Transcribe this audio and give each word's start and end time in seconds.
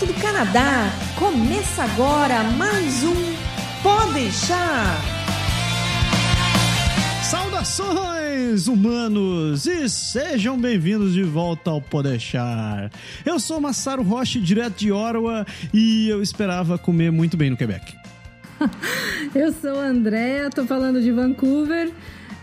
direto 0.00 0.06
do 0.06 0.14
Canadá. 0.14 0.90
Começa 1.18 1.84
agora 1.84 2.42
mais 2.56 3.04
um 3.04 3.14
Pode 3.82 4.14
deixar. 4.14 4.98
Saudações, 7.22 8.66
humanos, 8.66 9.66
e 9.66 9.88
sejam 9.88 10.58
bem-vindos 10.58 11.14
de 11.14 11.22
volta 11.22 11.70
ao 11.70 11.80
Podeixar. 11.80 12.90
Eu 13.24 13.38
sou 13.38 13.60
Massaro 13.60 14.02
Rocha, 14.02 14.40
direto 14.40 14.78
de 14.78 14.92
Ottawa, 14.92 15.46
e 15.72 16.08
eu 16.08 16.22
esperava 16.22 16.76
comer 16.76 17.10
muito 17.10 17.36
bem 17.36 17.50
no 17.50 17.56
Quebec. 17.56 17.96
eu 19.34 19.52
sou 19.52 19.78
a 19.78 19.84
Andrea, 19.84 20.50
tô 20.50 20.66
falando 20.66 21.00
de 21.00 21.10
Vancouver, 21.10 21.90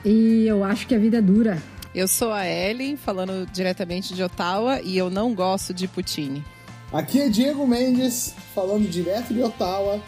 e 0.04 0.46
eu 0.48 0.64
acho 0.64 0.88
que 0.88 0.96
a 0.96 1.00
vida 1.00 1.18
é 1.18 1.22
dura. 1.22 1.62
Eu 1.94 2.08
sou 2.08 2.32
a 2.32 2.48
Ellen, 2.48 2.98
falando 2.98 3.48
diretamente 3.52 4.14
de 4.14 4.24
Ottawa, 4.24 4.80
e 4.82 4.98
eu 4.98 5.10
não 5.10 5.36
gosto 5.36 5.74
de 5.74 5.88
poutine. 5.88 6.44
Aqui 6.92 7.20
é 7.20 7.30
Diego 7.30 7.68
Mendes, 7.68 8.34
falando 8.56 8.90
direto 8.90 9.34
de 9.34 9.44
Ottawa, 9.44 10.02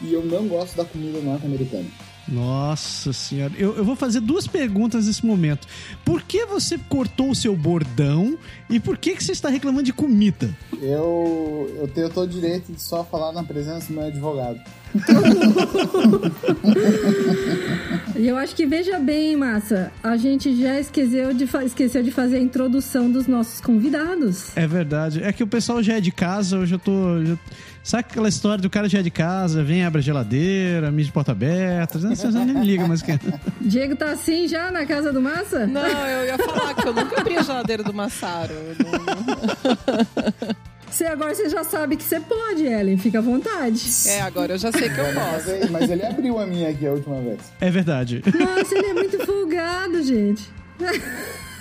e 0.00 0.12
eu 0.12 0.24
não 0.24 0.48
gosto 0.48 0.76
da 0.76 0.84
comida 0.84 1.20
norte-americana. 1.20 1.86
Nossa 2.26 3.12
senhora, 3.12 3.52
eu, 3.58 3.76
eu 3.76 3.84
vou 3.84 3.94
fazer 3.94 4.20
duas 4.20 4.46
perguntas 4.46 5.06
nesse 5.06 5.26
momento. 5.26 5.68
Por 6.02 6.22
que 6.22 6.46
você 6.46 6.78
cortou 6.88 7.30
o 7.30 7.34
seu 7.34 7.54
bordão 7.54 8.38
e 8.70 8.80
por 8.80 8.96
que, 8.96 9.14
que 9.14 9.22
você 9.22 9.32
está 9.32 9.50
reclamando 9.50 9.84
de 9.84 9.92
comida? 9.92 10.56
Eu, 10.80 11.70
eu 11.78 11.86
tenho 11.88 12.08
todo 12.08 12.24
o 12.24 12.32
direito 12.32 12.72
de 12.72 12.80
só 12.80 13.04
falar 13.04 13.32
na 13.32 13.44
presença 13.44 13.88
do 13.88 13.92
meu 13.92 14.04
advogado. 14.04 14.58
E 18.16 18.28
eu 18.28 18.36
acho 18.36 18.54
que 18.54 18.64
veja 18.64 18.98
bem, 18.98 19.36
Massa, 19.36 19.90
a 20.02 20.16
gente 20.16 20.54
já 20.60 20.78
esqueceu 20.78 21.34
de, 21.34 21.48
esqueceu 21.64 22.02
de 22.02 22.12
fazer 22.12 22.36
a 22.36 22.40
introdução 22.40 23.10
dos 23.10 23.26
nossos 23.26 23.60
convidados. 23.60 24.56
É 24.56 24.66
verdade. 24.66 25.22
É 25.22 25.32
que 25.32 25.42
o 25.42 25.46
pessoal 25.46 25.82
já 25.82 25.94
é 25.94 26.00
de 26.00 26.12
casa, 26.12 26.56
eu 26.56 26.66
já 26.66 26.78
tô. 26.78 27.24
Já... 27.24 27.36
Sabe 27.82 28.06
aquela 28.08 28.28
história 28.28 28.62
do 28.62 28.70
cara 28.70 28.88
já 28.88 29.00
é 29.00 29.02
de 29.02 29.10
casa, 29.10 29.62
vem, 29.62 29.84
abre 29.84 29.98
a 29.98 30.02
geladeira, 30.02 30.90
mide 30.90 31.12
porta 31.12 31.32
aberta, 31.32 31.98
você 31.98 32.30
nem 32.30 32.54
me 32.54 32.64
liga 32.64 32.86
mais 32.86 33.02
que. 33.02 33.12
Diego 33.60 33.94
tá 33.96 34.12
assim 34.12 34.48
já 34.48 34.70
na 34.70 34.86
casa 34.86 35.12
do 35.12 35.20
Massa? 35.20 35.66
Não, 35.66 35.84
eu 35.84 36.24
ia 36.24 36.38
falar 36.38 36.74
que 36.74 36.88
eu 36.88 36.94
nunca 36.94 37.20
abri 37.20 37.36
a 37.36 37.42
geladeira 37.42 37.82
do 37.82 37.92
Massaro. 37.92 38.54
Não... 38.78 40.54
Você 40.94 41.06
agora 41.06 41.34
você 41.34 41.48
já 41.48 41.64
sabe 41.64 41.96
que 41.96 42.04
você 42.04 42.20
pode, 42.20 42.64
Ellen. 42.64 42.96
Fica 42.96 43.18
à 43.18 43.20
vontade. 43.20 43.82
É, 44.06 44.20
agora 44.20 44.54
eu 44.54 44.58
já 44.58 44.70
sei 44.70 44.88
que 44.88 44.96
eu 45.00 45.06
posso. 45.06 45.50
Mas, 45.50 45.70
mas 45.70 45.90
ele 45.90 46.06
abriu 46.06 46.38
a 46.38 46.46
minha 46.46 46.70
aqui 46.70 46.86
a 46.86 46.92
última 46.92 47.20
vez. 47.20 47.40
É 47.60 47.68
verdade. 47.68 48.22
Nossa, 48.26 48.78
ele 48.78 48.86
é 48.86 48.94
muito 48.94 49.26
folgado, 49.26 50.00
gente. 50.04 50.48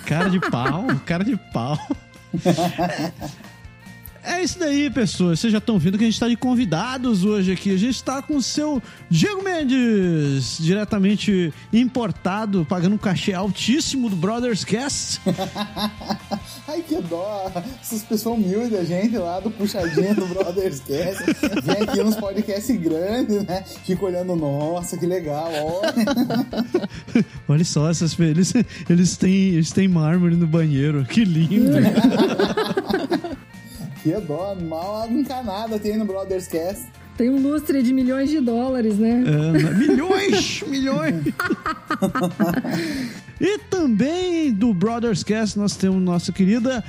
Cara 0.06 0.30
de 0.30 0.40
pau, 0.40 0.86
cara 1.04 1.24
de 1.24 1.36
pau. 1.52 1.80
É 4.24 4.42
isso 4.42 4.58
daí, 4.58 4.90
pessoas. 4.90 5.40
Vocês 5.40 5.52
já 5.52 5.60
estão 5.60 5.78
vendo 5.78 5.98
que 5.98 6.04
a 6.04 6.08
gente 6.08 6.14
está 6.14 6.30
de 6.30 6.38
convidados 6.38 7.26
hoje 7.26 7.52
aqui. 7.52 7.74
A 7.74 7.78
gente 7.78 7.96
está 7.96 8.22
com 8.22 8.38
o 8.38 8.42
seu 8.42 8.82
Diego 9.10 9.44
Mendes, 9.44 10.58
diretamente 10.60 11.54
importado, 11.74 12.66
pagando 12.68 12.96
um 12.96 12.98
cachê 12.98 13.34
altíssimo 13.34 14.10
do 14.10 14.16
Brothers 14.16 14.64
Cast. 14.64 15.20
Ai, 16.68 16.82
que 16.88 17.02
dó. 17.02 17.52
Essas 17.82 18.04
pessoas 18.04 18.38
humildes, 18.38 18.80
a 18.80 18.84
gente 18.86 19.18
lá 19.18 19.42
do 19.42 19.52
puxadinho 19.52 20.16
do 20.16 20.26
Brothers 20.28 20.80
Cast. 20.80 21.24
Vem 21.62 21.84
aqui 21.84 22.02
nos 22.02 22.16
podcasts 22.16 22.80
grandes, 22.80 23.44
né? 23.44 23.64
Fica 23.84 24.06
olhando, 24.06 24.36
nossa, 24.38 24.98
que 24.98 25.06
legal, 25.06 25.52
olha. 25.54 25.94
olha 27.48 27.66
só, 27.66 27.90
essas, 27.90 28.18
eles, 28.18 28.54
eles, 28.90 29.18
têm, 29.18 29.50
eles 29.50 29.72
têm 29.72 29.90
mármore 29.90 30.38
no 30.38 30.48
banheiro. 30.48 31.04
Que 31.04 31.26
lindo. 31.26 31.74
Que 34.04 34.12
dó, 34.20 34.54
mal 34.54 35.10
encanada 35.10 35.80
tem 35.80 35.96
no 35.96 36.04
Brothers 36.04 36.46
Cast. 36.48 36.84
Tem 37.16 37.30
um 37.30 37.42
lustre 37.42 37.82
de 37.82 37.94
milhões 37.94 38.30
de 38.30 38.42
dólares, 38.42 38.98
né? 38.98 39.24
É, 39.26 39.74
milhões! 39.76 40.62
milhões! 40.68 41.24
e 43.40 43.58
também 43.70 44.52
do 44.52 44.74
Brothers 44.74 45.24
Cast 45.24 45.58
nós 45.58 45.78
temos 45.78 46.02
nossa 46.02 46.34
querida 46.34 46.84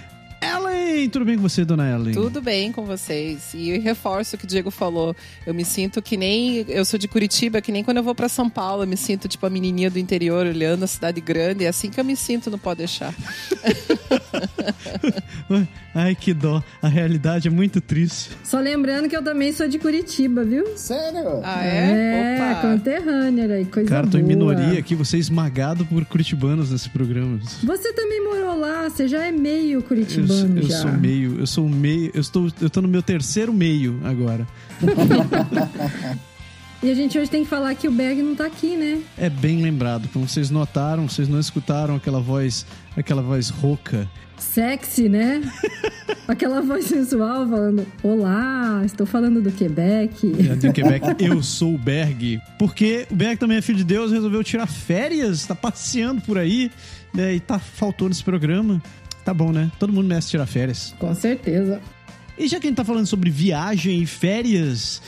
Ellen, 0.44 1.08
tudo 1.08 1.24
bem 1.24 1.36
com 1.36 1.42
você, 1.42 1.64
dona 1.64 1.88
Ellen? 1.88 2.12
Tudo 2.12 2.42
bem 2.42 2.70
com 2.70 2.84
vocês. 2.84 3.54
E 3.54 3.78
reforço 3.78 4.36
o 4.36 4.38
que 4.38 4.44
o 4.44 4.48
Diego 4.48 4.70
falou. 4.70 5.16
Eu 5.47 5.54
me 5.54 5.64
sinto 5.64 6.03
que 6.03 6.16
nem. 6.16 6.66
Eu 6.69 6.84
sou 6.84 6.98
de 6.98 7.08
Curitiba, 7.08 7.62
que 7.62 7.72
nem 7.72 7.82
quando 7.82 7.98
eu 7.98 8.03
vou 8.03 8.14
para 8.14 8.28
São 8.28 8.50
Paulo, 8.50 8.82
eu 8.82 8.86
me 8.86 8.97
sinto 8.97 9.26
tipo 9.26 9.47
a 9.47 9.50
menininha 9.50 9.91
do 9.91 9.98
interior 9.98 10.47
olhando 10.47 10.82
a 10.82 10.86
cidade 10.86 11.20
grande. 11.20 11.64
É 11.64 11.69
assim 11.69 11.91
que 11.91 11.98
eu 11.98 12.04
me 12.04 12.16
sinto, 12.16 12.50
não 12.50 12.58
pode 12.58 12.78
deixar. 12.78 13.14
Ai, 15.94 16.15
que 16.15 16.34
dó. 16.34 16.62
A 16.82 16.88
realidade 16.88 17.49
é 17.49 17.50
muito 17.50 17.81
triste. 17.81 18.31
Só 18.43 18.59
lembrando 18.59 19.09
que 19.09 19.16
eu 19.16 19.22
também 19.22 19.53
sou 19.53 19.69
de 19.69 19.78
Curitiba, 19.78 20.44
viu? 20.44 20.77
Sério? 20.77 21.41
Ah, 21.43 21.65
é? 21.65 22.38
É, 22.38 22.53
Opa. 22.53 22.60
conterrânea 22.62 23.54
aí, 23.54 23.65
coisa 23.65 23.88
Cara, 23.88 24.06
tô 24.06 24.19
boa. 24.19 24.21
em 24.21 24.25
minoria 24.25 24.78
aqui, 24.78 24.94
você 24.94 25.16
é 25.16 25.21
esmagado 25.21 25.84
por 25.87 26.04
curitibanos 26.04 26.71
nesse 26.71 26.88
programa. 26.91 27.38
Você 27.62 27.93
também 27.93 28.22
morou 28.25 28.59
lá, 28.59 28.88
você 28.88 29.06
já 29.06 29.25
é 29.25 29.33
meio 29.33 29.83
curitibano 29.83 30.59
eu, 30.59 30.62
eu 30.62 30.69
já. 30.69 30.78
sou 30.83 30.93
meio, 30.93 31.38
eu 31.41 31.47
sou 31.47 31.69
meio, 31.69 32.10
eu 32.15 32.21
estou, 32.21 32.50
eu 32.60 32.71
tô 32.71 32.81
no 32.81 32.88
meu 32.88 33.03
terceiro 33.03 33.53
meio 33.53 34.00
agora. 34.04 34.47
E 36.83 36.91
a 36.91 36.94
gente 36.94 37.19
hoje 37.19 37.31
tem 37.31 37.44
que 37.44 37.49
falar 37.49 37.75
que 37.75 37.88
o 37.88 37.91
Berg 37.91 38.21
não 38.21 38.34
tá 38.34 38.44
aqui, 38.44 38.77
né? 38.77 39.00
É 39.16 39.31
bem 39.31 39.62
lembrado. 39.62 40.06
Como 40.12 40.28
vocês 40.28 40.50
notaram, 40.50 41.09
vocês 41.09 41.27
não 41.27 41.41
escutaram 41.41 41.97
aquela 41.97 42.21
voz, 42.21 42.66
aquela 42.94 43.22
voz 43.22 43.49
rouca. 43.49 44.06
Sexy, 44.54 45.09
né? 45.09 45.42
aquela 46.28 46.60
voz 46.62 46.84
sensual 46.84 47.44
falando: 47.48 47.84
Olá, 48.04 48.82
estou 48.84 49.04
falando 49.04 49.42
do 49.42 49.50
Quebec. 49.50 50.32
É, 50.48 50.54
do 50.54 50.72
Quebec, 50.72 51.04
eu 51.19 51.42
sou 51.42 51.75
o 51.75 51.78
Berg. 51.78 52.41
Porque 52.56 53.04
o 53.10 53.16
Berg 53.16 53.37
também 53.37 53.56
é 53.56 53.60
filho 53.60 53.78
de 53.78 53.84
Deus, 53.84 54.12
resolveu 54.12 54.44
tirar 54.44 54.69
férias, 54.69 55.44
tá 55.44 55.56
passeando 55.56 56.20
por 56.20 56.38
aí, 56.38 56.70
né, 57.12 57.34
e 57.34 57.41
tá 57.41 57.59
faltou 57.59 58.09
nesse 58.09 58.22
programa. 58.22 58.81
Tá 59.25 59.34
bom, 59.34 59.50
né? 59.50 59.72
Todo 59.76 59.92
mundo 59.92 60.06
merece 60.06 60.31
tirar 60.31 60.47
férias. 60.47 60.94
Com 61.00 61.12
certeza. 61.16 61.81
E 62.37 62.49
já 62.49 62.59
que 62.59 62.67
a 62.67 62.69
gente 62.69 62.77
tá 62.77 62.84
falando 62.84 63.06
sobre 63.06 63.31
viagem 63.31 64.03
e 64.03 64.06
férias, 64.06 65.00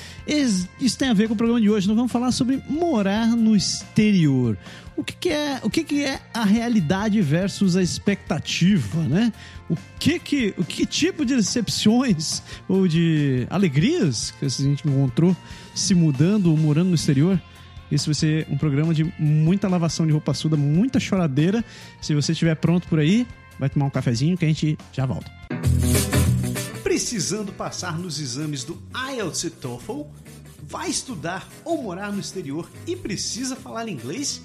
isso 0.80 0.96
tem 0.96 1.08
a 1.08 1.14
ver 1.14 1.26
com 1.26 1.34
o 1.34 1.36
programa 1.36 1.60
de 1.60 1.68
hoje. 1.68 1.88
Nós 1.88 1.96
vamos 1.96 2.12
falar 2.12 2.30
sobre 2.30 2.62
morar 2.68 3.28
no 3.28 3.56
exterior. 3.56 4.56
O 4.96 5.04
que, 5.04 5.12
que 5.14 5.28
é, 5.28 5.60
o 5.62 5.68
que, 5.68 5.84
que 5.84 6.04
é 6.04 6.20
a 6.32 6.44
realidade 6.44 7.20
versus 7.20 7.76
a 7.76 7.82
expectativa, 7.82 9.02
né? 9.02 9.32
O 9.68 9.76
que 9.98 10.18
que, 10.18 10.54
o 10.56 10.64
que 10.64 10.86
tipo 10.86 11.24
de 11.24 11.36
decepções 11.36 12.42
ou 12.68 12.88
de 12.88 13.46
alegrias 13.50 14.32
que 14.38 14.46
a 14.46 14.48
gente 14.48 14.86
encontrou 14.88 15.36
se 15.74 15.94
mudando 15.94 16.50
ou 16.50 16.56
morando 16.56 16.88
no 16.88 16.94
exterior? 16.94 17.40
Esse 17.90 18.06
vai 18.06 18.14
ser 18.14 18.46
um 18.48 18.56
programa 18.56 18.94
de 18.94 19.04
muita 19.18 19.68
lavação 19.68 20.06
de 20.06 20.12
roupa 20.12 20.32
suda, 20.32 20.56
muita 20.56 20.98
choradeira. 20.98 21.64
Se 22.00 22.14
você 22.14 22.32
estiver 22.32 22.54
pronto 22.56 22.88
por 22.88 22.98
aí, 22.98 23.26
vai 23.58 23.68
tomar 23.68 23.86
um 23.86 23.90
cafezinho 23.90 24.36
que 24.36 24.44
a 24.44 24.48
gente 24.48 24.78
já 24.92 25.04
volta. 25.06 25.30
Precisando 26.96 27.52
passar 27.52 27.98
nos 27.98 28.18
exames 28.18 28.64
do 28.64 28.82
IELTS 29.12 29.44
e 29.44 29.50
TOEFL? 29.50 30.04
Vai 30.62 30.88
estudar 30.88 31.46
ou 31.62 31.82
morar 31.82 32.10
no 32.10 32.18
exterior 32.18 32.66
e 32.86 32.96
precisa 32.96 33.54
falar 33.54 33.86
inglês? 33.86 34.40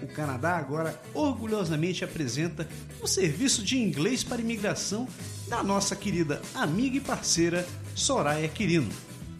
O 0.00 0.06
Canadá 0.06 0.56
agora 0.56 0.96
orgulhosamente 1.12 2.04
apresenta 2.04 2.68
o 3.02 3.08
serviço 3.08 3.64
de 3.64 3.78
inglês 3.78 4.22
para 4.22 4.40
imigração 4.40 5.08
da 5.48 5.60
nossa 5.60 5.96
querida 5.96 6.40
amiga 6.54 6.98
e 6.98 7.00
parceira 7.00 7.66
Soraya 7.96 8.46
Quirino. 8.46 8.92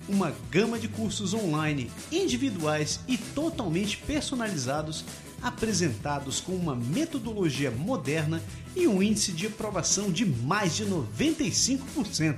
Uma 0.09 0.35
gama 0.51 0.81
de 0.81 0.89
cursos 0.89 1.35
online, 1.35 1.89
individuais 2.11 2.99
e 3.07 3.17
totalmente 3.17 3.99
personalizados 3.99 5.05
apresentados 5.43 6.41
com 6.41 6.53
uma 6.53 6.75
metodologia 6.75 7.71
moderna 7.71 8.43
e 8.75 8.87
um 8.87 9.03
índice 9.03 9.33
de 9.33 9.47
aprovação 9.47 10.11
de 10.11 10.25
mais 10.27 10.77
de 10.77 10.85
95%. 10.85 12.37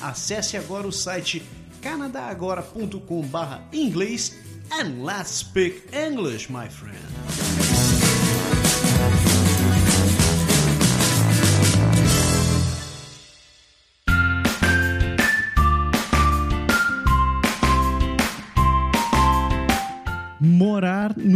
Acesse 0.00 0.56
agora 0.56 0.86
o 0.86 0.92
site 0.92 1.42
canadagora.com/inglês 1.80 4.36
and 4.70 5.04
let's 5.04 5.30
speak 5.30 5.82
English, 5.92 6.50
my 6.50 6.68
friend. 6.68 7.43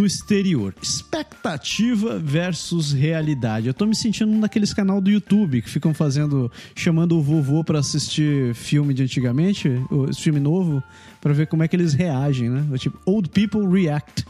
Exterior. 0.09 0.75
Expectativa 0.83 2.19
versus 2.19 2.93
realidade. 2.93 3.69
Eu 3.69 3.75
tô 3.75 3.87
me 3.87 3.95
sentindo 3.95 4.33
um 4.33 4.41
daqueles 4.41 4.75
canal 4.75 5.01
do 5.01 5.11
YouTube 5.11 5.63
que 5.63 5.71
ficam 5.71 5.95
fazendo, 5.95 6.51
chamando 6.75 7.17
o 7.17 7.23
vovô 7.23 7.63
para 7.63 7.79
assistir 7.79 8.55
filme 8.55 8.93
de 8.93 9.05
antigamente, 9.05 9.71
filme 10.17 10.41
novo, 10.41 10.83
para 11.21 11.33
ver 11.33 11.47
como 11.47 11.63
é 11.63 11.69
que 11.69 11.77
eles 11.77 11.95
reagem, 11.95 12.51
né? 12.51 12.65
Tipo, 12.79 12.99
old 13.07 13.29
people 13.29 13.69
react. 13.69 14.25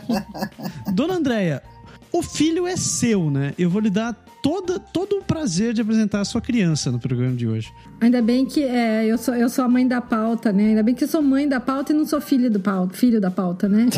Dona 0.94 1.14
Andréia, 1.14 1.62
o 2.12 2.22
filho 2.22 2.66
é 2.66 2.76
seu, 2.76 3.30
né? 3.30 3.52
Eu 3.58 3.68
vou 3.68 3.80
lhe 3.80 3.90
dar 3.90 4.16
toda, 4.42 4.78
todo 4.78 5.18
o 5.18 5.22
prazer 5.22 5.72
de 5.72 5.80
apresentar 5.80 6.20
a 6.20 6.24
sua 6.24 6.40
criança 6.40 6.90
no 6.90 6.98
programa 6.98 7.36
de 7.36 7.46
hoje. 7.46 7.72
Ainda 8.00 8.20
bem 8.20 8.44
que 8.44 8.64
é, 8.64 9.06
eu, 9.06 9.16
sou, 9.16 9.34
eu 9.34 9.48
sou 9.48 9.64
a 9.64 9.68
mãe 9.68 9.86
da 9.86 10.00
pauta, 10.00 10.52
né? 10.52 10.70
Ainda 10.70 10.82
bem 10.82 10.94
que 10.94 11.04
eu 11.04 11.08
sou 11.08 11.22
mãe 11.22 11.48
da 11.48 11.60
pauta 11.60 11.92
e 11.92 11.96
não 11.96 12.04
sou 12.04 12.20
filho, 12.20 12.50
do 12.50 12.58
pauta, 12.58 12.96
filho 12.96 13.20
da 13.20 13.30
pauta, 13.30 13.68
né? 13.68 13.86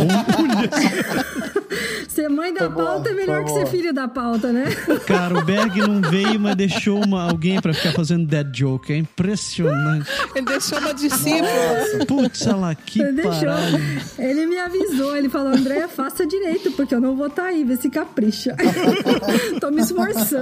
ser 2.08 2.28
mãe 2.28 2.52
da 2.52 2.70
Foi 2.70 2.84
pauta 2.84 3.00
boa, 3.00 3.10
é 3.10 3.14
melhor 3.14 3.44
que 3.44 3.50
boa. 3.50 3.64
ser 3.64 3.70
filho 3.70 3.92
da 3.92 4.06
pauta, 4.06 4.52
né? 4.52 4.64
Cara, 5.06 5.38
o 5.38 5.44
Berg 5.44 5.80
não 5.80 6.00
veio, 6.02 6.38
mas 6.38 6.54
deixou 6.54 7.02
uma, 7.02 7.28
alguém 7.28 7.60
pra 7.60 7.72
ficar 7.72 7.92
fazendo 7.92 8.26
dead 8.26 8.54
joke. 8.54 8.92
É 8.92 8.98
impressionante. 8.98 10.08
Ele 10.34 10.46
deixou 10.46 10.78
uma 10.78 10.92
discípula. 10.92 12.06
Putz, 12.06 12.46
olha 12.46 12.56
lá, 12.56 12.74
que 12.74 13.00
Ele 13.00 13.22
parada. 13.22 13.80
Ele 14.18 14.46
me 14.46 14.58
avisou, 14.58 15.16
ele 15.16 15.28
falou, 15.28 15.54
André, 15.54 15.88
faça 15.88 16.26
direito, 16.26 16.70
porque 16.72 16.94
eu 16.94 17.00
não 17.00 17.16
vou 17.16 17.26
estar 17.26 17.46
aí, 17.46 17.64
vê 17.64 17.76
se 17.76 17.88
capricha. 17.88 18.54
Tô 19.60 19.70
me 19.70 19.80
esforçando. 19.80 20.33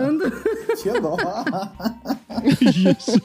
Tinha 0.81 1.01
dó. 1.01 1.17
Isso. 2.61 3.21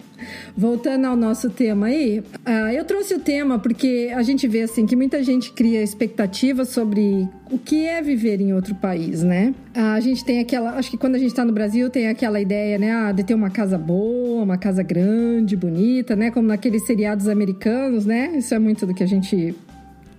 Voltando 0.56 1.06
ao 1.06 1.16
nosso 1.16 1.48
tema 1.48 1.86
aí, 1.86 2.22
ah, 2.44 2.72
eu 2.74 2.84
trouxe 2.84 3.14
o 3.14 3.20
tema 3.20 3.58
porque 3.58 4.12
a 4.14 4.22
gente 4.22 4.46
vê 4.46 4.62
assim 4.62 4.84
que 4.84 4.94
muita 4.94 5.22
gente 5.22 5.52
cria 5.52 5.82
expectativas 5.82 6.68
sobre 6.68 7.28
o 7.50 7.58
que 7.58 7.86
é 7.86 8.02
viver 8.02 8.40
em 8.40 8.52
outro 8.52 8.74
país, 8.74 9.22
né? 9.22 9.54
Ah, 9.74 9.94
A 9.94 10.00
gente 10.00 10.24
tem 10.24 10.40
aquela, 10.40 10.72
acho 10.72 10.90
que 10.90 10.98
quando 10.98 11.14
a 11.14 11.18
gente 11.18 11.34
tá 11.34 11.44
no 11.44 11.52
Brasil 11.52 11.88
tem 11.88 12.08
aquela 12.08 12.40
ideia, 12.40 12.78
né, 12.78 12.92
ah, 12.92 13.12
de 13.12 13.24
ter 13.24 13.34
uma 13.34 13.50
casa 13.50 13.78
boa, 13.78 14.42
uma 14.42 14.58
casa 14.58 14.82
grande, 14.82 15.56
bonita, 15.56 16.14
né, 16.14 16.30
como 16.30 16.48
naqueles 16.48 16.84
seriados 16.84 17.28
americanos, 17.28 18.04
né? 18.04 18.32
Isso 18.36 18.54
é 18.54 18.58
muito 18.58 18.86
do 18.86 18.92
que 18.92 19.02
a 19.02 19.08
gente 19.08 19.54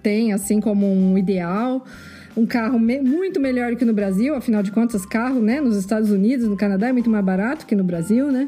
tem 0.02 0.34
assim 0.34 0.60
como 0.60 0.92
um 0.92 1.18
ideal. 1.18 1.86
Um 2.42 2.46
carro 2.48 2.80
me- 2.80 3.00
muito 3.02 3.40
melhor 3.40 3.76
que 3.76 3.86
no 3.86 3.94
Brasil, 3.94 4.34
afinal 4.34 4.64
de 4.64 4.72
contas, 4.72 5.06
carro, 5.06 5.40
né, 5.40 5.62
nos 5.62 5.78
Estados 5.78 6.10
Unidos, 6.10 6.48
no 6.48 6.58
Canadá 6.58 6.88
é 6.88 6.92
muito 6.92 7.08
mais 7.08 7.24
barato 7.24 7.68
que 7.68 7.76
no 7.76 7.84
Brasil, 7.84 8.32
né? 8.32 8.48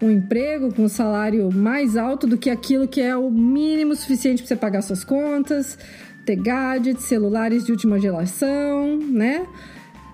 Um 0.00 0.10
emprego 0.10 0.72
com 0.72 0.84
um 0.84 0.88
salário 0.88 1.52
mais 1.52 1.98
alto 1.98 2.26
do 2.26 2.38
que 2.38 2.48
aquilo 2.48 2.88
que 2.88 2.98
é 3.00 3.14
o 3.14 3.30
mínimo 3.30 3.94
suficiente 3.94 4.42
para 4.42 4.48
você 4.48 4.56
pagar 4.56 4.80
suas 4.80 5.04
contas, 5.04 5.78
ter 6.24 6.36
gadgets, 6.36 7.04
celulares 7.04 7.64
de 7.66 7.72
última 7.72 7.98
geração, 7.98 8.96
né? 8.98 9.46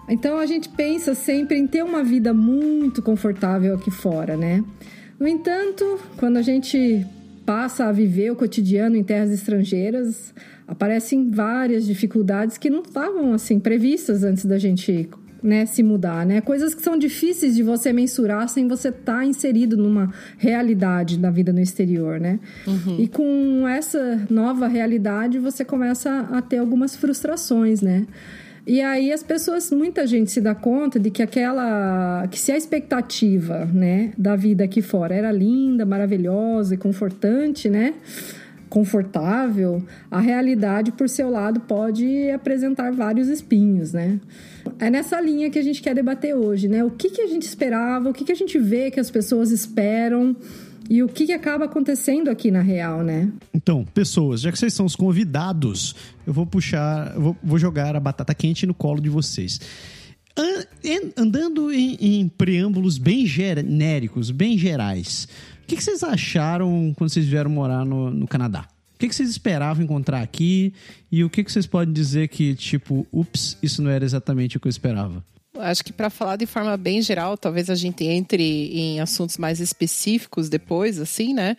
Então 0.08 0.38
a 0.38 0.46
gente 0.46 0.68
pensa 0.68 1.14
sempre 1.14 1.56
em 1.56 1.66
ter 1.68 1.84
uma 1.84 2.02
vida 2.02 2.34
muito 2.34 3.00
confortável 3.02 3.74
aqui 3.76 3.90
fora, 3.92 4.36
né? 4.36 4.64
No 5.18 5.28
entanto, 5.28 5.96
quando 6.16 6.38
a 6.38 6.42
gente 6.42 7.06
passa 7.44 7.86
a 7.86 7.92
viver 7.92 8.30
o 8.30 8.36
cotidiano 8.36 8.96
em 8.96 9.02
terras 9.02 9.30
estrangeiras, 9.30 10.34
aparecem 10.66 11.30
várias 11.30 11.84
dificuldades 11.84 12.56
que 12.58 12.70
não 12.70 12.82
estavam 12.82 13.32
assim 13.32 13.58
previstas 13.58 14.24
antes 14.24 14.44
da 14.44 14.58
gente 14.58 15.08
né, 15.42 15.66
se 15.66 15.82
mudar, 15.82 16.24
né? 16.24 16.40
Coisas 16.40 16.72
que 16.72 16.80
são 16.80 16.96
difíceis 16.96 17.56
de 17.56 17.62
você 17.62 17.92
mensurar 17.92 18.48
sem 18.48 18.68
você 18.68 18.88
estar 18.88 19.26
inserido 19.26 19.76
numa 19.76 20.12
realidade 20.38 21.18
da 21.18 21.30
vida 21.30 21.52
no 21.52 21.60
exterior, 21.60 22.20
né? 22.20 22.38
E 23.00 23.08
com 23.08 23.66
essa 23.66 24.24
nova 24.30 24.68
realidade 24.68 25.38
você 25.40 25.64
começa 25.64 26.28
a 26.30 26.40
ter 26.40 26.58
algumas 26.58 26.94
frustrações, 26.94 27.82
né? 27.82 28.06
E 28.66 28.80
aí 28.80 29.12
as 29.12 29.22
pessoas, 29.22 29.70
muita 29.70 30.06
gente 30.06 30.30
se 30.30 30.40
dá 30.40 30.54
conta 30.54 30.98
de 30.98 31.10
que 31.10 31.22
aquela, 31.22 32.26
que 32.28 32.38
se 32.38 32.52
a 32.52 32.56
expectativa, 32.56 33.64
né, 33.66 34.12
da 34.16 34.36
vida 34.36 34.62
aqui 34.64 34.80
fora 34.80 35.14
era 35.14 35.32
linda, 35.32 35.84
maravilhosa 35.84 36.74
e 36.74 36.78
confortante, 36.78 37.68
né, 37.68 37.94
confortável, 38.72 39.82
a 40.10 40.20
realidade 40.20 40.92
por 40.92 41.08
seu 41.08 41.28
lado 41.28 41.60
pode 41.60 42.30
apresentar 42.30 42.90
vários 42.90 43.28
espinhos, 43.28 43.92
né? 43.92 44.18
É 44.78 44.88
nessa 44.88 45.20
linha 45.20 45.50
que 45.50 45.58
a 45.58 45.62
gente 45.62 45.82
quer 45.82 45.94
debater 45.94 46.34
hoje, 46.34 46.68
né? 46.68 46.82
O 46.82 46.90
que, 46.90 47.10
que 47.10 47.20
a 47.20 47.26
gente 47.26 47.42
esperava, 47.42 48.08
o 48.08 48.14
que, 48.14 48.24
que 48.24 48.32
a 48.32 48.34
gente 48.34 48.58
vê 48.58 48.90
que 48.90 48.98
as 48.98 49.10
pessoas 49.10 49.50
esperam 49.50 50.34
e 50.88 51.02
o 51.02 51.08
que, 51.08 51.26
que 51.26 51.32
acaba 51.32 51.64
acontecendo 51.64 52.28
aqui 52.28 52.50
na 52.50 52.60
real, 52.60 53.02
né? 53.02 53.30
Então, 53.54 53.84
pessoas, 53.84 54.40
já 54.40 54.52
que 54.52 54.58
vocês 54.58 54.74
são 54.74 54.86
os 54.86 54.96
convidados, 54.96 55.94
eu 56.26 56.32
vou 56.32 56.46
puxar, 56.46 57.12
vou, 57.18 57.36
vou 57.42 57.58
jogar 57.58 57.96
a 57.96 58.00
batata 58.00 58.34
quente 58.34 58.66
no 58.66 58.74
colo 58.74 59.00
de 59.00 59.08
vocês. 59.08 59.60
Andando 61.16 61.72
em, 61.72 61.96
em 62.00 62.28
preâmbulos 62.28 62.98
bem 62.98 63.26
genéricos, 63.26 64.30
bem 64.30 64.56
gerais, 64.56 65.28
o 65.62 65.66
que, 65.66 65.76
que 65.76 65.84
vocês 65.84 66.02
acharam 66.02 66.92
quando 66.96 67.10
vocês 67.10 67.26
vieram 67.26 67.50
morar 67.50 67.84
no, 67.84 68.10
no 68.10 68.26
Canadá? 68.26 68.66
O 68.94 68.98
que, 68.98 69.08
que 69.08 69.14
vocês 69.14 69.28
esperavam 69.28 69.84
encontrar 69.84 70.22
aqui? 70.22 70.72
E 71.10 71.24
o 71.24 71.30
que, 71.30 71.42
que 71.42 71.50
vocês 71.50 71.66
podem 71.66 71.92
dizer 71.92 72.28
que, 72.28 72.54
tipo, 72.54 73.06
ups, 73.12 73.58
isso 73.62 73.82
não 73.82 73.90
era 73.90 74.04
exatamente 74.04 74.56
o 74.56 74.60
que 74.60 74.68
eu 74.68 74.70
esperava? 74.70 75.24
Acho 75.58 75.84
que 75.84 75.92
para 75.92 76.08
falar 76.08 76.36
de 76.36 76.46
forma 76.46 76.76
bem 76.78 77.02
geral, 77.02 77.36
talvez 77.36 77.68
a 77.68 77.74
gente 77.74 78.04
entre 78.04 78.42
em 78.74 79.00
assuntos 79.00 79.36
mais 79.36 79.60
específicos 79.60 80.48
depois, 80.48 80.98
assim, 80.98 81.34
né? 81.34 81.56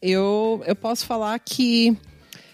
Eu, 0.00 0.62
eu 0.64 0.76
posso 0.76 1.04
falar 1.04 1.36
que 1.40 1.96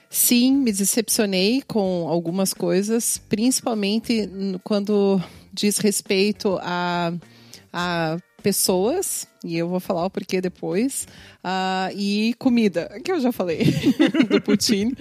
sim, 0.09 0.55
me 0.55 0.73
decepcionei 0.73 1.63
com 1.67 2.09
algumas 2.09 2.55
coisas, 2.55 3.19
principalmente 3.29 4.31
quando 4.65 5.23
diz 5.53 5.77
respeito 5.77 6.59
a, 6.63 7.13
a 7.71 8.17
pessoas, 8.43 9.27
e 9.45 9.59
eu 9.59 9.69
vou 9.69 9.81
falar 9.81 10.07
o 10.07 10.11
porquê 10.11 10.41
depois, 10.41 11.07
ah, 11.45 11.91
e 11.95 12.35
comida, 12.39 12.99
que 13.05 13.13
eu 13.13 13.21
já 13.21 13.31
falei 13.31 13.65
do 14.31 14.41
Putin. 14.41 14.95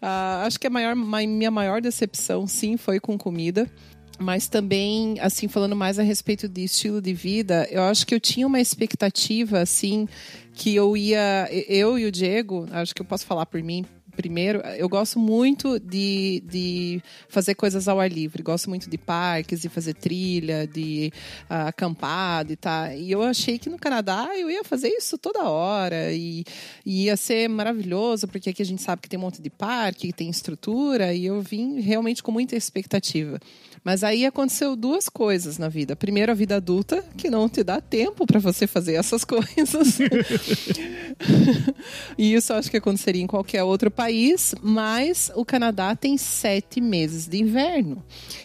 Ah, 0.00 0.44
acho 0.46 0.58
que 0.58 0.66
a 0.66 0.70
maior, 0.70 0.94
ma- 0.94 1.26
minha 1.26 1.50
maior 1.50 1.82
decepção, 1.82 2.46
sim, 2.46 2.78
foi 2.78 2.98
com 2.98 3.18
comida 3.18 3.70
mas 4.18 4.48
também, 4.48 5.18
assim, 5.20 5.48
falando 5.48 5.76
mais 5.76 5.98
a 5.98 6.02
respeito 6.02 6.48
de 6.48 6.64
estilo 6.64 7.00
de 7.00 7.12
vida, 7.12 7.66
eu 7.70 7.82
acho 7.82 8.06
que 8.06 8.14
eu 8.14 8.20
tinha 8.20 8.46
uma 8.46 8.60
expectativa, 8.60 9.60
assim, 9.60 10.08
que 10.54 10.74
eu 10.74 10.96
ia. 10.96 11.48
Eu 11.68 11.98
e 11.98 12.06
o 12.06 12.12
Diego, 12.12 12.66
acho 12.72 12.94
que 12.94 13.02
eu 13.02 13.06
posso 13.06 13.26
falar 13.26 13.46
por 13.46 13.62
mim. 13.62 13.84
Primeiro, 14.16 14.60
eu 14.78 14.88
gosto 14.88 15.18
muito 15.18 15.78
de, 15.78 16.42
de 16.46 17.02
fazer 17.28 17.54
coisas 17.54 17.86
ao 17.86 18.00
ar 18.00 18.10
livre. 18.10 18.42
Gosto 18.42 18.70
muito 18.70 18.88
de 18.88 18.96
parques, 18.96 19.60
de 19.60 19.68
fazer 19.68 19.92
trilha, 19.92 20.66
de 20.66 21.12
ah, 21.50 21.68
acampar, 21.68 22.46
tá. 22.56 22.94
E 22.94 23.10
eu 23.10 23.22
achei 23.22 23.58
que 23.58 23.68
no 23.68 23.78
Canadá 23.78 24.30
eu 24.34 24.50
ia 24.50 24.64
fazer 24.64 24.88
isso 24.88 25.18
toda 25.18 25.44
hora 25.50 26.14
e, 26.14 26.44
e 26.84 27.04
ia 27.04 27.16
ser 27.16 27.46
maravilhoso, 27.48 28.26
porque 28.26 28.48
aqui 28.48 28.62
a 28.62 28.66
gente 28.66 28.80
sabe 28.80 29.02
que 29.02 29.08
tem 29.08 29.18
um 29.18 29.22
monte 29.22 29.42
de 29.42 29.50
parque, 29.50 30.14
tem 30.14 30.30
estrutura, 30.30 31.12
e 31.12 31.26
eu 31.26 31.42
vim 31.42 31.80
realmente 31.80 32.22
com 32.22 32.32
muita 32.32 32.56
expectativa. 32.56 33.38
Mas 33.86 34.02
aí 34.02 34.26
aconteceu 34.26 34.74
duas 34.74 35.08
coisas 35.08 35.58
na 35.58 35.68
vida. 35.68 35.94
Primeiro, 35.94 36.32
a 36.32 36.34
vida 36.34 36.56
adulta, 36.56 37.04
que 37.16 37.30
não 37.30 37.48
te 37.48 37.62
dá 37.62 37.80
tempo 37.80 38.26
para 38.26 38.40
você 38.40 38.66
fazer 38.66 38.94
essas 38.94 39.22
coisas. 39.24 40.00
e 42.18 42.34
isso 42.34 42.52
acho 42.52 42.68
que 42.68 42.78
aconteceria 42.78 43.22
em 43.22 43.28
qualquer 43.28 43.62
outro 43.62 43.88
país, 43.88 44.56
mas 44.60 45.30
o 45.36 45.44
Canadá 45.44 45.94
tem 45.94 46.18
sete 46.18 46.80
meses 46.80 47.28
de 47.28 47.38
inverno. 47.38 48.02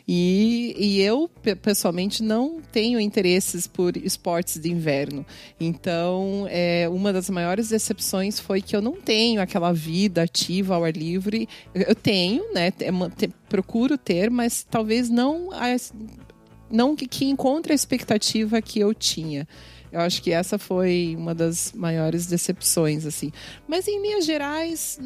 E, 0.08 0.76
e 0.78 1.02
eu, 1.02 1.28
pe- 1.42 1.56
pessoalmente, 1.56 2.22
não 2.22 2.62
tenho 2.72 3.00
interesses 3.00 3.66
por 3.66 3.98
esportes 3.98 4.60
de 4.60 4.72
inverno. 4.72 5.26
Então, 5.60 6.46
é, 6.52 6.88
uma 6.88 7.12
das 7.12 7.32
maiores 7.32 7.70
decepções 7.70 8.40
foi 8.40 8.62
que 8.62 8.76
eu 8.76 8.82
não 8.82 8.94
tenho 8.94 9.42
aquela 9.42 9.74
vida 9.74 10.22
ativa 10.22 10.76
ao 10.76 10.84
ar 10.84 10.96
livre. 10.96 11.50
Eu 11.74 11.96
tenho, 11.96 12.54
né? 12.54 12.72
Procuro 13.52 13.98
ter, 13.98 14.32
mas 14.32 14.64
talvez 14.64 15.10
não, 15.10 15.52
as- 15.52 15.94
não 16.70 16.96
que, 16.96 17.06
que 17.06 17.26
encontre 17.26 17.74
a 17.74 17.76
expectativa 17.76 18.62
que 18.62 18.80
eu 18.80 18.94
tinha. 18.94 19.46
Eu 19.92 20.00
acho 20.00 20.22
que 20.24 20.32
essa 20.32 20.58
foi 20.58 21.16
uma 21.18 21.36
das 21.36 21.74
maiores 21.76 22.26
decepções, 22.26 23.06
assim. 23.06 23.30
Mas 23.68 23.90
em 23.90 24.02
linhas 24.02 24.26
gerais, 24.26 24.98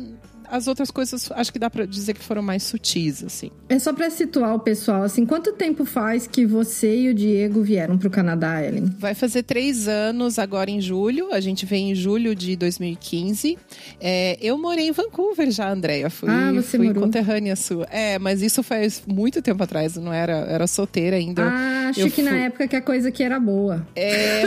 as 0.49 0.67
outras 0.67 0.91
coisas 0.91 1.31
acho 1.31 1.51
que 1.51 1.59
dá 1.59 1.69
pra 1.69 1.85
dizer 1.85 2.13
que 2.13 2.23
foram 2.23 2.41
mais 2.41 2.63
sutis, 2.63 3.23
assim. 3.23 3.51
É 3.69 3.77
só 3.79 3.93
pra 3.93 4.09
situar 4.09 4.55
o 4.55 4.59
pessoal, 4.59 5.03
assim, 5.03 5.25
quanto 5.25 5.53
tempo 5.53 5.85
faz 5.85 6.27
que 6.27 6.45
você 6.45 6.95
e 7.01 7.09
o 7.09 7.13
Diego 7.13 7.61
vieram 7.61 7.97
pro 7.97 8.09
Canadá, 8.09 8.63
Ellen? 8.63 8.85
Vai 8.99 9.13
fazer 9.13 9.43
três 9.43 9.87
anos 9.87 10.37
agora 10.39 10.69
em 10.69 10.79
julho. 10.81 11.33
A 11.33 11.39
gente 11.39 11.65
veio 11.65 11.91
em 11.91 11.95
julho 11.95 12.35
de 12.35 12.55
2015. 12.55 13.57
É, 13.99 14.37
eu 14.41 14.57
morei 14.57 14.87
em 14.87 14.91
Vancouver 14.91 15.49
já, 15.51 15.69
Andréia. 15.71 16.09
Fui, 16.09 16.29
Ah, 16.29 16.51
você 16.53 16.77
fui 16.77 16.87
morou. 16.87 17.03
conterrânea 17.03 17.55
sua. 17.55 17.85
É, 17.91 18.17
mas 18.19 18.41
isso 18.41 18.61
faz 18.63 19.03
muito 19.07 19.41
tempo 19.41 19.61
atrás. 19.63 19.95
Não 19.95 20.11
era, 20.13 20.33
era 20.33 20.67
solteira 20.67 21.15
ainda. 21.15 21.43
Ah, 21.43 21.89
acho 21.89 21.99
eu 22.01 22.11
que 22.11 22.21
na 22.21 22.31
fui- 22.31 22.39
época 22.39 22.67
que 22.67 22.75
a 22.75 22.81
coisa 22.81 23.09
aqui 23.09 23.23
era 23.23 23.39
boa. 23.39 23.85
É, 23.95 24.43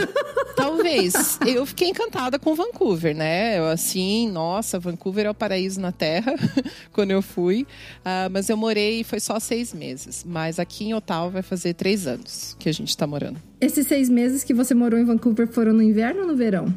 talvez. 0.55 1.39
Eu 1.45 1.65
fiquei 1.65 1.89
encantada 1.89 2.37
com 2.39 2.55
Vancouver, 2.55 3.15
né? 3.15 3.57
Eu, 3.59 3.67
assim, 3.67 4.29
nossa, 4.29 4.79
Vancouver 4.79 5.25
é 5.25 5.29
o 5.29 5.33
paraíso 5.33 5.79
na 5.79 5.88
Terra, 5.91 6.33
quando 6.93 7.11
eu 7.11 7.21
fui. 7.21 7.65
Ah, 8.03 8.29
mas 8.31 8.49
eu 8.49 8.57
morei, 8.57 9.03
foi 9.03 9.19
só 9.19 9.39
seis 9.39 9.73
meses. 9.73 10.23
Mas 10.27 10.59
aqui 10.59 10.85
em 10.85 10.93
Ottawa 10.93 11.29
vai 11.29 11.41
fazer 11.41 11.73
três 11.73 12.07
anos 12.07 12.55
que 12.59 12.69
a 12.69 12.71
gente 12.73 12.95
tá 12.97 13.05
morando. 13.07 13.39
Esses 13.61 13.87
seis 13.87 14.09
meses 14.09 14.43
que 14.43 14.53
você 14.53 14.73
morou 14.73 14.99
em 14.99 15.05
Vancouver 15.05 15.47
foram 15.47 15.73
no 15.73 15.81
inverno 15.83 16.21
ou 16.21 16.27
no 16.27 16.35
verão? 16.35 16.73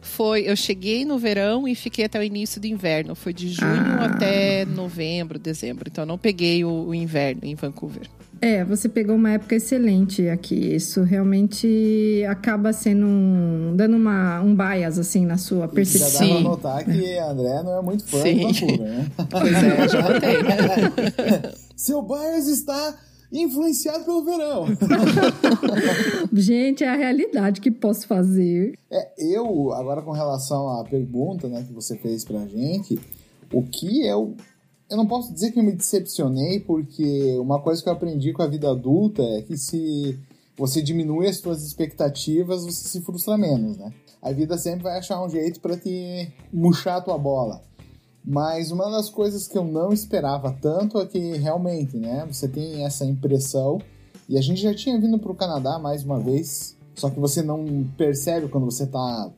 Foi, 0.00 0.42
eu 0.42 0.56
cheguei 0.56 1.04
no 1.04 1.16
verão 1.16 1.68
e 1.68 1.74
fiquei 1.76 2.04
até 2.04 2.18
o 2.18 2.22
início 2.24 2.60
do 2.60 2.66
inverno. 2.66 3.14
Foi 3.14 3.32
de 3.32 3.48
junho 3.50 3.70
Ah. 4.00 4.06
até 4.06 4.64
novembro, 4.64 5.38
dezembro. 5.38 5.84
Então 5.90 6.02
eu 6.02 6.08
não 6.08 6.18
peguei 6.18 6.64
o, 6.64 6.86
o 6.88 6.94
inverno 6.94 7.42
em 7.44 7.54
Vancouver. 7.54 8.08
É, 8.44 8.64
você 8.64 8.88
pegou 8.88 9.14
uma 9.14 9.30
época 9.30 9.54
excelente 9.54 10.28
aqui. 10.28 10.74
Isso 10.74 11.04
realmente 11.04 12.24
acaba 12.28 12.72
sendo 12.72 13.06
um, 13.06 13.72
dando 13.76 13.96
uma, 13.96 14.40
um 14.40 14.52
bias 14.52 14.98
assim 14.98 15.24
na 15.24 15.38
sua 15.38 15.66
Já 15.66 15.68
percepção. 15.68 16.28
dá 16.28 16.34
pra 16.34 16.42
notar 16.42 16.84
que 16.84 17.18
a 17.18 17.30
André 17.30 17.62
não 17.62 17.78
é 17.78 17.82
muito 17.82 18.04
fã 18.04 18.20
Sim. 18.20 18.48
de 18.48 18.60
Vancouver, 18.60 18.88
né? 18.88 19.10
Pois 19.30 19.52
é, 19.52 19.88
já 19.88 20.02
notei. 20.02 21.52
Seu 21.76 22.02
bias 22.02 22.48
está 22.48 22.98
influenciado 23.32 24.04
pelo 24.04 24.24
verão. 24.24 24.66
Gente, 26.34 26.82
é 26.82 26.88
a 26.88 26.96
realidade 26.96 27.60
que 27.60 27.70
posso 27.70 28.08
fazer. 28.08 28.76
É, 28.90 29.08
eu, 29.18 29.72
agora 29.72 30.02
com 30.02 30.10
relação 30.10 30.68
à 30.80 30.84
pergunta 30.84 31.46
né, 31.48 31.64
que 31.66 31.72
você 31.72 31.96
fez 31.96 32.24
pra 32.24 32.44
gente, 32.46 32.98
o 33.52 33.62
que 33.62 34.04
eu. 34.04 34.34
Eu 34.92 34.98
não 34.98 35.06
posso 35.06 35.32
dizer 35.32 35.52
que 35.52 35.58
eu 35.58 35.62
me 35.62 35.72
decepcionei, 35.72 36.60
porque 36.60 37.38
uma 37.38 37.58
coisa 37.58 37.82
que 37.82 37.88
eu 37.88 37.94
aprendi 37.94 38.30
com 38.34 38.42
a 38.42 38.46
vida 38.46 38.70
adulta 38.70 39.22
é 39.22 39.40
que 39.40 39.56
se 39.56 40.18
você 40.54 40.82
diminui 40.82 41.26
as 41.26 41.38
suas 41.38 41.64
expectativas, 41.64 42.62
você 42.62 42.86
se 42.86 43.00
frustra 43.00 43.38
menos, 43.38 43.78
né? 43.78 43.90
A 44.20 44.30
vida 44.32 44.58
sempre 44.58 44.82
vai 44.82 44.98
achar 44.98 45.24
um 45.24 45.30
jeito 45.30 45.60
pra 45.60 45.78
te 45.78 46.30
murchar 46.52 46.98
a 46.98 47.00
tua 47.00 47.16
bola. 47.16 47.62
Mas 48.22 48.70
uma 48.70 48.90
das 48.90 49.08
coisas 49.08 49.48
que 49.48 49.56
eu 49.56 49.64
não 49.64 49.94
esperava 49.94 50.54
tanto 50.60 50.98
é 50.98 51.06
que 51.06 51.38
realmente, 51.38 51.96
né, 51.96 52.26
você 52.30 52.46
tem 52.46 52.84
essa 52.84 53.06
impressão, 53.06 53.80
e 54.28 54.36
a 54.36 54.42
gente 54.42 54.60
já 54.60 54.74
tinha 54.74 55.00
vindo 55.00 55.18
pro 55.18 55.34
Canadá 55.34 55.78
mais 55.78 56.04
uma 56.04 56.20
vez, 56.20 56.76
só 56.94 57.08
que 57.08 57.18
você 57.18 57.40
não 57.40 57.88
percebe 57.96 58.46
quando 58.46 58.66
você 58.66 58.86
tá 58.86 59.32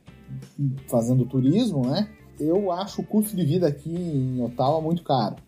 fazendo 0.89 1.25
turismo, 1.25 1.87
né? 1.87 2.09
Eu 2.37 2.73
acho 2.73 2.99
o 2.99 3.05
custo 3.05 3.37
de 3.37 3.45
vida 3.45 3.65
aqui 3.67 3.89
em 3.89 4.41
Ottawa 4.43 4.81
muito 4.81 5.01
caro. 5.01 5.44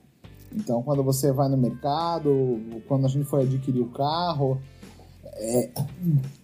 Então, 0.57 0.81
quando 0.81 1.03
você 1.03 1.31
vai 1.31 1.47
no 1.47 1.57
mercado, 1.57 2.59
quando 2.87 3.05
a 3.05 3.07
gente 3.07 3.25
foi 3.25 3.43
adquirir 3.43 3.81
o 3.81 3.89
carro, 3.89 4.59
é, 5.35 5.69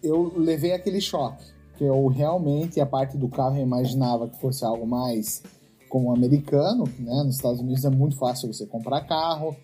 eu 0.03 0.31
levei 0.37 0.71
aquele 0.71 1.01
choque. 1.01 1.43
Que 1.77 1.83
eu 1.83 2.07
realmente, 2.07 2.79
a 2.79 2.85
parte 2.85 3.17
do 3.17 3.27
carro, 3.27 3.57
eu 3.57 3.63
imaginava 3.63 4.29
que 4.29 4.39
fosse 4.39 4.63
algo 4.63 4.85
mais 4.85 5.41
como 5.89 6.13
americano, 6.13 6.83
né? 6.99 7.23
Nos 7.23 7.35
Estados 7.35 7.59
Unidos 7.59 7.83
é 7.83 7.89
muito 7.89 8.15
fácil 8.15 8.53
você 8.53 8.65
comprar 8.65 9.01
carro. 9.01 9.55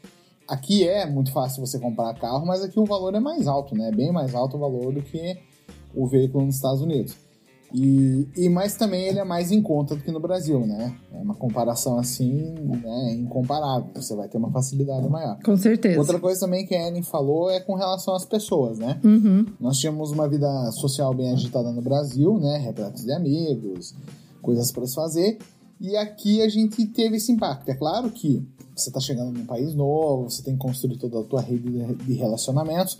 Aqui 0.47 0.87
é 0.87 1.05
muito 1.05 1.31
fácil 1.31 1.63
você 1.63 1.79
comprar 1.79 2.13
carro, 2.15 2.45
mas 2.45 2.63
aqui 2.63 2.79
o 2.79 2.85
valor 2.85 3.13
é 3.13 3.19
mais 3.19 3.47
alto, 3.47 3.75
né? 3.75 3.91
Bem 3.91 4.11
mais 4.11 4.33
alto 4.33 4.57
o 4.57 4.59
valor 4.59 4.91
do 4.91 5.01
que 5.03 5.37
o 5.93 6.07
veículo 6.07 6.45
nos 6.45 6.55
Estados 6.55 6.81
Unidos. 6.81 7.15
E, 7.73 8.27
e 8.35 8.49
mas 8.49 8.75
também 8.75 9.03
ele 9.07 9.19
é 9.19 9.23
mais 9.23 9.51
em 9.51 9.61
conta 9.61 9.95
do 9.95 10.01
que 10.03 10.11
no 10.11 10.19
Brasil, 10.19 10.59
né? 10.65 10.95
É 11.13 11.17
uma 11.21 11.35
comparação 11.35 11.99
assim, 11.99 12.53
né, 12.57 13.13
incomparável. 13.13 13.89
Você 13.95 14.15
vai 14.15 14.27
ter 14.27 14.37
uma 14.37 14.49
facilidade 14.51 15.07
maior. 15.07 15.37
Com 15.43 15.55
certeza. 15.55 15.99
Outra 15.99 16.19
coisa 16.19 16.39
também 16.39 16.65
que 16.65 16.73
a 16.73 16.87
Ellen 16.87 17.03
falou 17.03 17.49
é 17.51 17.59
com 17.59 17.75
relação 17.75 18.15
às 18.15 18.25
pessoas, 18.25 18.79
né? 18.79 18.99
Uhum. 19.03 19.45
Nós 19.59 19.77
tínhamos 19.77 20.11
uma 20.11 20.27
vida 20.27 20.47
social 20.71 21.13
bem 21.13 21.31
agitada 21.31 21.71
no 21.71 21.81
Brasil, 21.81 22.39
né? 22.39 22.57
Repletos 22.57 23.03
de 23.03 23.11
amigos, 23.11 23.93
coisas 24.41 24.71
para 24.71 24.87
se 24.87 24.95
fazer. 24.95 25.37
E 25.79 25.95
aqui 25.95 26.41
a 26.41 26.49
gente 26.49 26.85
teve 26.87 27.17
esse 27.17 27.31
impacto. 27.31 27.69
É 27.69 27.73
claro 27.75 28.09
que 28.09 28.43
você 28.75 28.89
está 28.89 28.99
chegando 28.99 29.31
num 29.37 29.45
país 29.45 29.73
novo, 29.75 30.29
você 30.29 30.41
tem 30.41 30.53
que 30.55 30.59
construir 30.59 30.97
toda 30.97 31.19
a 31.19 31.23
tua 31.23 31.41
rede 31.41 31.69
de- 31.69 31.95
de 32.05 32.13
relacionamentos, 32.13 32.97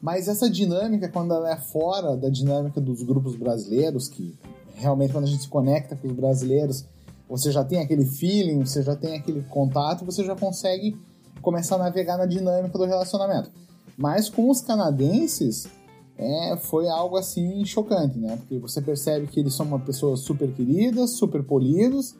mas 0.00 0.28
essa 0.28 0.48
dinâmica, 0.48 1.08
quando 1.08 1.34
ela 1.34 1.52
é 1.52 1.56
fora 1.56 2.16
da 2.16 2.28
dinâmica 2.28 2.80
dos 2.80 3.02
grupos 3.02 3.36
brasileiros, 3.36 4.08
que 4.08 4.38
realmente 4.74 5.12
quando 5.12 5.24
a 5.24 5.28
gente 5.28 5.42
se 5.42 5.48
conecta 5.48 5.94
com 5.94 6.08
os 6.08 6.14
brasileiros, 6.14 6.84
você 7.28 7.52
já 7.52 7.62
tem 7.62 7.80
aquele 7.80 8.06
feeling, 8.06 8.64
você 8.64 8.82
já 8.82 8.96
tem 8.96 9.16
aquele 9.16 9.42
contato, 9.42 10.04
você 10.04 10.24
já 10.24 10.34
consegue 10.34 10.96
começar 11.42 11.76
a 11.76 11.78
navegar 11.78 12.16
na 12.16 12.26
dinâmica 12.26 12.76
do 12.76 12.84
relacionamento. 12.84 13.50
Mas 13.96 14.28
com 14.28 14.50
os 14.50 14.62
canadenses, 14.62 15.68
é, 16.16 16.56
foi 16.56 16.88
algo 16.88 17.16
assim 17.16 17.64
chocante, 17.64 18.18
né? 18.18 18.36
Porque 18.36 18.58
você 18.58 18.80
percebe 18.80 19.26
que 19.26 19.38
eles 19.38 19.54
são 19.54 19.66
uma 19.66 19.78
pessoa 19.78 20.16
super 20.16 20.50
queridas, 20.52 21.12
super 21.12 21.42
polidos, 21.42 22.14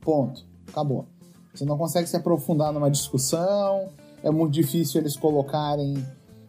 ponto, 0.00 0.44
acabou. 0.66 1.06
Você 1.54 1.64
não 1.66 1.76
consegue 1.76 2.08
se 2.08 2.16
aprofundar 2.16 2.72
numa 2.72 2.90
discussão, 2.90 3.88
é 4.22 4.30
muito 4.30 4.52
difícil 4.52 5.00
eles 5.00 5.16
colocarem 5.16 6.02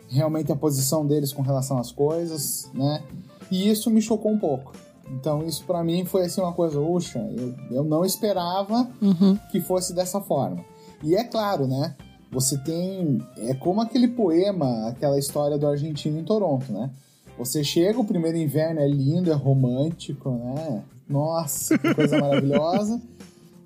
realmente 0.09 0.51
a 0.51 0.55
posição 0.55 1.05
deles 1.05 1.31
com 1.33 1.41
relação 1.41 1.77
às 1.77 1.91
coisas, 1.91 2.69
né? 2.73 3.03
E 3.51 3.69
isso 3.69 3.89
me 3.89 4.01
chocou 4.01 4.31
um 4.31 4.39
pouco. 4.39 4.73
Então 5.11 5.43
isso 5.43 5.63
pra 5.65 5.83
mim 5.83 6.05
foi 6.05 6.25
assim 6.25 6.41
uma 6.41 6.53
coisa, 6.53 6.79
uxa, 6.79 7.19
eu, 7.19 7.53
eu 7.71 7.83
não 7.83 8.05
esperava 8.05 8.89
Uhum. 9.01 9.37
que 9.51 9.59
fosse 9.61 9.93
dessa 9.93 10.21
forma. 10.21 10.63
E 11.03 11.15
é 11.15 11.23
claro, 11.23 11.67
né? 11.67 11.95
Você 12.31 12.57
tem. 12.57 13.21
É 13.37 13.53
como 13.53 13.81
aquele 13.81 14.07
poema, 14.07 14.87
aquela 14.87 15.19
história 15.19 15.57
do 15.57 15.67
argentino 15.67 16.19
em 16.19 16.23
Toronto, 16.23 16.71
né? 16.71 16.89
Você 17.37 17.63
chega, 17.63 17.99
o 17.99 18.05
primeiro 18.05 18.37
inverno 18.37 18.79
é 18.79 18.87
lindo, 18.87 19.29
é 19.31 19.35
romântico, 19.35 20.29
né? 20.31 20.83
Nossa, 21.07 21.77
que 21.77 21.93
coisa 21.93 22.17
maravilhosa. 22.19 23.01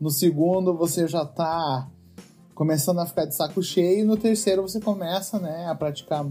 No 0.01 0.09
segundo, 0.09 0.73
você 0.75 1.07
já 1.07 1.23
tá 1.25 1.87
começando 2.57 2.97
a 2.97 3.05
ficar 3.05 3.25
de 3.25 3.35
saco 3.35 3.61
cheio. 3.61 3.99
E 3.99 4.03
no 4.03 4.17
terceiro, 4.17 4.63
você 4.63 4.79
começa, 4.79 5.37
né, 5.37 5.67
a 5.69 5.75
praticar 5.75 6.25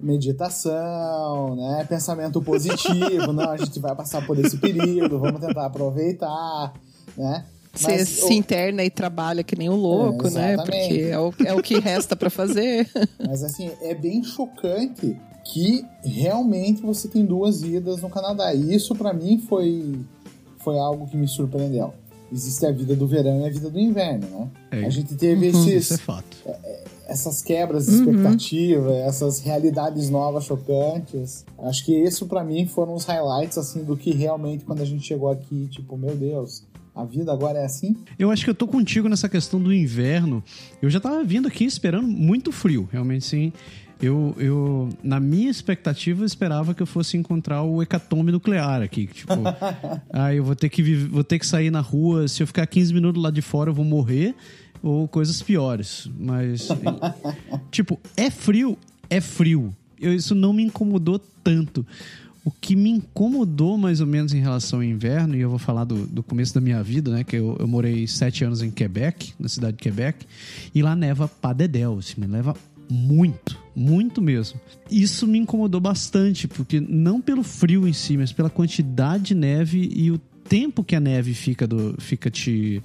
meditação, 0.00 1.54
né? 1.54 1.84
Pensamento 1.86 2.40
positivo. 2.40 3.30
Não, 3.34 3.50
a 3.50 3.58
gente 3.58 3.78
vai 3.78 3.94
passar 3.94 4.26
por 4.26 4.38
esse 4.38 4.56
período, 4.56 5.18
vamos 5.18 5.38
tentar 5.38 5.66
aproveitar, 5.66 6.72
né? 7.14 7.44
Você 7.74 7.90
Mas 7.90 8.08
se 8.08 8.34
interna 8.34 8.82
e 8.82 8.90
trabalha 8.90 9.44
que 9.44 9.54
nem 9.54 9.68
um 9.68 9.76
louco, 9.76 10.26
É, 10.28 10.30
né? 10.30 10.52
exatamente. 10.54 10.88
Porque 10.88 11.02
é 11.02 11.18
o, 11.18 11.34
é 11.46 11.54
o 11.54 11.62
que 11.62 11.78
resta 11.78 12.16
pra 12.16 12.30
fazer. 12.30 12.88
Mas 13.24 13.44
assim, 13.44 13.70
é 13.82 13.94
bem 13.94 14.24
chocante 14.24 15.14
que 15.44 15.84
realmente 16.02 16.80
você 16.80 17.06
tem 17.06 17.24
duas 17.24 17.60
vidas 17.60 18.00
no 18.00 18.08
Canadá. 18.08 18.54
E 18.54 18.74
isso 18.74 18.94
pra 18.94 19.12
mim 19.12 19.38
foi, 19.46 20.00
foi 20.58 20.78
algo 20.78 21.06
que 21.06 21.16
me 21.16 21.28
surpreendeu. 21.28 21.92
Existe 22.32 22.64
a 22.66 22.72
vida 22.72 22.94
do 22.94 23.06
verão 23.06 23.40
e 23.42 23.46
a 23.46 23.50
vida 23.50 23.68
do 23.70 23.78
inverno, 23.78 24.26
né? 24.28 24.48
É. 24.70 24.84
A 24.86 24.90
gente 24.90 25.14
teve 25.16 25.48
Isso 25.48 25.68
é 25.68 25.72
esses, 25.72 26.00
fato. 26.00 26.36
essas 27.08 27.42
quebras 27.42 27.86
de 27.86 27.92
Uhum. 27.92 28.10
expectativa, 28.12 28.92
essas 28.98 29.40
realidades 29.40 30.08
novas 30.10 30.44
chocantes. 30.44 31.44
Acho 31.58 31.84
que 31.84 31.92
isso 31.96 32.26
pra 32.26 32.44
mim 32.44 32.66
foram 32.66 32.94
os 32.94 33.04
highlights 33.04 33.58
assim 33.58 33.82
do 33.82 33.96
que 33.96 34.12
realmente 34.12 34.64
quando 34.64 34.80
a 34.80 34.84
gente 34.84 35.04
chegou 35.04 35.28
aqui, 35.30 35.66
tipo, 35.70 35.96
meu 35.96 36.14
Deus, 36.14 36.62
a 36.94 37.04
vida 37.04 37.32
agora 37.32 37.58
é 37.58 37.64
assim? 37.64 37.96
Eu 38.18 38.30
acho 38.30 38.44
que 38.44 38.50
eu 38.50 38.54
tô 38.54 38.66
contigo 38.68 39.08
nessa 39.08 39.28
questão 39.28 39.60
do 39.60 39.72
inverno. 39.72 40.42
Eu 40.80 40.88
já 40.90 41.00
tava 41.00 41.22
vindo 41.24 41.48
aqui 41.48 41.64
esperando 41.64 42.06
muito 42.06 42.52
frio, 42.52 42.88
realmente 42.92 43.24
sim. 43.24 43.52
Eu, 44.02 44.34
eu, 44.38 44.88
na 45.02 45.20
minha 45.20 45.50
expectativa, 45.50 46.22
eu 46.22 46.26
esperava 46.26 46.72
que 46.74 46.82
eu 46.82 46.86
fosse 46.86 47.16
encontrar 47.16 47.62
o 47.62 47.82
hecatombe 47.82 48.32
nuclear 48.32 48.80
aqui. 48.82 49.06
Tipo, 49.06 49.34
ah, 50.10 50.34
eu 50.34 50.42
vou 50.42 50.56
ter, 50.56 50.68
que 50.70 50.82
viver- 50.82 51.08
vou 51.08 51.22
ter 51.24 51.38
que 51.38 51.46
sair 51.46 51.70
na 51.70 51.80
rua. 51.80 52.26
Se 52.26 52.42
eu 52.42 52.46
ficar 52.46 52.66
15 52.66 52.94
minutos 52.94 53.22
lá 53.22 53.30
de 53.30 53.42
fora, 53.42 53.70
eu 53.70 53.74
vou 53.74 53.84
morrer. 53.84 54.34
Ou 54.82 55.06
coisas 55.06 55.42
piores. 55.42 56.08
Mas, 56.18 56.68
tipo, 57.70 58.00
é 58.16 58.30
frio, 58.30 58.78
é 59.10 59.20
frio. 59.20 59.74
Eu- 60.00 60.14
isso 60.14 60.34
não 60.34 60.52
me 60.54 60.62
incomodou 60.62 61.18
tanto. 61.44 61.84
O 62.42 62.50
que 62.50 62.74
me 62.74 62.88
incomodou 62.88 63.76
mais 63.76 64.00
ou 64.00 64.06
menos 64.06 64.32
em 64.32 64.40
relação 64.40 64.78
ao 64.78 64.82
inverno, 64.82 65.36
e 65.36 65.40
eu 65.40 65.50
vou 65.50 65.58
falar 65.58 65.84
do, 65.84 66.06
do 66.06 66.22
começo 66.22 66.54
da 66.54 66.60
minha 66.60 66.82
vida, 66.82 67.10
né? 67.10 67.22
Que 67.22 67.36
eu, 67.36 67.54
eu 67.60 67.68
morei 67.68 68.06
sete 68.06 68.42
anos 68.44 68.62
em 68.62 68.70
Quebec, 68.70 69.34
na 69.38 69.46
cidade 69.46 69.76
de 69.76 69.82
Quebec, 69.82 70.24
e 70.74 70.80
lá 70.80 70.96
neva 70.96 71.28
pra 71.28 71.52
dedéu, 71.52 71.98
assim, 71.98 72.14
me 72.18 72.26
leva 72.26 72.56
muito, 72.90 73.58
muito 73.74 74.20
mesmo. 74.20 74.60
Isso 74.90 75.26
me 75.26 75.38
incomodou 75.38 75.80
bastante, 75.80 76.48
porque 76.48 76.80
não 76.80 77.20
pelo 77.20 77.42
frio 77.42 77.86
em 77.86 77.92
si, 77.92 78.16
mas 78.16 78.32
pela 78.32 78.50
quantidade 78.50 79.24
de 79.24 79.34
neve 79.34 79.88
e 79.94 80.10
o 80.10 80.20
tempo 80.50 80.82
que 80.82 80.96
a 80.96 81.00
neve 81.00 81.32
fica, 81.32 81.64
do, 81.64 81.94
fica 82.00 82.28
te 82.28 82.82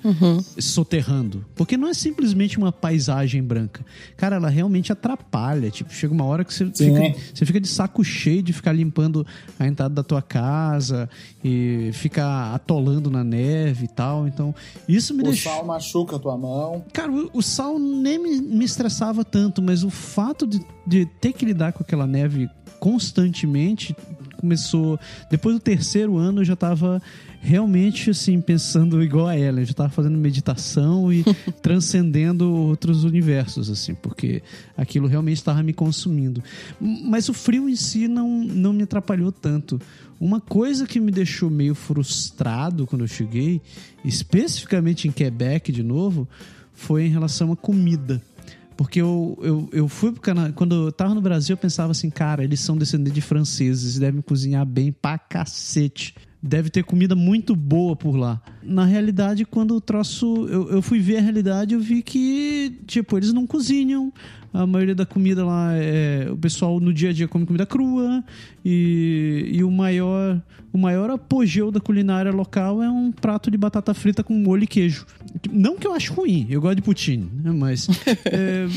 soterrando. 0.59 1.43
Porque 1.55 1.75
não 1.75 1.87
é 1.87 1.95
simplesmente 1.95 2.59
uma 2.59 2.71
paisagem 2.71 3.41
branca. 3.41 3.83
Cara, 4.15 4.35
ela 4.35 4.49
realmente 4.49 4.91
atrapalha. 4.91 5.71
Tipo, 5.71 5.91
chega 5.91 6.13
uma 6.13 6.25
hora 6.25 6.45
que 6.45 6.53
você 6.53 6.65
fica, 6.67 7.19
você 7.33 7.43
fica 7.43 7.59
de 7.59 7.67
saco 7.67 8.03
cheio 8.03 8.43
de 8.43 8.53
ficar 8.53 8.71
limpando 8.71 9.25
a 9.57 9.65
entrada 9.65 9.95
da 9.95 10.03
tua 10.03 10.21
casa 10.21 11.09
e 11.43 11.89
ficar 11.93 12.53
atolando 12.53 13.09
na 13.09 13.23
neve 13.23 13.85
e 13.85 13.87
tal. 13.87 14.27
Então, 14.27 14.53
isso 14.87 15.15
me 15.15 15.21
O 15.23 15.25
deixou. 15.25 15.51
sal 15.51 15.65
machuca 15.65 16.17
a 16.17 16.19
tua 16.19 16.37
mão. 16.37 16.85
Cara, 16.93 17.11
o, 17.11 17.31
o 17.33 17.41
sal 17.41 17.79
nem 17.79 18.19
me, 18.19 18.41
me 18.41 18.63
estressava 18.63 19.25
tanto, 19.25 19.59
mas 19.59 19.83
o 19.83 19.89
fato 19.89 20.45
de, 20.45 20.61
de 20.85 21.07
ter 21.19 21.33
que 21.33 21.43
lidar 21.43 21.73
com 21.73 21.81
aquela 21.81 22.05
neve 22.05 22.47
constantemente 22.79 23.95
começou. 24.35 24.99
Depois 25.29 25.55
do 25.55 25.59
terceiro 25.59 26.17
ano 26.17 26.41
eu 26.41 26.45
já 26.45 26.55
tava 26.55 27.01
realmente 27.41 28.09
assim 28.09 28.41
pensando 28.41 29.03
igual 29.03 29.27
a 29.27 29.35
ela, 29.35 29.61
eu 29.61 29.65
já 29.65 29.73
tava 29.73 29.89
fazendo 29.89 30.17
meditação 30.17 31.13
e 31.13 31.23
transcendendo 31.61 32.51
outros 32.51 33.03
universos 33.03 33.69
assim, 33.69 33.93
porque 33.93 34.41
aquilo 34.75 35.07
realmente 35.07 35.37
estava 35.37 35.61
me 35.61 35.73
consumindo. 35.73 36.43
Mas 36.79 37.29
o 37.29 37.33
frio 37.33 37.69
em 37.69 37.75
si 37.75 38.07
não, 38.07 38.43
não 38.43 38.73
me 38.73 38.83
atrapalhou 38.83 39.31
tanto. 39.31 39.79
Uma 40.19 40.39
coisa 40.39 40.87
que 40.87 40.99
me 40.99 41.11
deixou 41.11 41.49
meio 41.49 41.75
frustrado 41.75 42.87
quando 42.87 43.03
eu 43.03 43.07
cheguei, 43.07 43.61
especificamente 44.03 45.07
em 45.07 45.11
Quebec 45.11 45.71
de 45.71 45.83
novo, 45.83 46.27
foi 46.73 47.05
em 47.05 47.09
relação 47.09 47.51
à 47.51 47.55
comida. 47.55 48.21
Porque 48.77 49.01
eu, 49.01 49.37
eu, 49.41 49.69
eu 49.71 49.87
fui 49.87 50.11
pro 50.11 50.21
Canadá. 50.21 50.53
Quando 50.53 50.87
eu 50.87 50.91
tava 50.91 51.13
no 51.13 51.21
Brasil, 51.21 51.53
eu 51.53 51.57
pensava 51.57 51.91
assim, 51.91 52.09
cara, 52.09 52.43
eles 52.43 52.59
são 52.59 52.77
descendentes 52.77 53.13
de 53.13 53.21
franceses, 53.21 53.97
devem 53.97 54.21
cozinhar 54.21 54.65
bem 54.65 54.91
pra 54.91 55.17
cacete. 55.17 56.13
Deve 56.41 56.69
ter 56.69 56.83
comida 56.83 57.15
muito 57.15 57.55
boa 57.55 57.95
por 57.95 58.15
lá. 58.15 58.41
Na 58.61 58.85
realidade, 58.85 59.45
quando 59.45 59.75
o 59.75 59.81
troço. 59.81 60.47
Eu, 60.47 60.69
eu 60.69 60.81
fui 60.81 60.99
ver 60.99 61.17
a 61.17 61.21
realidade, 61.21 61.73
eu 61.73 61.79
vi 61.79 62.03
que, 62.03 62.81
tipo, 62.85 63.17
eles 63.17 63.33
não 63.33 63.47
cozinham. 63.47 64.13
A 64.55 64.65
maioria 64.65 64.95
da 64.95 65.05
comida 65.05 65.45
lá 65.45 65.73
é. 65.73 66.27
O 66.31 66.37
pessoal 66.37 66.79
no 66.79 66.93
dia 66.93 67.09
a 67.09 67.13
dia 67.13 67.27
come 67.27 67.45
comida 67.45 67.65
crua. 67.65 68.23
E, 68.63 69.49
e 69.51 69.63
o 69.63 69.69
maior. 69.69 70.41
O 70.71 70.77
maior 70.77 71.09
apogeu 71.09 71.71
da 71.71 71.79
culinária 71.79 72.31
local 72.31 72.83
é 72.83 72.89
um 72.89 73.11
prato 73.11 73.49
de 73.49 73.57
batata 73.57 73.93
frita 73.93 74.23
com 74.23 74.33
molho 74.33 74.63
e 74.63 74.67
queijo. 74.67 75.05
Não 75.51 75.77
que 75.77 75.87
eu 75.87 75.93
acho 75.93 76.13
ruim, 76.13 76.47
eu 76.49 76.59
gosto 76.59 76.75
de 76.75 76.81
poutine, 76.81 77.29
né? 77.43 77.51
mas 77.51 77.87
é, 78.25 78.67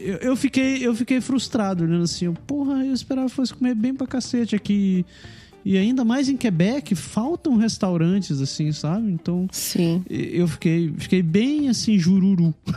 eu, 0.00 0.16
eu, 0.16 0.36
fiquei, 0.36 0.86
eu 0.86 0.94
fiquei 0.94 1.18
frustrado, 1.18 1.84
olhando 1.84 2.04
assim, 2.04 2.30
porra, 2.46 2.84
eu 2.84 2.92
esperava 2.92 3.28
que 3.28 3.34
fosse 3.34 3.54
comer 3.54 3.74
bem 3.74 3.94
pra 3.94 4.06
cacete 4.06 4.54
aqui. 4.54 5.06
E 5.66 5.76
ainda 5.76 6.04
mais 6.04 6.28
em 6.28 6.36
Quebec, 6.36 6.94
faltam 6.94 7.56
restaurantes, 7.56 8.40
assim, 8.40 8.70
sabe? 8.70 9.10
Então. 9.10 9.48
Sim. 9.50 10.04
Eu 10.08 10.46
fiquei, 10.46 10.94
fiquei 10.96 11.24
bem 11.24 11.68
assim, 11.68 11.98
jururu. 11.98 12.54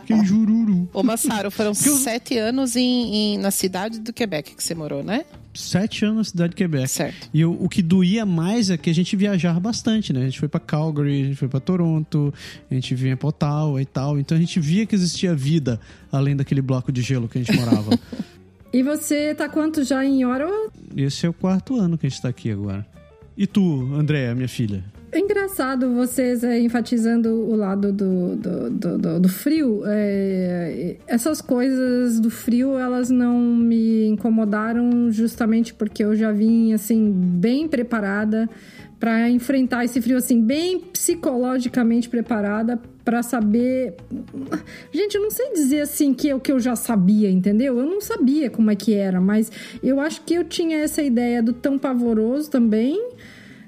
fiquei 0.00 0.24
jururu. 0.24 0.88
Ô, 0.92 1.04
Massaro, 1.04 1.52
foram 1.52 1.70
eu... 1.70 1.74
sete 1.96 2.36
anos 2.36 2.74
em, 2.74 3.14
em, 3.14 3.38
na 3.38 3.52
cidade 3.52 4.00
do 4.00 4.12
Quebec 4.12 4.56
que 4.56 4.64
você 4.64 4.74
morou, 4.74 5.04
né? 5.04 5.24
Sete 5.54 6.04
anos 6.04 6.16
na 6.16 6.24
cidade 6.24 6.50
de 6.50 6.56
Quebec. 6.56 6.88
Certo. 6.88 7.28
E 7.32 7.40
eu, 7.40 7.52
o 7.52 7.68
que 7.68 7.80
doía 7.80 8.26
mais 8.26 8.70
é 8.70 8.76
que 8.76 8.90
a 8.90 8.94
gente 8.94 9.14
viajava 9.14 9.60
bastante, 9.60 10.12
né? 10.12 10.22
A 10.22 10.24
gente 10.24 10.40
foi 10.40 10.48
para 10.48 10.58
Calgary, 10.58 11.22
a 11.22 11.26
gente 11.26 11.36
foi 11.36 11.46
para 11.46 11.60
Toronto, 11.60 12.34
a 12.68 12.74
gente 12.74 12.92
vinha 12.92 13.16
pra 13.16 13.28
Ottawa 13.28 13.80
e 13.80 13.86
tal. 13.86 14.18
Então 14.18 14.36
a 14.36 14.40
gente 14.40 14.58
via 14.58 14.84
que 14.84 14.96
existia 14.96 15.32
vida 15.32 15.78
além 16.10 16.34
daquele 16.34 16.60
bloco 16.60 16.90
de 16.90 17.02
gelo 17.02 17.28
que 17.28 17.38
a 17.38 17.42
gente 17.44 17.56
morava. 17.56 17.96
E 18.72 18.82
você 18.82 19.34
tá 19.34 19.48
quanto 19.48 19.82
já 19.82 20.04
em 20.04 20.24
Ottawa? 20.24 20.70
Esse 20.96 21.26
é 21.26 21.28
o 21.28 21.32
quarto 21.32 21.76
ano 21.76 21.96
que 21.96 22.06
a 22.06 22.10
gente 22.10 22.20
tá 22.20 22.28
aqui 22.28 22.50
agora. 22.50 22.86
E 23.36 23.46
tu, 23.46 23.88
Andréa, 23.94 24.34
minha 24.34 24.48
filha? 24.48 24.84
É 25.10 25.18
engraçado 25.18 25.94
vocês 25.94 26.44
é, 26.44 26.60
enfatizando 26.60 27.30
o 27.30 27.56
lado 27.56 27.90
do, 27.90 28.36
do, 28.36 28.70
do, 28.70 28.98
do, 28.98 29.20
do 29.20 29.28
frio. 29.28 29.82
É, 29.86 30.96
essas 31.06 31.40
coisas 31.40 32.20
do 32.20 32.28
frio, 32.28 32.78
elas 32.78 33.08
não 33.08 33.38
me 33.38 34.06
incomodaram 34.06 35.10
justamente 35.10 35.72
porque 35.72 36.04
eu 36.04 36.14
já 36.14 36.30
vim, 36.30 36.74
assim, 36.74 37.10
bem 37.10 37.66
preparada 37.66 38.50
para 38.98 39.30
enfrentar 39.30 39.84
esse 39.84 40.00
frio, 40.00 40.16
assim, 40.16 40.40
bem 40.42 40.80
psicologicamente 40.80 42.08
preparada 42.08 42.80
para 43.04 43.22
saber. 43.22 43.94
Gente, 44.92 45.14
eu 45.14 45.22
não 45.22 45.30
sei 45.30 45.52
dizer 45.52 45.80
assim 45.80 46.12
que 46.12 46.28
é 46.28 46.34
o 46.34 46.40
que 46.40 46.52
eu 46.52 46.60
já 46.60 46.76
sabia, 46.76 47.30
entendeu? 47.30 47.78
Eu 47.78 47.86
não 47.86 48.00
sabia 48.00 48.50
como 48.50 48.70
é 48.70 48.76
que 48.76 48.92
era, 48.94 49.20
mas 49.20 49.50
eu 49.82 50.00
acho 50.00 50.22
que 50.22 50.34
eu 50.34 50.44
tinha 50.44 50.78
essa 50.78 51.02
ideia 51.02 51.42
do 51.42 51.52
tão 51.52 51.78
pavoroso 51.78 52.50
também. 52.50 53.00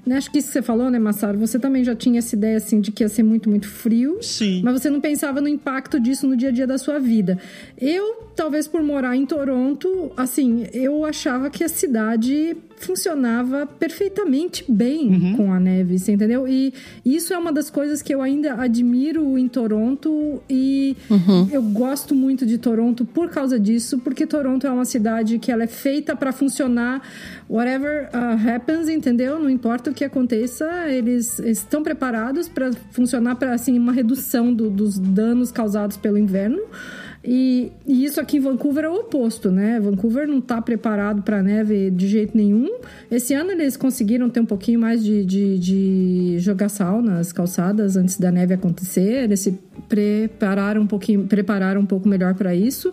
Né? 0.05 0.17
Acho 0.17 0.31
que 0.31 0.39
isso 0.39 0.47
que 0.47 0.53
você 0.53 0.61
falou, 0.61 0.89
né, 0.89 0.99
Massaro? 0.99 1.37
Você 1.39 1.59
também 1.59 1.83
já 1.83 1.95
tinha 1.95 2.19
essa 2.19 2.35
ideia, 2.35 2.57
assim, 2.57 2.81
de 2.81 2.91
que 2.91 3.03
ia 3.03 3.09
ser 3.09 3.23
muito, 3.23 3.49
muito 3.49 3.67
frio. 3.67 4.17
Sim. 4.21 4.61
Mas 4.63 4.81
você 4.81 4.89
não 4.89 4.99
pensava 4.99 5.39
no 5.39 5.47
impacto 5.47 5.99
disso 5.99 6.27
no 6.27 6.35
dia 6.35 6.49
a 6.49 6.51
dia 6.51 6.67
da 6.67 6.77
sua 6.77 6.99
vida. 6.99 7.37
Eu, 7.79 8.29
talvez 8.35 8.67
por 8.67 8.81
morar 8.81 9.15
em 9.15 9.25
Toronto, 9.25 10.11
assim, 10.17 10.65
eu 10.73 11.05
achava 11.05 11.49
que 11.49 11.63
a 11.63 11.69
cidade 11.69 12.57
funcionava 12.85 13.65
perfeitamente 13.65 14.65
bem 14.67 15.07
uhum. 15.07 15.37
com 15.37 15.53
a 15.53 15.59
neve, 15.59 15.97
você 15.97 16.11
entendeu? 16.11 16.47
E 16.47 16.73
isso 17.05 17.33
é 17.33 17.37
uma 17.37 17.51
das 17.51 17.69
coisas 17.69 18.01
que 18.01 18.13
eu 18.13 18.21
ainda 18.21 18.55
admiro 18.55 19.37
em 19.37 19.47
Toronto 19.47 20.41
e 20.49 20.95
uhum. 21.09 21.47
eu 21.51 21.61
gosto 21.61 22.15
muito 22.15 22.45
de 22.45 22.57
Toronto 22.57 23.05
por 23.05 23.29
causa 23.29 23.59
disso, 23.59 23.99
porque 23.99 24.25
Toronto 24.25 24.65
é 24.65 24.71
uma 24.71 24.85
cidade 24.85 25.39
que 25.39 25.51
ela 25.51 25.63
é 25.63 25.67
feita 25.67 26.15
para 26.15 26.31
funcionar 26.31 27.01
whatever 27.49 28.09
uh, 28.13 28.49
happens, 28.49 28.89
entendeu? 28.89 29.39
Não 29.39 29.49
importa 29.49 29.91
o 29.91 29.93
que 29.93 30.03
aconteça, 30.03 30.65
eles 30.89 31.39
estão 31.39 31.83
preparados 31.83 32.47
para 32.47 32.71
funcionar 32.91 33.35
para 33.35 33.53
assim 33.53 33.77
uma 33.77 33.91
redução 33.91 34.53
do, 34.53 34.69
dos 34.69 34.97
danos 34.97 35.51
causados 35.51 35.97
pelo 35.97 36.17
inverno. 36.17 36.61
E, 37.23 37.71
e, 37.87 38.03
isso 38.03 38.19
aqui 38.19 38.37
em 38.37 38.39
Vancouver 38.39 38.85
é 38.85 38.89
o 38.89 38.95
oposto, 38.95 39.51
né? 39.51 39.79
Vancouver 39.79 40.27
não 40.27 40.39
está 40.39 40.59
preparado 40.59 41.21
para 41.21 41.43
neve 41.43 41.91
de 41.91 42.07
jeito 42.07 42.35
nenhum. 42.35 42.79
Esse 43.11 43.33
ano 43.33 43.51
eles 43.51 43.77
conseguiram 43.77 44.29
ter 44.29 44.39
um 44.39 44.45
pouquinho 44.45 44.79
mais 44.79 45.03
de, 45.03 45.23
de, 45.23 45.59
de 45.59 46.35
jogar 46.39 46.69
sal 46.69 47.01
nas 47.01 47.31
calçadas 47.31 47.95
antes 47.95 48.17
da 48.17 48.31
neve 48.31 48.55
acontecer. 48.55 49.23
Eles 49.23 49.39
se 49.39 49.57
prepararam 49.87 50.81
um 50.81 50.87
pouquinho, 50.87 51.27
prepararam 51.27 51.81
um 51.81 51.85
pouco 51.85 52.09
melhor 52.09 52.33
para 52.33 52.55
isso 52.55 52.91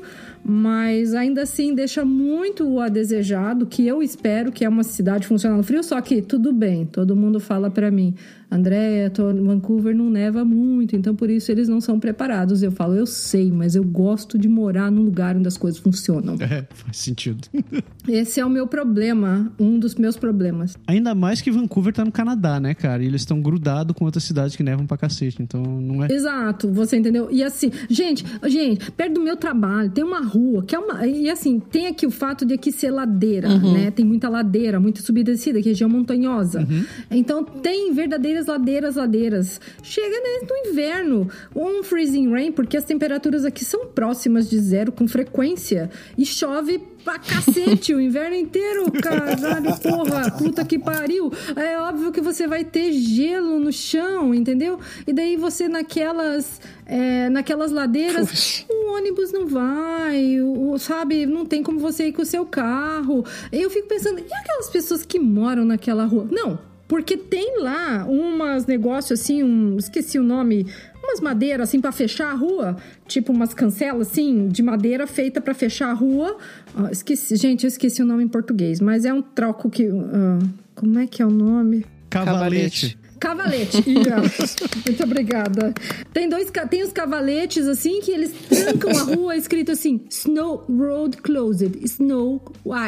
mas 0.48 1.14
ainda 1.14 1.42
assim 1.42 1.74
deixa 1.74 2.06
muito 2.06 2.80
a 2.80 2.88
desejar 2.88 3.54
do 3.54 3.66
que 3.66 3.86
eu 3.86 4.02
espero 4.02 4.50
que 4.50 4.64
é 4.64 4.68
uma 4.68 4.82
cidade 4.82 5.26
funcionando 5.26 5.62
frio, 5.62 5.84
só 5.84 6.00
que 6.00 6.22
tudo 6.22 6.54
bem, 6.54 6.86
todo 6.86 7.14
mundo 7.14 7.38
fala 7.38 7.70
para 7.70 7.90
mim, 7.90 8.14
Andréia, 8.50 9.12
Vancouver 9.14 9.94
não 9.94 10.08
neva 10.08 10.42
muito, 10.42 10.96
então 10.96 11.14
por 11.14 11.28
isso 11.28 11.52
eles 11.52 11.68
não 11.68 11.82
são 11.82 12.00
preparados. 12.00 12.62
Eu 12.62 12.72
falo, 12.72 12.94
eu 12.94 13.04
sei, 13.04 13.52
mas 13.52 13.74
eu 13.74 13.84
gosto 13.84 14.38
de 14.38 14.48
morar 14.48 14.90
num 14.90 15.02
lugar 15.02 15.36
onde 15.36 15.46
as 15.46 15.58
coisas 15.58 15.78
funcionam. 15.78 16.36
É, 16.40 16.66
faz 16.70 16.96
sentido. 16.96 17.46
Esse 18.08 18.40
é 18.40 18.46
o 18.46 18.48
meu 18.48 18.66
problema, 18.66 19.52
um 19.60 19.78
dos 19.78 19.94
meus 19.96 20.16
problemas. 20.16 20.78
Ainda 20.86 21.14
mais 21.14 21.42
que 21.42 21.50
Vancouver 21.50 21.92
tá 21.92 22.02
no 22.02 22.10
Canadá, 22.10 22.58
né, 22.58 22.72
cara? 22.72 23.02
E 23.02 23.06
eles 23.06 23.20
estão 23.20 23.42
grudados 23.42 23.94
com 23.94 24.06
outras 24.06 24.24
cidades 24.24 24.56
que 24.56 24.62
nevam 24.62 24.86
pra 24.86 24.96
cacete, 24.96 25.42
então 25.42 25.62
não 25.62 26.02
é... 26.02 26.10
Exato, 26.10 26.72
você 26.72 26.96
entendeu? 26.96 27.28
E 27.30 27.44
assim, 27.44 27.70
gente, 27.90 28.24
gente, 28.46 28.90
perto 28.92 29.14
do 29.14 29.20
meu 29.20 29.36
trabalho 29.36 29.90
tem 29.90 30.02
uma 30.02 30.20
rua 30.20 30.37
que 30.66 30.74
é 30.74 30.78
uma... 30.78 31.06
E 31.06 31.28
assim, 31.30 31.60
tem 31.60 31.86
aqui 31.86 32.06
o 32.06 32.10
fato 32.10 32.44
de 32.44 32.54
aqui 32.54 32.72
ser 32.72 32.90
ladeira, 32.90 33.48
uhum. 33.48 33.72
né? 33.72 33.90
Tem 33.90 34.04
muita 34.04 34.28
ladeira, 34.28 34.80
muita 34.80 35.02
subida 35.02 35.30
e 35.30 35.34
descida, 35.34 35.60
que 35.60 35.68
é 35.68 35.72
região 35.72 35.88
montanhosa. 35.88 36.60
Uhum. 36.60 36.84
Então 37.10 37.44
tem 37.44 37.92
verdadeiras 37.92 38.46
ladeiras, 38.46 38.96
ladeiras, 38.96 39.18
ladeiras. 39.18 39.60
Chega 39.82 40.16
né, 40.16 40.46
no 40.48 40.70
inverno, 40.70 41.28
um 41.54 41.82
freezing 41.82 42.30
rain, 42.30 42.52
porque 42.52 42.76
as 42.76 42.84
temperaturas 42.84 43.44
aqui 43.44 43.64
são 43.64 43.86
próximas 43.86 44.48
de 44.48 44.58
zero 44.58 44.92
com 44.92 45.08
frequência. 45.08 45.90
E 46.16 46.24
chove 46.24 46.80
pra 47.04 47.18
cacete 47.18 47.94
o 47.94 48.00
inverno 48.00 48.36
inteiro, 48.36 48.90
caralho, 48.92 49.76
porra, 49.80 50.30
puta 50.30 50.64
que 50.64 50.78
pariu. 50.78 51.32
É 51.56 51.78
óbvio 51.78 52.12
que 52.12 52.20
você 52.20 52.46
vai 52.46 52.64
ter 52.64 52.92
gelo 52.92 53.58
no 53.58 53.72
chão, 53.72 54.34
entendeu? 54.34 54.78
E 55.06 55.12
daí 55.12 55.36
você 55.36 55.68
naquelas, 55.68 56.60
é, 56.86 57.28
naquelas 57.30 57.70
ladeiras, 57.70 58.28
Puxa. 58.28 58.64
o 58.68 58.94
ônibus 58.94 59.32
não 59.32 59.46
vai, 59.46 60.40
o, 60.40 60.76
sabe? 60.78 61.26
Não 61.26 61.46
tem 61.46 61.62
como 61.62 61.78
você 61.78 62.08
ir 62.08 62.12
com 62.12 62.22
o 62.22 62.26
seu 62.26 62.44
carro. 62.44 63.24
Eu 63.52 63.70
fico 63.70 63.88
pensando, 63.88 64.18
e 64.18 64.32
aquelas 64.32 64.68
pessoas 64.70 65.04
que 65.04 65.18
moram 65.18 65.64
naquela 65.64 66.04
rua? 66.04 66.28
Não, 66.30 66.58
porque 66.88 67.16
tem 67.16 67.60
lá 67.60 68.06
umas 68.08 68.66
negócios 68.66 69.20
assim, 69.20 69.42
um, 69.42 69.76
esqueci 69.76 70.18
o 70.18 70.22
nome, 70.22 70.66
umas 71.08 71.20
madeiras 71.20 71.68
assim 71.68 71.80
para 71.80 71.90
fechar 71.90 72.30
a 72.30 72.34
rua, 72.34 72.76
tipo 73.06 73.32
umas 73.32 73.54
cancelas 73.54 74.08
assim 74.08 74.48
de 74.48 74.62
madeira 74.62 75.06
feita 75.06 75.40
para 75.40 75.54
fechar 75.54 75.90
a 75.90 75.94
rua. 75.94 76.36
Uh, 76.76 76.92
esqueci, 76.92 77.36
gente, 77.36 77.64
eu 77.64 77.68
esqueci 77.68 78.02
o 78.02 78.06
nome 78.06 78.24
em 78.24 78.28
português, 78.28 78.80
mas 78.80 79.04
é 79.04 79.12
um 79.12 79.22
troco 79.22 79.70
que 79.70 79.88
uh, 79.88 80.38
como 80.74 80.98
é 80.98 81.06
que 81.06 81.22
é 81.22 81.26
o 81.26 81.30
nome? 81.30 81.86
Cavalete. 82.10 82.98
Cavalete. 83.18 83.82
Muito 84.86 85.02
obrigada. 85.02 85.74
Tem 86.12 86.28
dois, 86.28 86.50
tem 86.70 86.82
os 86.84 86.92
cavaletes 86.92 87.66
assim 87.66 88.00
que 88.00 88.12
eles 88.12 88.32
trancam 88.48 88.90
a 88.96 89.02
rua 89.14 89.36
escrito 89.36 89.72
assim: 89.72 90.02
Snow 90.08 90.64
Road 90.68 91.16
Closed, 91.16 91.78
Snow 91.82 92.40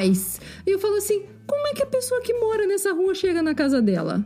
Ice. 0.05 0.39
E 0.67 0.71
eu 0.71 0.79
falo 0.79 0.97
assim: 0.97 1.25
como 1.47 1.67
é 1.67 1.75
que 1.75 1.83
a 1.83 1.87
pessoa 1.87 2.21
que 2.21 2.33
mora 2.35 2.67
nessa 2.67 2.93
rua 2.93 3.15
chega 3.15 3.43
na 3.43 3.55
casa 3.55 3.83
dela? 3.83 4.25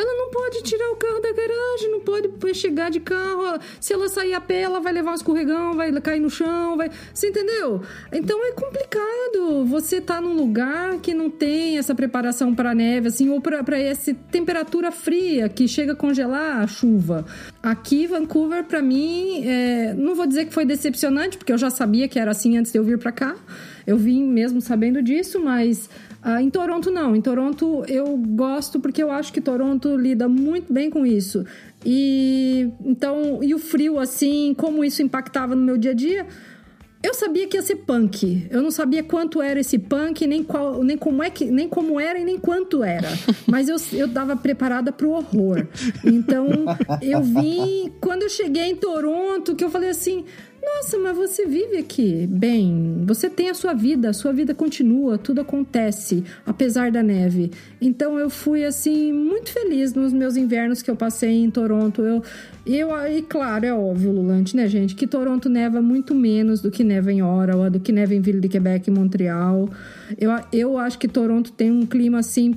Ela 0.00 0.16
não 0.16 0.30
pode 0.30 0.62
tirar 0.62 0.90
o 0.92 0.96
carro 0.96 1.20
da 1.20 1.30
garagem, 1.30 1.90
não 1.90 2.00
pode 2.00 2.54
chegar 2.54 2.90
de 2.90 3.00
carro. 3.00 3.58
Se 3.78 3.92
ela 3.92 4.08
sair 4.08 4.32
a 4.32 4.40
pé, 4.40 4.62
ela 4.62 4.80
vai 4.80 4.94
levar 4.94 5.10
um 5.10 5.14
escorregão, 5.14 5.74
vai 5.74 5.92
cair 6.00 6.20
no 6.20 6.30
chão, 6.30 6.74
vai. 6.74 6.90
Você 7.12 7.28
entendeu? 7.28 7.82
Então 8.10 8.42
é 8.46 8.52
complicado. 8.52 9.66
Você 9.66 10.00
tá 10.00 10.18
num 10.18 10.34
lugar 10.34 10.98
que 11.00 11.12
não 11.12 11.28
tem 11.28 11.76
essa 11.76 11.94
preparação 11.94 12.54
para 12.54 12.74
neve, 12.74 13.08
assim, 13.08 13.28
ou 13.28 13.42
para 13.42 13.78
essa 13.78 14.14
temperatura 14.30 14.90
fria 14.90 15.50
que 15.50 15.68
chega 15.68 15.92
a 15.92 15.96
congelar 15.96 16.62
a 16.62 16.66
chuva. 16.66 17.26
Aqui, 17.62 18.06
Vancouver, 18.06 18.64
para 18.64 18.80
mim, 18.80 19.44
é... 19.46 19.92
não 19.92 20.14
vou 20.14 20.26
dizer 20.26 20.46
que 20.46 20.54
foi 20.54 20.64
decepcionante, 20.64 21.36
porque 21.36 21.52
eu 21.52 21.58
já 21.58 21.68
sabia 21.68 22.08
que 22.08 22.18
era 22.18 22.30
assim 22.30 22.56
antes 22.56 22.72
de 22.72 22.78
eu 22.78 22.84
vir 22.84 22.98
para 22.98 23.12
cá. 23.12 23.36
Eu 23.86 23.98
vim 23.98 24.24
mesmo 24.24 24.62
sabendo 24.62 25.02
disso, 25.02 25.38
mas 25.38 25.90
Uh, 26.24 26.38
em 26.38 26.50
Toronto, 26.50 26.90
não. 26.90 27.16
Em 27.16 27.20
Toronto, 27.20 27.84
eu 27.88 28.16
gosto 28.16 28.78
porque 28.78 29.02
eu 29.02 29.10
acho 29.10 29.32
que 29.32 29.40
Toronto 29.40 29.96
lida 29.96 30.28
muito 30.28 30.72
bem 30.72 30.90
com 30.90 31.06
isso. 31.06 31.44
E 31.84 32.70
então, 32.84 33.42
e 33.42 33.54
o 33.54 33.58
frio, 33.58 33.98
assim, 33.98 34.54
como 34.54 34.84
isso 34.84 35.02
impactava 35.02 35.54
no 35.54 35.62
meu 35.62 35.78
dia 35.78 35.92
a 35.92 35.94
dia. 35.94 36.26
Eu 37.02 37.14
sabia 37.14 37.46
que 37.46 37.56
ia 37.56 37.62
ser 37.62 37.76
punk. 37.76 38.46
Eu 38.50 38.60
não 38.60 38.70
sabia 38.70 39.02
quanto 39.02 39.40
era 39.40 39.58
esse 39.58 39.78
punk, 39.78 40.26
nem, 40.26 40.44
qual, 40.44 40.84
nem 40.84 40.98
como 40.98 41.22
é 41.22 41.30
que, 41.30 41.46
nem 41.46 41.66
como 41.66 41.98
era 41.98 42.18
e 42.18 42.24
nem 42.26 42.38
quanto 42.38 42.84
era. 42.84 43.08
Mas 43.48 43.70
eu, 43.70 43.76
eu 43.94 44.06
dava 44.06 44.36
preparada 44.36 44.92
pro 44.92 45.12
horror. 45.12 45.66
Então, 46.04 46.46
eu 47.00 47.22
vim 47.22 47.90
quando 48.02 48.24
eu 48.24 48.28
cheguei 48.28 48.64
em 48.64 48.76
Toronto, 48.76 49.56
que 49.56 49.64
eu 49.64 49.70
falei 49.70 49.88
assim: 49.88 50.26
nossa, 50.62 50.98
mas 50.98 51.16
você 51.16 51.46
vive 51.46 51.78
aqui 51.78 52.26
bem, 52.26 53.02
você 53.06 53.30
tem 53.30 53.48
a 53.48 53.54
sua 53.54 53.72
vida, 53.72 54.10
a 54.10 54.12
sua 54.12 54.32
vida 54.32 54.54
continua, 54.54 55.16
tudo 55.16 55.40
acontece, 55.40 56.22
apesar 56.44 56.90
da 56.90 57.02
neve. 57.02 57.50
Então 57.80 58.18
eu 58.18 58.28
fui 58.28 58.64
assim 58.64 59.10
muito 59.10 59.50
feliz 59.50 59.94
nos 59.94 60.12
meus 60.12 60.36
invernos 60.36 60.82
que 60.82 60.90
eu 60.90 60.96
passei 60.96 61.42
em 61.42 61.50
Toronto. 61.50 62.02
Eu, 62.02 62.22
eu 62.66 62.90
e 63.10 63.22
claro, 63.22 63.64
é 63.64 63.72
óbvio, 63.72 64.12
Lulante, 64.12 64.54
né, 64.54 64.68
gente, 64.68 64.94
que 64.94 65.06
Toronto 65.06 65.48
neva 65.48 65.80
muito 65.80 66.14
menos 66.14 66.60
do 66.60 66.70
que 66.70 66.84
neva 66.84 67.10
em 67.10 67.22
Ottawa, 67.22 67.70
do 67.70 67.80
que 67.80 67.90
neva 67.90 68.14
em 68.14 68.20
Ville 68.20 68.40
de 68.40 68.48
Quebec 68.48 68.88
e 68.88 68.92
Montreal. 68.92 69.68
Eu, 70.18 70.30
eu 70.52 70.76
acho 70.76 70.98
que 70.98 71.08
Toronto 71.08 71.52
tem 71.52 71.70
um 71.70 71.86
clima 71.86 72.18
assim 72.18 72.54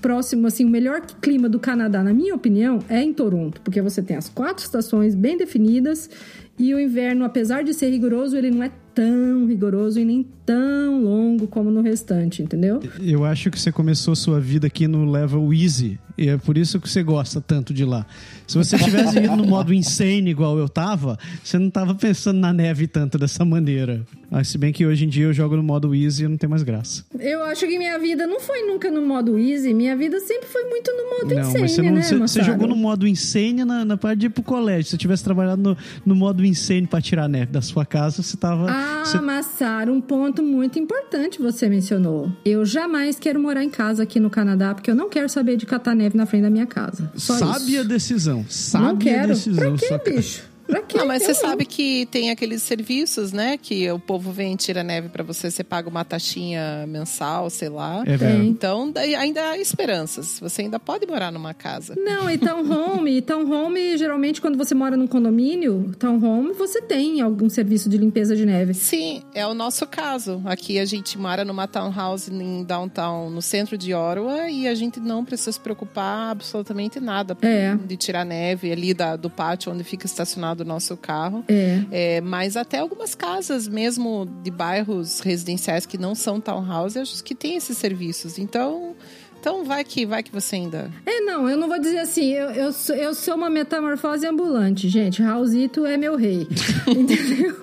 próximo, 0.00 0.46
assim, 0.46 0.64
o 0.64 0.68
melhor 0.68 1.00
clima 1.20 1.48
do 1.48 1.58
Canadá, 1.58 2.02
na 2.02 2.12
minha 2.12 2.34
opinião, 2.34 2.80
é 2.88 3.02
em 3.02 3.12
Toronto, 3.12 3.60
porque 3.62 3.80
você 3.80 4.02
tem 4.02 4.16
as 4.16 4.28
quatro 4.28 4.64
estações 4.64 5.14
bem 5.14 5.36
definidas 5.36 6.10
e 6.58 6.74
o 6.74 6.80
inverno, 6.80 7.24
apesar 7.24 7.64
de 7.64 7.72
ser 7.72 7.90
rigoroso, 7.90 8.36
ele 8.36 8.50
não 8.50 8.62
é 8.62 8.70
tão 8.94 9.46
rigoroso 9.46 9.98
e 9.98 10.04
nem 10.04 10.26
tão 10.44 11.02
longo 11.02 11.46
como 11.46 11.70
no 11.70 11.80
restante, 11.80 12.42
entendeu? 12.42 12.80
Eu 13.00 13.24
acho 13.24 13.50
que 13.50 13.58
você 13.58 13.72
começou 13.72 14.14
sua 14.14 14.38
vida 14.38 14.66
aqui 14.66 14.86
no 14.86 15.10
level 15.10 15.52
easy 15.52 15.98
e 16.16 16.28
é 16.28 16.36
por 16.36 16.56
isso 16.58 16.80
que 16.80 16.88
você 16.88 17.02
gosta 17.02 17.40
tanto 17.40 17.72
de 17.72 17.84
lá. 17.84 18.06
Se 18.46 18.58
você 18.58 18.76
tivesse 18.78 19.18
ido 19.18 19.36
no 19.36 19.46
modo 19.46 19.72
insane 19.72 20.30
igual 20.30 20.58
eu 20.58 20.68
tava, 20.68 21.18
você 21.42 21.58
não 21.58 21.70
tava 21.70 21.94
pensando 21.94 22.38
na 22.38 22.52
neve 22.52 22.86
tanto 22.86 23.18
dessa 23.18 23.44
maneira. 23.44 24.04
Mas 24.30 24.48
se 24.48 24.56
bem 24.56 24.72
que 24.72 24.86
hoje 24.86 25.04
em 25.04 25.08
dia 25.08 25.26
eu 25.26 25.32
jogo 25.32 25.56
no 25.56 25.62
modo 25.62 25.94
easy 25.94 26.24
e 26.24 26.28
não 26.28 26.36
tem 26.36 26.48
mais 26.48 26.62
graça. 26.62 27.04
Eu 27.18 27.44
acho 27.44 27.66
que 27.66 27.78
minha 27.78 27.98
vida 27.98 28.26
não 28.26 28.40
foi 28.40 28.62
nunca 28.62 28.90
no 28.90 29.02
modo 29.02 29.38
easy, 29.38 29.74
minha 29.74 29.96
vida 29.96 30.18
sempre 30.20 30.48
foi 30.48 30.64
muito 30.64 30.90
no 30.90 31.10
modo 31.10 31.34
não, 31.34 31.40
insane, 31.42 31.60
mas 31.60 31.72
você 31.72 31.82
não, 31.82 31.92
né, 31.92 32.02
você, 32.02 32.42
jogou 32.42 32.68
no 32.68 32.76
modo 32.76 33.06
insane 33.06 33.64
na, 33.64 33.84
na 33.84 33.96
parte 33.96 34.20
de 34.20 34.26
ir 34.26 34.30
pro 34.30 34.42
colégio. 34.42 34.84
Se 34.84 34.90
você 34.90 34.96
tivesse 34.96 35.22
trabalhado 35.22 35.62
no, 35.62 35.76
no 36.04 36.14
modo 36.14 36.44
insane 36.44 36.86
para 36.86 37.00
tirar 37.00 37.28
neve 37.28 37.52
da 37.52 37.60
sua 37.60 37.84
casa, 37.84 38.22
você 38.22 38.36
tava... 38.36 38.70
Ah, 38.70 39.04
você... 39.04 39.20
Massara, 39.20 39.92
um 39.92 40.00
ponto 40.00 40.42
muito 40.42 40.78
importante 40.78 41.40
você 41.40 41.68
mencionou. 41.68 42.30
Eu 42.44 42.64
jamais 42.64 43.18
quero 43.18 43.40
morar 43.40 43.62
em 43.62 43.70
casa 43.70 44.02
aqui 44.02 44.18
no 44.18 44.30
Canadá, 44.30 44.74
porque 44.74 44.90
eu 44.90 44.94
não 44.94 45.08
quero 45.08 45.28
saber 45.28 45.56
de 45.56 45.66
catar 45.66 45.94
neve 46.02 46.16
na 46.16 46.26
frente 46.26 46.42
da 46.42 46.50
minha 46.50 46.66
casa. 46.66 47.10
Só 47.16 47.38
Sabe 47.38 47.72
isso. 47.72 47.80
a 47.80 47.84
decisão. 47.84 48.44
Sabe 48.48 48.84
não 48.84 48.96
quero. 48.96 49.24
a 49.24 49.26
decisão. 49.34 49.76
Pra 49.76 49.98
quê, 49.98 50.10
bicho? 50.16 50.42
Pra 50.72 50.82
quê? 50.82 50.96
Não, 50.96 51.06
mas 51.06 51.22
você 51.22 51.34
sabe 51.34 51.66
que 51.66 52.06
tem 52.06 52.30
aqueles 52.30 52.62
serviços, 52.62 53.30
né? 53.30 53.58
Que 53.58 53.90
o 53.90 53.98
povo 53.98 54.32
vem 54.32 54.54
e 54.54 54.56
tira 54.56 54.82
neve 54.82 55.10
para 55.10 55.22
você, 55.22 55.50
você 55.50 55.62
paga 55.62 55.86
uma 55.86 56.02
taxinha 56.02 56.86
mensal, 56.88 57.50
sei 57.50 57.68
lá. 57.68 58.02
É 58.06 58.16
verdade. 58.16 58.46
Então, 58.46 58.90
ainda 59.18 59.50
há 59.50 59.58
esperanças. 59.58 60.38
Você 60.40 60.62
ainda 60.62 60.80
pode 60.80 61.06
morar 61.06 61.30
numa 61.30 61.52
casa. 61.52 61.94
Não, 61.98 62.30
e 62.30 62.38
townhome, 62.38 63.20
townhome, 63.20 63.98
geralmente 63.98 64.40
quando 64.40 64.56
você 64.56 64.74
mora 64.74 64.96
num 64.96 65.06
condomínio, 65.06 65.92
townhome, 65.98 66.54
você 66.54 66.80
tem 66.80 67.20
algum 67.20 67.50
serviço 67.50 67.90
de 67.90 67.98
limpeza 67.98 68.34
de 68.34 68.46
neve. 68.46 68.72
Sim, 68.72 69.22
é 69.34 69.46
o 69.46 69.52
nosso 69.52 69.86
caso. 69.86 70.40
Aqui 70.46 70.78
a 70.78 70.86
gente 70.86 71.18
mora 71.18 71.44
numa 71.44 71.66
townhouse 71.66 72.32
em 72.32 72.64
downtown, 72.64 73.28
no 73.28 73.42
centro 73.42 73.76
de 73.76 73.92
Ottawa, 73.92 74.48
e 74.48 74.66
a 74.66 74.74
gente 74.74 74.98
não 74.98 75.22
precisa 75.22 75.52
se 75.52 75.60
preocupar 75.60 76.30
absolutamente 76.30 76.98
nada 76.98 77.36
é. 77.42 77.76
de 77.76 77.96
tirar 77.96 78.24
neve 78.24 78.72
ali 78.72 78.94
da, 78.94 79.16
do 79.16 79.28
pátio 79.28 79.70
onde 79.70 79.84
fica 79.84 80.06
estacionado 80.06 80.61
do 80.62 80.68
nosso 80.68 80.96
carro. 80.96 81.44
É. 81.48 81.80
é. 81.90 82.20
mas 82.20 82.56
até 82.56 82.78
algumas 82.78 83.14
casas, 83.14 83.66
mesmo 83.68 84.28
de 84.42 84.50
bairros 84.50 85.20
residenciais 85.20 85.86
que 85.86 85.98
não 85.98 86.14
são 86.14 86.40
townhouses, 86.40 87.20
que 87.20 87.34
tem 87.34 87.56
esses 87.56 87.76
serviços. 87.78 88.38
Então, 88.38 88.94
então 89.42 89.64
vai 89.64 89.82
que 89.82 90.06
vai 90.06 90.22
que 90.22 90.30
você 90.30 90.54
ainda. 90.54 90.88
É, 91.04 91.20
não, 91.20 91.50
eu 91.50 91.56
não 91.56 91.66
vou 91.66 91.76
dizer 91.76 91.98
assim, 91.98 92.30
eu, 92.30 92.50
eu, 92.50 92.72
sou, 92.72 92.94
eu 92.94 93.12
sou 93.12 93.34
uma 93.34 93.50
metamorfose 93.50 94.24
ambulante, 94.24 94.88
gente. 94.88 95.20
Raulzito 95.20 95.84
é 95.84 95.96
meu 95.96 96.14
rei. 96.14 96.46
entendeu? 96.86 97.56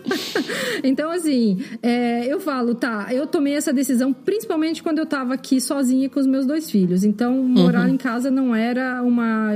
então, 0.84 1.10
assim, 1.10 1.64
é, 1.82 2.26
eu 2.28 2.38
falo, 2.42 2.76
tá, 2.76 3.08
eu 3.14 3.26
tomei 3.26 3.54
essa 3.54 3.72
decisão 3.72 4.12
principalmente 4.12 4.84
quando 4.84 5.00
eu 5.00 5.06
tava 5.06 5.34
aqui 5.34 5.62
sozinha 5.62 6.10
com 6.10 6.20
os 6.20 6.28
meus 6.28 6.46
dois 6.46 6.70
filhos. 6.70 7.06
Então, 7.06 7.42
morar 7.44 7.88
uhum. 7.88 7.94
em 7.94 7.98
casa 7.98 8.30
não 8.30 8.54
era 8.54 9.02
uma, 9.02 9.52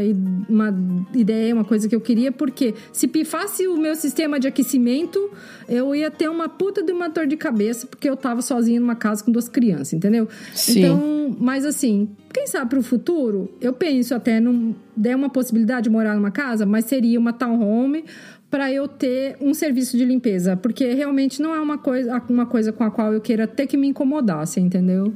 uma 0.48 0.74
ideia, 1.14 1.54
uma 1.54 1.66
coisa 1.66 1.90
que 1.90 1.96
eu 1.96 2.00
queria, 2.00 2.32
porque 2.32 2.74
se 2.94 3.06
pifasse 3.06 3.68
o 3.68 3.76
meu 3.76 3.96
sistema 3.96 4.40
de 4.40 4.48
aquecimento, 4.48 5.30
eu 5.68 5.94
ia 5.94 6.10
ter 6.10 6.30
uma 6.30 6.48
puta 6.48 6.82
de 6.82 6.94
uma 6.94 7.10
dor 7.10 7.28
de 7.28 7.36
cabeça, 7.36 7.86
porque 7.86 8.10
eu 8.10 8.16
tava 8.16 8.42
sozinha 8.42 8.80
numa 8.80 8.96
casa 8.96 9.22
com 9.22 9.30
duas 9.30 9.50
crianças, 9.50 9.92
entendeu? 9.92 10.30
Sim. 10.54 10.80
Então, 10.80 11.36
mas 11.40 11.66
assim, 11.66 12.13
quem 12.34 12.48
sabe 12.48 12.70
para 12.72 12.80
o 12.80 12.84
futuro, 12.84 13.54
eu 13.62 13.74
penso 13.74 14.16
até 14.16 14.40
não 14.40 14.76
der 14.96 15.16
uma 15.16 15.30
possibilidade 15.30 15.84
de 15.84 15.90
morar 15.90 16.16
numa 16.16 16.32
casa, 16.32 16.66
mas 16.66 16.86
seria 16.86 17.20
uma 17.20 17.32
townhome 17.32 18.06
para 18.50 18.72
eu 18.72 18.88
ter 18.88 19.36
um 19.42 19.54
serviço 19.54 19.98
de 19.98 20.06
limpeza, 20.06 20.56
porque 20.56 20.94
realmente 20.94 21.42
não 21.42 21.56
é 21.56 21.60
uma 21.60 21.78
coisa, 21.78 22.22
uma 22.30 22.46
coisa 22.46 22.72
com 22.72 22.84
a 22.84 22.92
qual 22.92 23.12
eu 23.12 23.20
queira 23.20 23.48
ter 23.48 23.66
que 23.66 23.76
me 23.76 23.88
incomodar, 23.88 24.46
você 24.46 24.60
entendeu? 24.60 25.14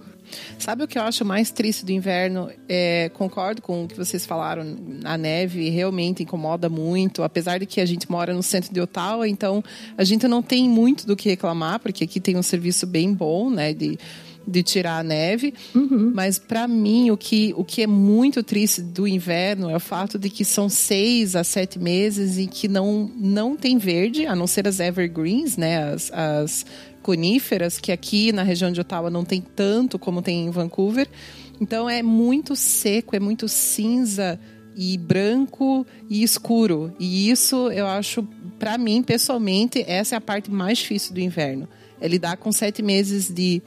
Sabe 0.58 0.84
o 0.84 0.88
que 0.88 0.98
eu 0.98 1.04
acho 1.04 1.24
mais 1.24 1.52
triste 1.52 1.86
do 1.86 1.92
inverno? 1.92 2.50
É, 2.68 3.10
concordo 3.14 3.62
com 3.62 3.84
o 3.84 3.88
que 3.88 3.96
vocês 3.96 4.26
falaram. 4.26 4.66
A 5.04 5.18
neve 5.18 5.70
realmente 5.70 6.24
incomoda 6.24 6.68
muito, 6.68 7.24
apesar 7.24 7.60
de 7.60 7.66
que 7.66 7.80
a 7.80 7.86
gente 7.86 8.10
mora 8.12 8.34
no 8.34 8.44
centro 8.44 8.74
de 8.74 8.82
Ottawa, 8.82 9.28
então 9.28 9.64
a 9.98 10.04
gente 10.04 10.28
não 10.28 10.42
tem 10.42 10.68
muito 10.68 11.06
do 11.08 11.16
que 11.16 11.30
reclamar, 11.30 11.80
porque 11.80 12.04
aqui 12.04 12.20
tem 12.20 12.36
um 12.38 12.44
serviço 12.44 12.86
bem 12.86 13.14
bom, 13.14 13.50
né? 13.50 13.74
De 13.74 13.98
de 14.48 14.64
tirar 14.64 15.00
a 15.00 15.04
neve. 15.04 15.54
Uhum. 15.76 16.12
Mas 16.16 16.40
para 16.40 16.68
mim, 16.68 17.12
o 17.12 17.18
que, 17.18 17.54
o 17.58 17.66
que 17.66 17.82
é 17.82 17.88
muito 17.88 18.42
triste 18.42 18.82
do 18.82 19.08
inverno 19.08 19.70
é 19.70 19.76
o 19.76 19.80
fato 19.80 20.18
de 20.18 20.30
que 20.30 20.46
são 20.46 20.70
seis 20.70 21.36
a 21.36 21.44
sete 21.44 21.78
meses 21.78 22.38
em 22.38 22.48
que 22.48 22.68
não, 22.68 23.12
não 23.16 23.58
tem 23.58 23.78
verde, 23.78 24.26
a 24.26 24.36
não 24.36 24.48
ser 24.48 24.68
as 24.68 24.80
evergreens, 24.80 25.58
né? 25.58 25.92
As, 25.92 26.12
as 26.14 26.66
coníferas, 27.02 27.80
que 27.80 27.92
aqui 27.92 28.32
na 28.32 28.44
região 28.44 28.72
de 28.72 28.82
Ottawa 28.82 29.10
não 29.10 29.24
tem 29.24 29.42
tanto 29.42 30.00
como 30.00 30.22
tem 30.22 30.46
em 30.46 30.50
Vancouver. 30.50 31.08
Então 31.60 31.90
é 31.90 32.02
muito 32.02 32.56
seco, 32.56 33.16
é 33.16 33.20
muito 33.20 33.48
cinza 33.48 34.40
e 34.76 34.98
branco 34.98 35.86
e 36.10 36.24
escuro. 36.24 36.94
E 37.00 37.30
isso 37.30 37.70
eu 37.72 37.88
acho, 37.88 38.24
para 38.60 38.78
mim 38.78 39.02
pessoalmente, 39.02 39.84
essa 39.88 40.16
é 40.16 40.18
a 40.18 40.22
parte 40.22 40.52
mais 40.52 40.78
difícil 40.78 41.14
do 41.14 41.20
inverno. 41.20 41.68
É 42.00 42.08
lidar 42.08 42.38
com 42.38 42.52
sete 42.52 42.84
meses 42.84 43.30
de 43.30 43.62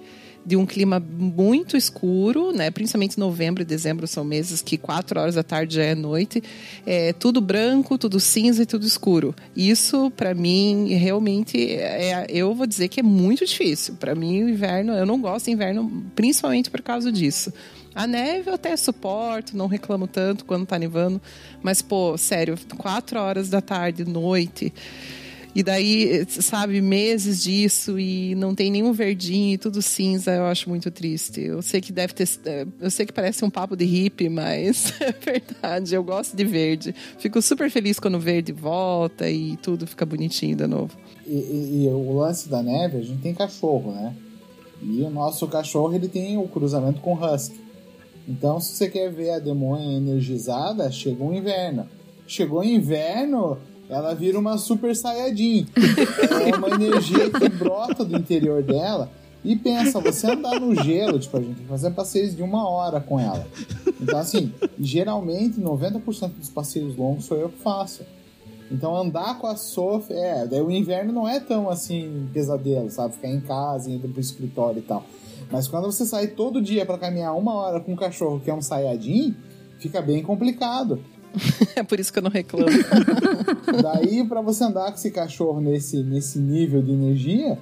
de 0.50 0.56
um 0.56 0.66
clima 0.66 0.98
muito 0.98 1.76
escuro, 1.76 2.50
né? 2.50 2.72
Principalmente 2.72 3.16
novembro 3.16 3.62
e 3.62 3.64
dezembro 3.64 4.04
são 4.08 4.24
meses 4.24 4.60
que 4.60 4.76
quatro 4.76 5.20
horas 5.20 5.36
da 5.36 5.44
tarde 5.44 5.76
já 5.76 5.84
é 5.84 5.94
noite. 5.94 6.42
É 6.84 7.12
tudo 7.12 7.40
branco, 7.40 7.96
tudo 7.96 8.18
cinza 8.18 8.64
e 8.64 8.66
tudo 8.66 8.84
escuro. 8.84 9.32
Isso, 9.54 10.10
para 10.16 10.34
mim, 10.34 10.88
realmente, 10.88 11.56
é, 11.56 12.26
eu 12.28 12.52
vou 12.52 12.66
dizer 12.66 12.88
que 12.88 12.98
é 12.98 13.02
muito 13.02 13.46
difícil. 13.46 13.94
Para 13.94 14.12
mim, 14.12 14.42
o 14.42 14.48
inverno, 14.48 14.92
eu 14.92 15.06
não 15.06 15.20
gosto 15.20 15.44
de 15.44 15.52
inverno, 15.52 16.04
principalmente 16.16 16.68
por 16.68 16.82
causa 16.82 17.12
disso. 17.12 17.52
A 17.94 18.04
neve 18.04 18.50
eu 18.50 18.54
até 18.54 18.76
suporto, 18.76 19.56
não 19.56 19.68
reclamo 19.68 20.08
tanto 20.08 20.44
quando 20.44 20.66
tá 20.66 20.76
nevando. 20.80 21.22
Mas, 21.62 21.80
pô, 21.80 22.18
sério, 22.18 22.58
quatro 22.76 23.20
horas 23.20 23.48
da 23.48 23.60
tarde, 23.60 24.04
noite. 24.04 24.74
E 25.54 25.62
daí, 25.62 26.24
sabe, 26.28 26.80
meses 26.80 27.42
disso 27.42 27.98
e 27.98 28.34
não 28.36 28.54
tem 28.54 28.70
nenhum 28.70 28.92
verdinho 28.92 29.54
e 29.54 29.58
tudo 29.58 29.82
cinza, 29.82 30.32
eu 30.32 30.44
acho 30.44 30.68
muito 30.68 30.90
triste. 30.90 31.40
Eu 31.40 31.60
sei 31.60 31.80
que 31.80 31.92
deve 31.92 32.14
ter. 32.14 32.28
Eu 32.80 32.90
sei 32.90 33.04
que 33.04 33.12
parece 33.12 33.44
um 33.44 33.50
papo 33.50 33.76
de 33.76 33.84
hippie, 33.84 34.28
mas 34.28 34.92
é 35.00 35.12
verdade, 35.12 35.94
eu 35.94 36.04
gosto 36.04 36.36
de 36.36 36.44
verde. 36.44 36.94
Fico 37.18 37.42
super 37.42 37.70
feliz 37.70 37.98
quando 37.98 38.14
o 38.14 38.20
verde 38.20 38.52
volta 38.52 39.28
e 39.28 39.56
tudo 39.56 39.86
fica 39.86 40.06
bonitinho 40.06 40.56
de 40.56 40.66
novo. 40.66 40.96
E, 41.26 41.34
e, 41.34 41.84
e 41.84 41.88
o 41.88 42.16
lance 42.16 42.48
da 42.48 42.62
neve, 42.62 42.98
a 42.98 43.02
gente 43.02 43.20
tem 43.20 43.34
cachorro, 43.34 43.92
né? 43.92 44.14
E 44.82 45.02
o 45.02 45.10
nosso 45.10 45.46
cachorro 45.48 45.94
ele 45.94 46.08
tem 46.08 46.38
o 46.38 46.48
cruzamento 46.48 47.00
com 47.00 47.14
husky. 47.14 47.60
Então, 48.28 48.60
se 48.60 48.74
você 48.74 48.88
quer 48.88 49.10
ver 49.10 49.30
a 49.30 49.38
demônia 49.38 49.96
energizada, 49.96 50.90
chegou 50.90 51.30
o 51.30 51.34
inverno. 51.34 51.88
Chegou 52.26 52.60
o 52.60 52.64
inverno, 52.64 53.58
ela 53.90 54.14
vira 54.14 54.38
uma 54.38 54.56
super 54.56 54.94
saiyajin. 54.94 55.66
é 56.46 56.56
uma 56.56 56.70
energia 56.70 57.28
que 57.28 57.48
brota 57.48 58.04
do 58.04 58.16
interior 58.16 58.62
dela. 58.62 59.10
E 59.44 59.56
pensa, 59.56 60.00
você 60.00 60.30
andar 60.30 60.60
no 60.60 60.74
gelo, 60.74 61.18
tipo, 61.18 61.36
a 61.36 61.40
gente 61.40 61.54
tem 61.54 61.64
que 61.64 61.68
fazer 61.68 61.90
passeios 61.90 62.36
de 62.36 62.42
uma 62.42 62.68
hora 62.68 63.00
com 63.00 63.18
ela. 63.18 63.46
Então, 64.00 64.18
assim, 64.18 64.52
geralmente 64.78 65.60
90% 65.60 66.34
dos 66.34 66.50
passeios 66.50 66.96
longos 66.96 67.24
sou 67.24 67.36
eu 67.36 67.48
que 67.48 67.58
faço. 67.58 68.02
Então 68.70 68.96
andar 68.96 69.38
com 69.38 69.48
a 69.48 69.56
Sophie, 69.56 70.14
é, 70.14 70.46
daí 70.46 70.60
o 70.60 70.70
inverno 70.70 71.12
não 71.12 71.28
é 71.28 71.40
tão 71.40 71.68
assim 71.68 72.28
pesadelo, 72.32 72.88
sabe? 72.88 73.14
Ficar 73.14 73.28
em 73.28 73.40
casa, 73.40 73.90
indo 73.90 74.08
pro 74.08 74.20
escritório 74.20 74.78
e 74.78 74.82
tal. 74.82 75.04
Mas 75.50 75.66
quando 75.66 75.90
você 75.90 76.06
sai 76.06 76.28
todo 76.28 76.62
dia 76.62 76.86
para 76.86 76.96
caminhar 76.96 77.36
uma 77.36 77.52
hora 77.54 77.80
com 77.80 77.92
um 77.92 77.96
cachorro 77.96 78.38
que 78.38 78.48
é 78.48 78.54
um 78.54 78.62
saiadinho, 78.62 79.34
fica 79.80 80.00
bem 80.00 80.22
complicado. 80.22 81.00
é 81.76 81.82
por 81.82 81.98
isso 82.00 82.12
que 82.12 82.18
eu 82.18 82.22
não 82.22 82.30
reclamo. 82.30 82.66
Daí, 83.82 84.24
para 84.26 84.40
você 84.40 84.64
andar 84.64 84.90
com 84.90 84.96
esse 84.96 85.10
cachorro 85.10 85.60
nesse, 85.60 86.02
nesse 86.02 86.38
nível 86.38 86.82
de 86.82 86.92
energia, 86.92 87.58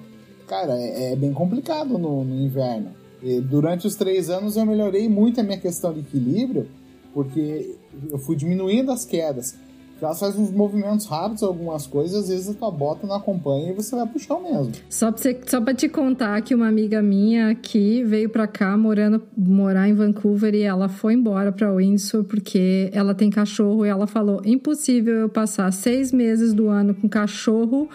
cara, 0.47 0.75
é, 0.75 1.13
é 1.13 1.17
bem 1.17 1.33
complicado 1.33 1.99
no, 1.99 2.25
no 2.25 2.35
inverno. 2.35 2.93
E 3.23 3.41
durante 3.41 3.87
os 3.87 3.95
três 3.95 4.31
anos 4.31 4.57
eu 4.57 4.65
melhorei 4.65 5.09
muito 5.09 5.41
a 5.41 5.43
minha 5.43 5.59
questão 5.59 5.93
de 5.93 6.01
equilíbrio, 6.01 6.69
porque 7.13 7.77
eu 8.11 8.19
fui 8.19 8.37
diminuindo 8.37 8.93
as 8.93 9.05
quedas 9.05 9.57
ela 10.05 10.15
faz 10.15 10.37
uns 10.37 10.51
movimentos 10.51 11.07
rápidos, 11.07 11.43
algumas 11.43 11.87
coisas, 11.87 12.25
às 12.25 12.29
vezes 12.29 12.49
a 12.51 12.55
tua 12.55 12.71
bota 12.71 13.07
não 13.07 13.17
acompanha 13.17 13.71
e 13.71 13.73
você 13.75 13.97
vai 13.97 14.07
pro 14.07 14.19
chão 14.19 14.43
mesmo. 14.43 14.73
Só 14.89 15.11
pra, 15.11 15.21
você, 15.21 15.41
só 15.47 15.61
pra 15.61 15.75
te 15.75 15.89
contar 15.89 16.41
que 16.43 16.55
uma 16.55 16.69
amiga 16.69 17.03
minha 17.03 17.51
aqui 17.51 18.03
veio 18.05 18.29
pra 18.29 18.47
cá 18.47 18.77
morando, 18.77 19.23
morar 19.37 19.89
em 19.89 19.95
Vancouver 19.95 20.55
e 20.55 20.63
ela 20.63 20.89
foi 20.89 21.15
embora 21.15 21.53
pra 21.53 21.75
Windsor 21.75 22.25
porque 22.25 22.91
ela 22.93 23.15
tem 23.15 23.31
cachorro 23.31 23.85
e 23.85 23.89
ela 23.89 24.07
falou: 24.07 24.41
impossível 24.45 25.15
eu 25.15 25.29
passar 25.29 25.73
seis 25.73 26.13
meses 26.13 26.53
do 26.53 26.69
ano 26.69 26.95
com 26.95 27.09
cachorro 27.09 27.89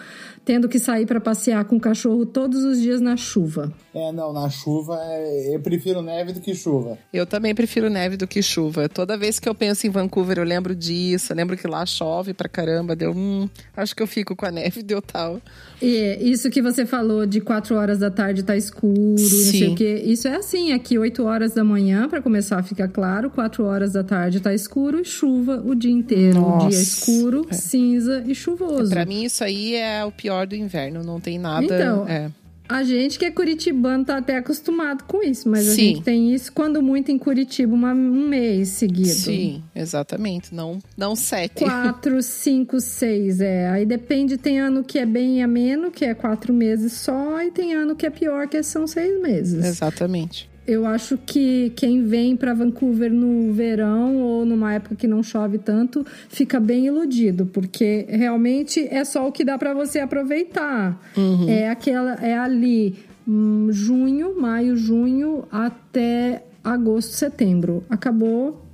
tendo 0.44 0.68
que 0.68 0.78
sair 0.78 1.06
para 1.06 1.20
passear 1.20 1.64
com 1.64 1.76
o 1.76 1.80
cachorro 1.80 2.26
todos 2.26 2.62
os 2.64 2.80
dias 2.80 3.00
na 3.00 3.16
chuva. 3.16 3.72
É, 3.94 4.12
não, 4.12 4.32
na 4.32 4.50
chuva 4.50 4.98
é, 5.00 5.54
eu 5.54 5.60
prefiro 5.60 6.02
neve 6.02 6.32
do 6.32 6.40
que 6.40 6.54
chuva. 6.54 6.98
Eu 7.12 7.24
também 7.26 7.54
prefiro 7.54 7.88
neve 7.88 8.16
do 8.16 8.26
que 8.26 8.42
chuva. 8.42 8.88
Toda 8.88 9.16
vez 9.16 9.38
que 9.38 9.48
eu 9.48 9.54
penso 9.54 9.86
em 9.86 9.90
Vancouver, 9.90 10.38
eu 10.38 10.44
lembro 10.44 10.74
disso. 10.74 11.32
Eu 11.32 11.36
lembro 11.36 11.56
que 11.56 11.66
lá 11.66 11.86
chove 11.86 12.34
pra 12.34 12.48
caramba. 12.48 12.94
Deu, 12.94 13.12
hum, 13.12 13.48
acho 13.76 13.94
que 13.94 14.02
eu 14.02 14.06
fico 14.06 14.36
com 14.36 14.44
a 14.44 14.50
neve, 14.50 14.82
deu 14.82 15.00
tal. 15.00 15.40
E 15.80 16.18
isso 16.20 16.50
que 16.50 16.60
você 16.60 16.84
falou 16.84 17.24
de 17.26 17.40
4 17.40 17.76
horas 17.76 17.98
da 17.98 18.10
tarde 18.10 18.42
tá 18.42 18.56
escuro, 18.56 19.18
Sim. 19.18 19.44
não 19.44 19.52
sei 19.52 19.68
o 19.68 19.74
quê. 19.74 20.02
Isso 20.04 20.26
é 20.26 20.36
assim, 20.36 20.72
aqui 20.72 20.98
8 20.98 21.22
horas 21.24 21.52
da 21.54 21.62
manhã, 21.62 22.08
para 22.08 22.20
começar 22.20 22.58
a 22.58 22.62
ficar 22.62 22.88
claro, 22.88 23.30
4 23.30 23.64
horas 23.64 23.92
da 23.92 24.02
tarde 24.02 24.40
tá 24.40 24.52
escuro 24.52 25.00
e 25.00 25.04
chuva 25.04 25.62
o 25.64 25.74
dia 25.74 25.90
inteiro. 25.90 26.40
Nossa. 26.40 26.66
O 26.66 26.68
dia 26.70 26.80
escuro, 26.80 27.46
é. 27.50 27.54
cinza 27.54 28.24
e 28.26 28.34
chuvoso. 28.34 28.90
Para 28.90 29.04
mim 29.04 29.24
isso 29.24 29.44
aí 29.44 29.74
é 29.74 30.04
o 30.04 30.10
pior 30.10 30.33
do 30.44 30.56
inverno, 30.56 31.04
não 31.04 31.20
tem 31.20 31.38
nada. 31.38 31.64
Então, 31.64 32.08
é. 32.08 32.30
A 32.66 32.82
gente 32.82 33.18
que 33.18 33.26
é 33.26 33.30
curitibano 33.30 34.06
tá 34.06 34.16
até 34.16 34.38
acostumado 34.38 35.04
com 35.04 35.22
isso, 35.22 35.48
mas 35.48 35.64
Sim. 35.64 35.70
a 35.70 35.74
gente 35.74 36.02
tem 36.02 36.34
isso 36.34 36.50
quando 36.50 36.82
muito 36.82 37.12
em 37.12 37.18
Curitiba, 37.18 37.74
uma, 37.74 37.92
um 37.92 38.26
mês 38.26 38.70
seguido. 38.70 39.10
Sim, 39.10 39.62
exatamente. 39.74 40.54
Não, 40.54 40.78
não 40.96 41.14
sete. 41.14 41.62
Quatro, 41.62 42.20
cinco, 42.24 42.80
seis, 42.80 43.40
é. 43.40 43.68
Aí 43.68 43.84
depende, 43.84 44.38
tem 44.38 44.60
ano 44.60 44.82
que 44.82 44.98
é 44.98 45.04
bem 45.04 45.42
ameno, 45.42 45.90
que 45.90 46.06
é 46.06 46.14
quatro 46.14 46.54
meses 46.54 46.94
só, 46.94 47.42
e 47.42 47.50
tem 47.50 47.74
ano 47.74 47.94
que 47.94 48.06
é 48.06 48.10
pior, 48.10 48.48
que 48.48 48.62
são 48.62 48.86
seis 48.86 49.20
meses. 49.20 49.62
Exatamente 49.62 50.53
eu 50.66 50.86
acho 50.86 51.18
que 51.18 51.72
quem 51.76 52.04
vem 52.04 52.36
para 52.36 52.54
Vancouver 52.54 53.12
no 53.12 53.52
verão 53.52 54.16
ou 54.16 54.46
numa 54.46 54.74
época 54.74 54.94
que 54.94 55.06
não 55.06 55.22
chove 55.22 55.58
tanto 55.58 56.04
fica 56.28 56.58
bem 56.58 56.86
iludido, 56.86 57.46
porque 57.46 58.06
realmente 58.08 58.86
é 58.90 59.04
só 59.04 59.28
o 59.28 59.32
que 59.32 59.44
dá 59.44 59.58
para 59.58 59.74
você 59.74 60.00
aproveitar. 60.00 61.00
Uhum. 61.16 61.48
É 61.48 61.68
aquela, 61.68 62.14
é 62.14 62.36
ali 62.36 62.96
hum, 63.28 63.68
junho, 63.70 64.40
maio, 64.40 64.76
junho 64.76 65.44
até 65.50 66.44
agosto, 66.62 67.12
setembro. 67.12 67.84
Acabou, 67.90 68.66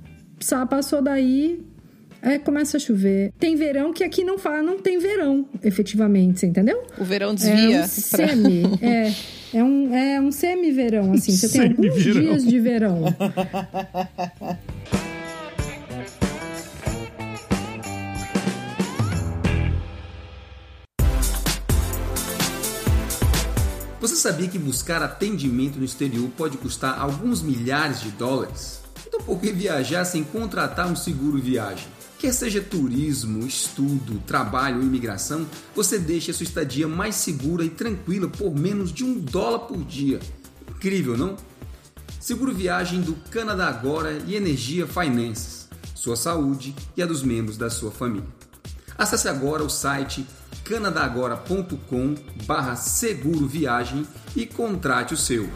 passou 0.69 1.01
daí, 1.01 1.61
é, 2.21 2.37
começa 2.37 2.77
a 2.77 2.79
chover. 2.79 3.33
Tem 3.39 3.55
verão 3.55 3.91
que 3.91 4.03
aqui 4.03 4.23
não 4.23 4.37
fala, 4.37 4.61
não 4.61 4.79
tem 4.79 4.99
verão, 4.99 5.45
efetivamente, 5.63 6.45
entendeu? 6.45 6.83
O 6.97 7.03
verão 7.03 7.33
desvia. 7.33 7.77
É 7.77 7.83
um 7.83 7.87
semi, 7.87 8.63
é. 8.81 9.13
É 9.53 9.61
um, 9.61 9.93
é 9.93 10.21
um 10.21 10.31
semi-verão, 10.31 11.11
assim. 11.11 11.35
Você 11.35 11.49
tem 11.49 11.67
alguns 11.67 12.01
dias 12.01 12.45
de 12.45 12.59
verão. 12.59 13.03
Você 23.99 24.15
sabia 24.15 24.47
que 24.47 24.57
buscar 24.57 25.03
atendimento 25.03 25.77
no 25.77 25.85
exterior 25.85 26.29
pode 26.35 26.57
custar 26.57 26.99
alguns 26.99 27.43
milhares 27.43 28.01
de 28.01 28.09
dólares? 28.11 28.81
Então 29.05 29.21
por 29.21 29.39
que 29.39 29.51
viajar 29.51 30.05
sem 30.05 30.23
contratar 30.23 30.87
um 30.87 30.95
seguro 30.95 31.37
viagem? 31.37 31.87
Quer 32.21 32.33
seja 32.33 32.61
turismo, 32.61 33.47
estudo, 33.47 34.19
trabalho 34.27 34.77
ou 34.77 34.83
imigração, 34.83 35.43
você 35.73 35.97
deixa 35.97 36.29
a 36.29 36.33
sua 36.35 36.43
estadia 36.43 36.87
mais 36.87 37.15
segura 37.15 37.65
e 37.65 37.69
tranquila 37.71 38.27
por 38.29 38.53
menos 38.53 38.93
de 38.93 39.03
um 39.03 39.19
dólar 39.19 39.61
por 39.61 39.83
dia. 39.83 40.19
Incrível, 40.69 41.17
não? 41.17 41.35
Seguro 42.19 42.53
viagem 42.53 43.01
do 43.01 43.15
Canadá 43.31 43.67
Agora 43.69 44.21
e 44.27 44.35
Energia 44.35 44.85
Finances, 44.85 45.67
sua 45.95 46.15
saúde 46.15 46.75
e 46.95 47.01
a 47.01 47.07
dos 47.07 47.23
membros 47.23 47.57
da 47.57 47.71
sua 47.71 47.89
família. 47.89 48.29
Acesse 48.95 49.27
agora 49.27 49.63
o 49.63 49.69
site 49.69 50.23
canadagora.com 50.63 52.13
barra 52.45 52.75
seguro 52.75 53.47
viagem 53.47 54.05
e 54.35 54.45
contrate 54.45 55.15
o 55.15 55.17
seu. 55.17 55.49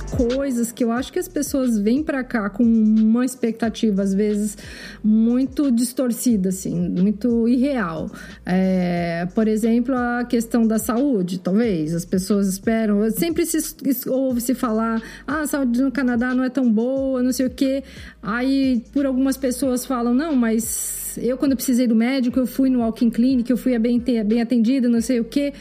Coisas 0.00 0.72
que 0.72 0.84
eu 0.84 0.92
acho 0.92 1.12
que 1.12 1.18
as 1.18 1.28
pessoas 1.28 1.78
vêm 1.78 2.02
para 2.02 2.22
cá 2.24 2.48
com 2.48 2.62
uma 2.62 3.24
expectativa, 3.24 4.02
às 4.02 4.14
vezes, 4.14 4.56
muito 5.02 5.70
distorcida, 5.70 6.48
assim, 6.50 6.74
muito 6.88 7.48
irreal. 7.48 8.10
É, 8.44 9.26
por 9.34 9.48
exemplo, 9.48 9.94
a 9.94 10.24
questão 10.24 10.66
da 10.66 10.78
saúde, 10.78 11.38
talvez. 11.38 11.94
As 11.94 12.04
pessoas 12.04 12.48
esperam. 12.48 13.08
Sempre 13.10 13.44
se 13.46 14.08
ouve-se 14.08 14.54
falar: 14.54 15.02
ah, 15.26 15.40
a 15.42 15.46
saúde 15.46 15.80
no 15.82 15.90
Canadá 15.90 16.34
não 16.34 16.44
é 16.44 16.50
tão 16.50 16.70
boa, 16.70 17.22
não 17.22 17.32
sei 17.32 17.46
o 17.46 17.50
quê. 17.50 17.82
Aí, 18.22 18.82
por 18.92 19.06
algumas 19.06 19.36
pessoas 19.36 19.84
falam: 19.84 20.14
não, 20.14 20.34
mas 20.34 21.06
eu, 21.18 21.36
quando 21.36 21.56
precisei 21.56 21.86
do 21.86 21.94
médico, 21.94 22.38
eu 22.38 22.46
fui 22.46 22.68
no 22.70 22.80
walking 22.80 23.10
clinic, 23.10 23.50
eu 23.50 23.56
fui 23.56 23.78
bem, 23.78 23.98
bem 24.00 24.40
atendida, 24.40 24.88
não 24.88 25.00
sei 25.00 25.20
o 25.20 25.24
quê. 25.24 25.52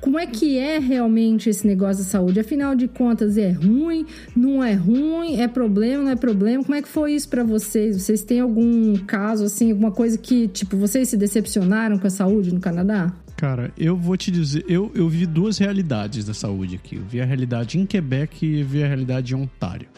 Como 0.00 0.18
é 0.18 0.26
que 0.26 0.58
é 0.58 0.78
realmente 0.78 1.48
esse 1.48 1.66
negócio 1.66 2.04
da 2.04 2.10
saúde? 2.10 2.38
Afinal 2.38 2.74
de 2.74 2.86
contas, 2.86 3.38
é 3.38 3.50
ruim? 3.50 4.04
Não 4.36 4.62
é 4.62 4.74
ruim? 4.74 5.40
É 5.40 5.48
problema? 5.48 6.04
Não 6.04 6.10
é 6.10 6.16
problema? 6.16 6.62
Como 6.62 6.74
é 6.74 6.82
que 6.82 6.88
foi 6.88 7.14
isso 7.14 7.28
para 7.28 7.42
vocês? 7.42 8.02
Vocês 8.02 8.22
têm 8.22 8.40
algum 8.40 8.96
caso, 8.98 9.44
assim, 9.44 9.70
alguma 9.70 9.90
coisa 9.90 10.18
que, 10.18 10.48
tipo, 10.48 10.76
vocês 10.76 11.08
se 11.08 11.16
decepcionaram 11.16 11.98
com 11.98 12.06
a 12.06 12.10
saúde 12.10 12.52
no 12.52 12.60
Canadá? 12.60 13.12
Cara, 13.36 13.72
eu 13.76 13.96
vou 13.96 14.16
te 14.16 14.30
dizer, 14.30 14.64
eu, 14.68 14.92
eu 14.94 15.08
vi 15.08 15.26
duas 15.26 15.58
realidades 15.58 16.24
da 16.24 16.34
saúde 16.34 16.76
aqui. 16.76 16.96
Eu 16.96 17.02
vi 17.02 17.20
a 17.20 17.24
realidade 17.24 17.78
em 17.78 17.86
Quebec 17.86 18.44
e 18.44 18.62
vi 18.62 18.82
a 18.84 18.86
realidade 18.86 19.34
em 19.34 19.36
Ontário. 19.36 19.88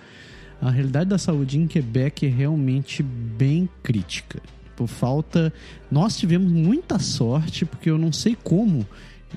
A 0.60 0.70
realidade 0.70 1.10
da 1.10 1.18
saúde 1.18 1.58
em 1.58 1.66
Quebec 1.66 2.26
é 2.26 2.30
realmente 2.30 3.02
bem 3.02 3.68
crítica. 3.82 4.40
Por 4.74 4.86
falta. 4.86 5.52
Nós 5.90 6.16
tivemos 6.16 6.50
muita 6.50 6.98
sorte, 6.98 7.64
porque 7.64 7.90
eu 7.90 7.98
não 7.98 8.12
sei 8.12 8.36
como 8.42 8.86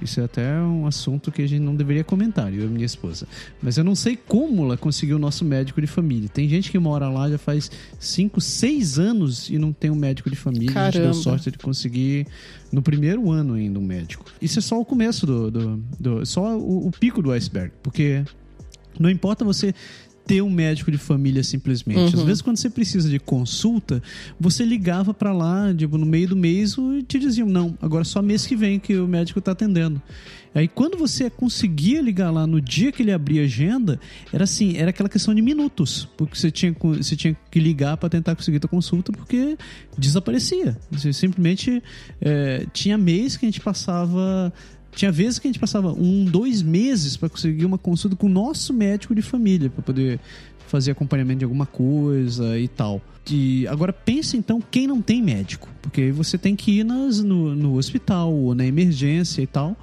isso 0.01 0.19
é 0.19 0.23
até 0.23 0.53
um 0.59 0.85
assunto 0.85 1.31
que 1.31 1.41
a 1.41 1.47
gente 1.47 1.61
não 1.61 1.75
deveria 1.75 2.03
comentar, 2.03 2.53
eu 2.53 2.65
e 2.65 2.67
minha 2.67 2.85
esposa. 2.85 3.27
Mas 3.61 3.77
eu 3.77 3.83
não 3.83 3.95
sei 3.95 4.15
como 4.15 4.65
ela 4.65 4.77
conseguiu 4.77 5.17
o 5.17 5.19
nosso 5.19 5.43
médico 5.45 5.81
de 5.81 5.87
família. 5.87 6.29
Tem 6.29 6.47
gente 6.47 6.71
que 6.71 6.79
mora 6.79 7.09
lá 7.09 7.29
já 7.29 7.37
faz 7.37 7.71
5, 7.99 8.39
6 8.39 8.99
anos 8.99 9.49
e 9.49 9.57
não 9.57 9.71
tem 9.71 9.89
um 9.89 9.95
médico 9.95 10.29
de 10.29 10.35
família. 10.35 10.71
Caramba. 10.71 10.87
A 10.87 10.91
gente 10.91 11.01
deu 11.01 11.13
sorte 11.13 11.51
de 11.51 11.57
conseguir 11.57 12.27
no 12.71 12.81
primeiro 12.81 13.31
ano 13.31 13.53
ainda 13.53 13.79
um 13.79 13.83
médico. 13.83 14.25
Isso 14.41 14.59
é 14.59 14.61
só 14.61 14.79
o 14.79 14.85
começo 14.85 15.25
do. 15.25 15.51
do, 15.51 15.83
do 15.99 16.25
só 16.25 16.57
o, 16.57 16.87
o 16.87 16.91
pico 16.91 17.21
do 17.21 17.31
iceberg. 17.31 17.71
Porque 17.81 18.23
não 18.99 19.09
importa 19.09 19.45
você 19.45 19.73
ter 20.29 20.43
um 20.43 20.49
médico 20.51 20.91
de 20.91 20.97
família 20.99 21.43
simplesmente. 21.43 22.15
Às 22.15 22.21
vezes, 22.21 22.39
quando 22.43 22.57
você 22.57 22.69
precisa 22.69 23.09
de 23.09 23.17
consulta, 23.17 23.99
você 24.39 24.63
ligava 24.63 25.11
para 25.11 25.33
lá, 25.33 25.73
tipo, 25.75 25.97
no 25.97 26.05
meio 26.05 26.27
do 26.27 26.35
mês 26.35 26.75
e 26.77 27.01
te 27.01 27.17
diziam: 27.17 27.49
não, 27.49 27.75
agora 27.81 28.03
só 28.03 28.21
mês 28.21 28.45
que 28.45 28.55
vem 28.55 28.79
que 28.79 28.95
o 28.95 29.07
médico 29.07 29.41
tá 29.41 29.53
atendendo. 29.53 29.99
Aí 30.53 30.67
quando 30.67 30.97
você 30.97 31.29
conseguia 31.29 32.01
ligar 32.01 32.31
lá 32.31 32.45
no 32.45 32.59
dia 32.61 32.91
que 32.91 33.01
ele 33.01 33.11
abria 33.11 33.41
a 33.41 33.45
agenda, 33.45 33.99
era 34.31 34.43
assim, 34.43 34.77
era 34.77 34.89
aquela 34.89 35.09
questão 35.09 35.33
de 35.33 35.41
minutos, 35.41 36.07
porque 36.17 36.35
você 36.35 36.49
tinha, 36.49 36.75
você 36.79 37.15
tinha 37.15 37.35
que 37.49 37.59
ligar 37.59 37.97
para 37.97 38.09
tentar 38.09 38.35
conseguir 38.35 38.59
a 38.63 38.67
consulta, 38.67 39.11
porque 39.11 39.57
desaparecia. 39.97 40.77
Você 40.91 41.11
simplesmente 41.11 41.81
é, 42.21 42.65
tinha 42.71 42.97
mês 42.97 43.35
que 43.35 43.45
a 43.45 43.47
gente 43.47 43.61
passava 43.61 44.53
tinha 44.91 45.11
vezes 45.11 45.39
que 45.39 45.47
a 45.47 45.49
gente 45.49 45.59
passava 45.59 45.91
um, 45.93 46.25
dois 46.25 46.61
meses 46.61 47.15
para 47.15 47.29
conseguir 47.29 47.65
uma 47.65 47.77
consulta 47.77 48.15
com 48.15 48.27
o 48.27 48.29
nosso 48.29 48.73
médico 48.73 49.13
de 49.15 49.21
família, 49.21 49.69
para 49.69 49.83
poder 49.83 50.19
fazer 50.67 50.91
acompanhamento 50.91 51.39
de 51.39 51.45
alguma 51.45 51.65
coisa 51.65 52.57
e 52.57 52.67
tal. 52.67 53.01
E 53.29 53.67
agora 53.67 53.91
pense 53.91 54.37
então 54.37 54.61
quem 54.71 54.87
não 54.87 55.01
tem 55.01 55.21
médico, 55.21 55.67
porque 55.81 56.01
aí 56.01 56.11
você 56.11 56.37
tem 56.37 56.55
que 56.55 56.79
ir 56.79 56.83
nas, 56.83 57.21
no, 57.21 57.55
no 57.55 57.75
hospital 57.75 58.33
ou 58.33 58.55
na 58.55 58.65
emergência 58.65 59.41
e 59.41 59.47
tal. 59.47 59.75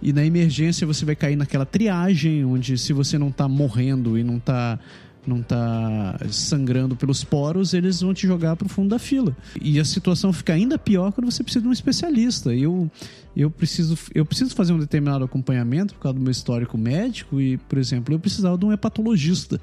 E 0.00 0.12
na 0.12 0.24
emergência 0.24 0.86
você 0.86 1.04
vai 1.04 1.14
cair 1.14 1.36
naquela 1.36 1.64
triagem, 1.64 2.44
onde 2.44 2.76
se 2.76 2.92
você 2.92 3.16
não 3.16 3.30
tá 3.30 3.46
morrendo 3.46 4.18
e 4.18 4.24
não 4.24 4.38
tá 4.38 4.78
não 5.26 5.42
tá 5.42 6.18
sangrando 6.30 6.96
pelos 6.96 7.22
poros, 7.22 7.74
eles 7.74 8.00
vão 8.00 8.12
te 8.12 8.26
jogar 8.26 8.56
pro 8.56 8.68
fundo 8.68 8.90
da 8.90 8.98
fila. 8.98 9.36
E 9.60 9.78
a 9.78 9.84
situação 9.84 10.32
fica 10.32 10.52
ainda 10.52 10.78
pior 10.78 11.12
quando 11.12 11.30
você 11.30 11.42
precisa 11.42 11.62
de 11.62 11.68
um 11.68 11.72
especialista. 11.72 12.54
Eu 12.54 12.90
eu 13.34 13.50
preciso 13.50 13.96
eu 14.14 14.26
preciso 14.26 14.54
fazer 14.54 14.72
um 14.72 14.78
determinado 14.78 15.24
acompanhamento 15.24 15.94
por 15.94 16.00
causa 16.00 16.18
do 16.18 16.22
meu 16.22 16.30
histórico 16.30 16.76
médico 16.76 17.40
e, 17.40 17.56
por 17.56 17.78
exemplo, 17.78 18.14
eu 18.14 18.18
precisava 18.18 18.58
de 18.58 18.64
um 18.64 18.72
hepatologista. 18.72 19.60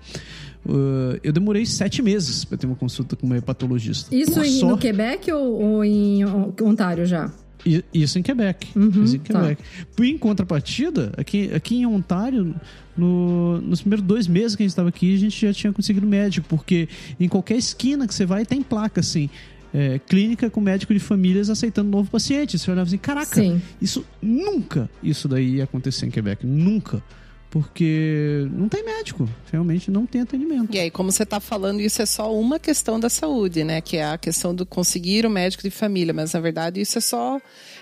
Uh, 0.65 1.19
eu 1.23 1.31
demorei 1.31 1.65
sete 1.65 2.01
meses 2.01 2.43
para 2.43 2.57
ter 2.57 2.67
uma 2.67 2.75
consulta 2.75 3.15
com 3.15 3.27
um 3.27 3.35
hepatologista. 3.35 4.13
Isso 4.13 4.41
em, 4.41 4.61
no 4.61 4.77
Quebec 4.77 5.31
ou, 5.31 5.61
ou 5.61 5.85
em 5.85 6.25
Ontário 6.61 7.05
já? 7.05 7.31
Isso 7.93 8.17
em 8.17 8.21
Quebec. 8.21 8.67
Uhum, 8.75 9.03
isso 9.03 9.15
em 9.15 9.19
tá. 9.19 9.41
Quebec. 9.41 9.63
Tá. 9.95 10.05
Em 10.05 10.17
contrapartida, 10.17 11.11
aqui, 11.17 11.51
aqui 11.53 11.75
em 11.75 11.85
Ontário, 11.85 12.55
no, 12.95 13.59
nos 13.61 13.81
primeiros 13.81 14.05
dois 14.05 14.27
meses 14.27 14.55
que 14.55 14.63
a 14.63 14.65
gente 14.65 14.71
estava 14.71 14.89
aqui, 14.89 15.13
a 15.13 15.17
gente 15.17 15.45
já 15.45 15.53
tinha 15.53 15.73
conseguido 15.73 16.07
médico, 16.07 16.47
porque 16.49 16.87
em 17.19 17.27
qualquer 17.27 17.57
esquina 17.57 18.07
que 18.07 18.13
você 18.13 18.25
vai 18.25 18.45
tem 18.45 18.61
placa 18.61 19.01
assim. 19.01 19.29
É, 19.71 19.99
clínica 19.99 20.49
com 20.49 20.59
médico 20.59 20.91
de 20.95 20.99
famílias 20.99 21.47
aceitando 21.47 21.91
novo 21.91 22.09
paciente. 22.09 22.57
Você 22.57 22.71
olhava 22.71 22.87
assim, 22.87 22.97
caraca, 22.97 23.35
Sim. 23.35 23.61
isso 23.79 24.03
nunca 24.19 24.89
isso 25.03 25.27
daí 25.27 25.57
ia 25.57 25.65
acontecer 25.65 26.07
em 26.07 26.09
Quebec. 26.09 26.43
Nunca 26.43 27.03
porque 27.49 28.47
não 28.51 28.69
tem 28.69 28.83
médico, 28.83 29.27
realmente 29.51 29.89
não 29.89 30.05
tem 30.05 30.21
atendimento. 30.21 30.73
E 30.73 30.79
aí, 30.79 30.91
como 30.91 31.12
você 31.12 31.23
está 31.23 31.39
falando, 31.39 31.81
isso 31.81 32.01
é 32.01 32.05
só 32.05 32.33
uma 32.33 32.59
questão 32.59 32.99
da 32.99 33.09
saúde, 33.09 33.63
né? 33.63 33.81
Que 33.81 33.97
é 33.97 34.05
a 34.05 34.17
questão 34.17 34.53
do 34.53 34.65
conseguir 34.65 35.25
o 35.25 35.29
médico 35.29 35.63
de 35.63 35.71
família, 35.71 36.13
mas 36.13 36.33
na 36.33 36.39
verdade 36.39 36.79
isso 36.79 36.97
é 36.97 37.01
só 37.01 37.41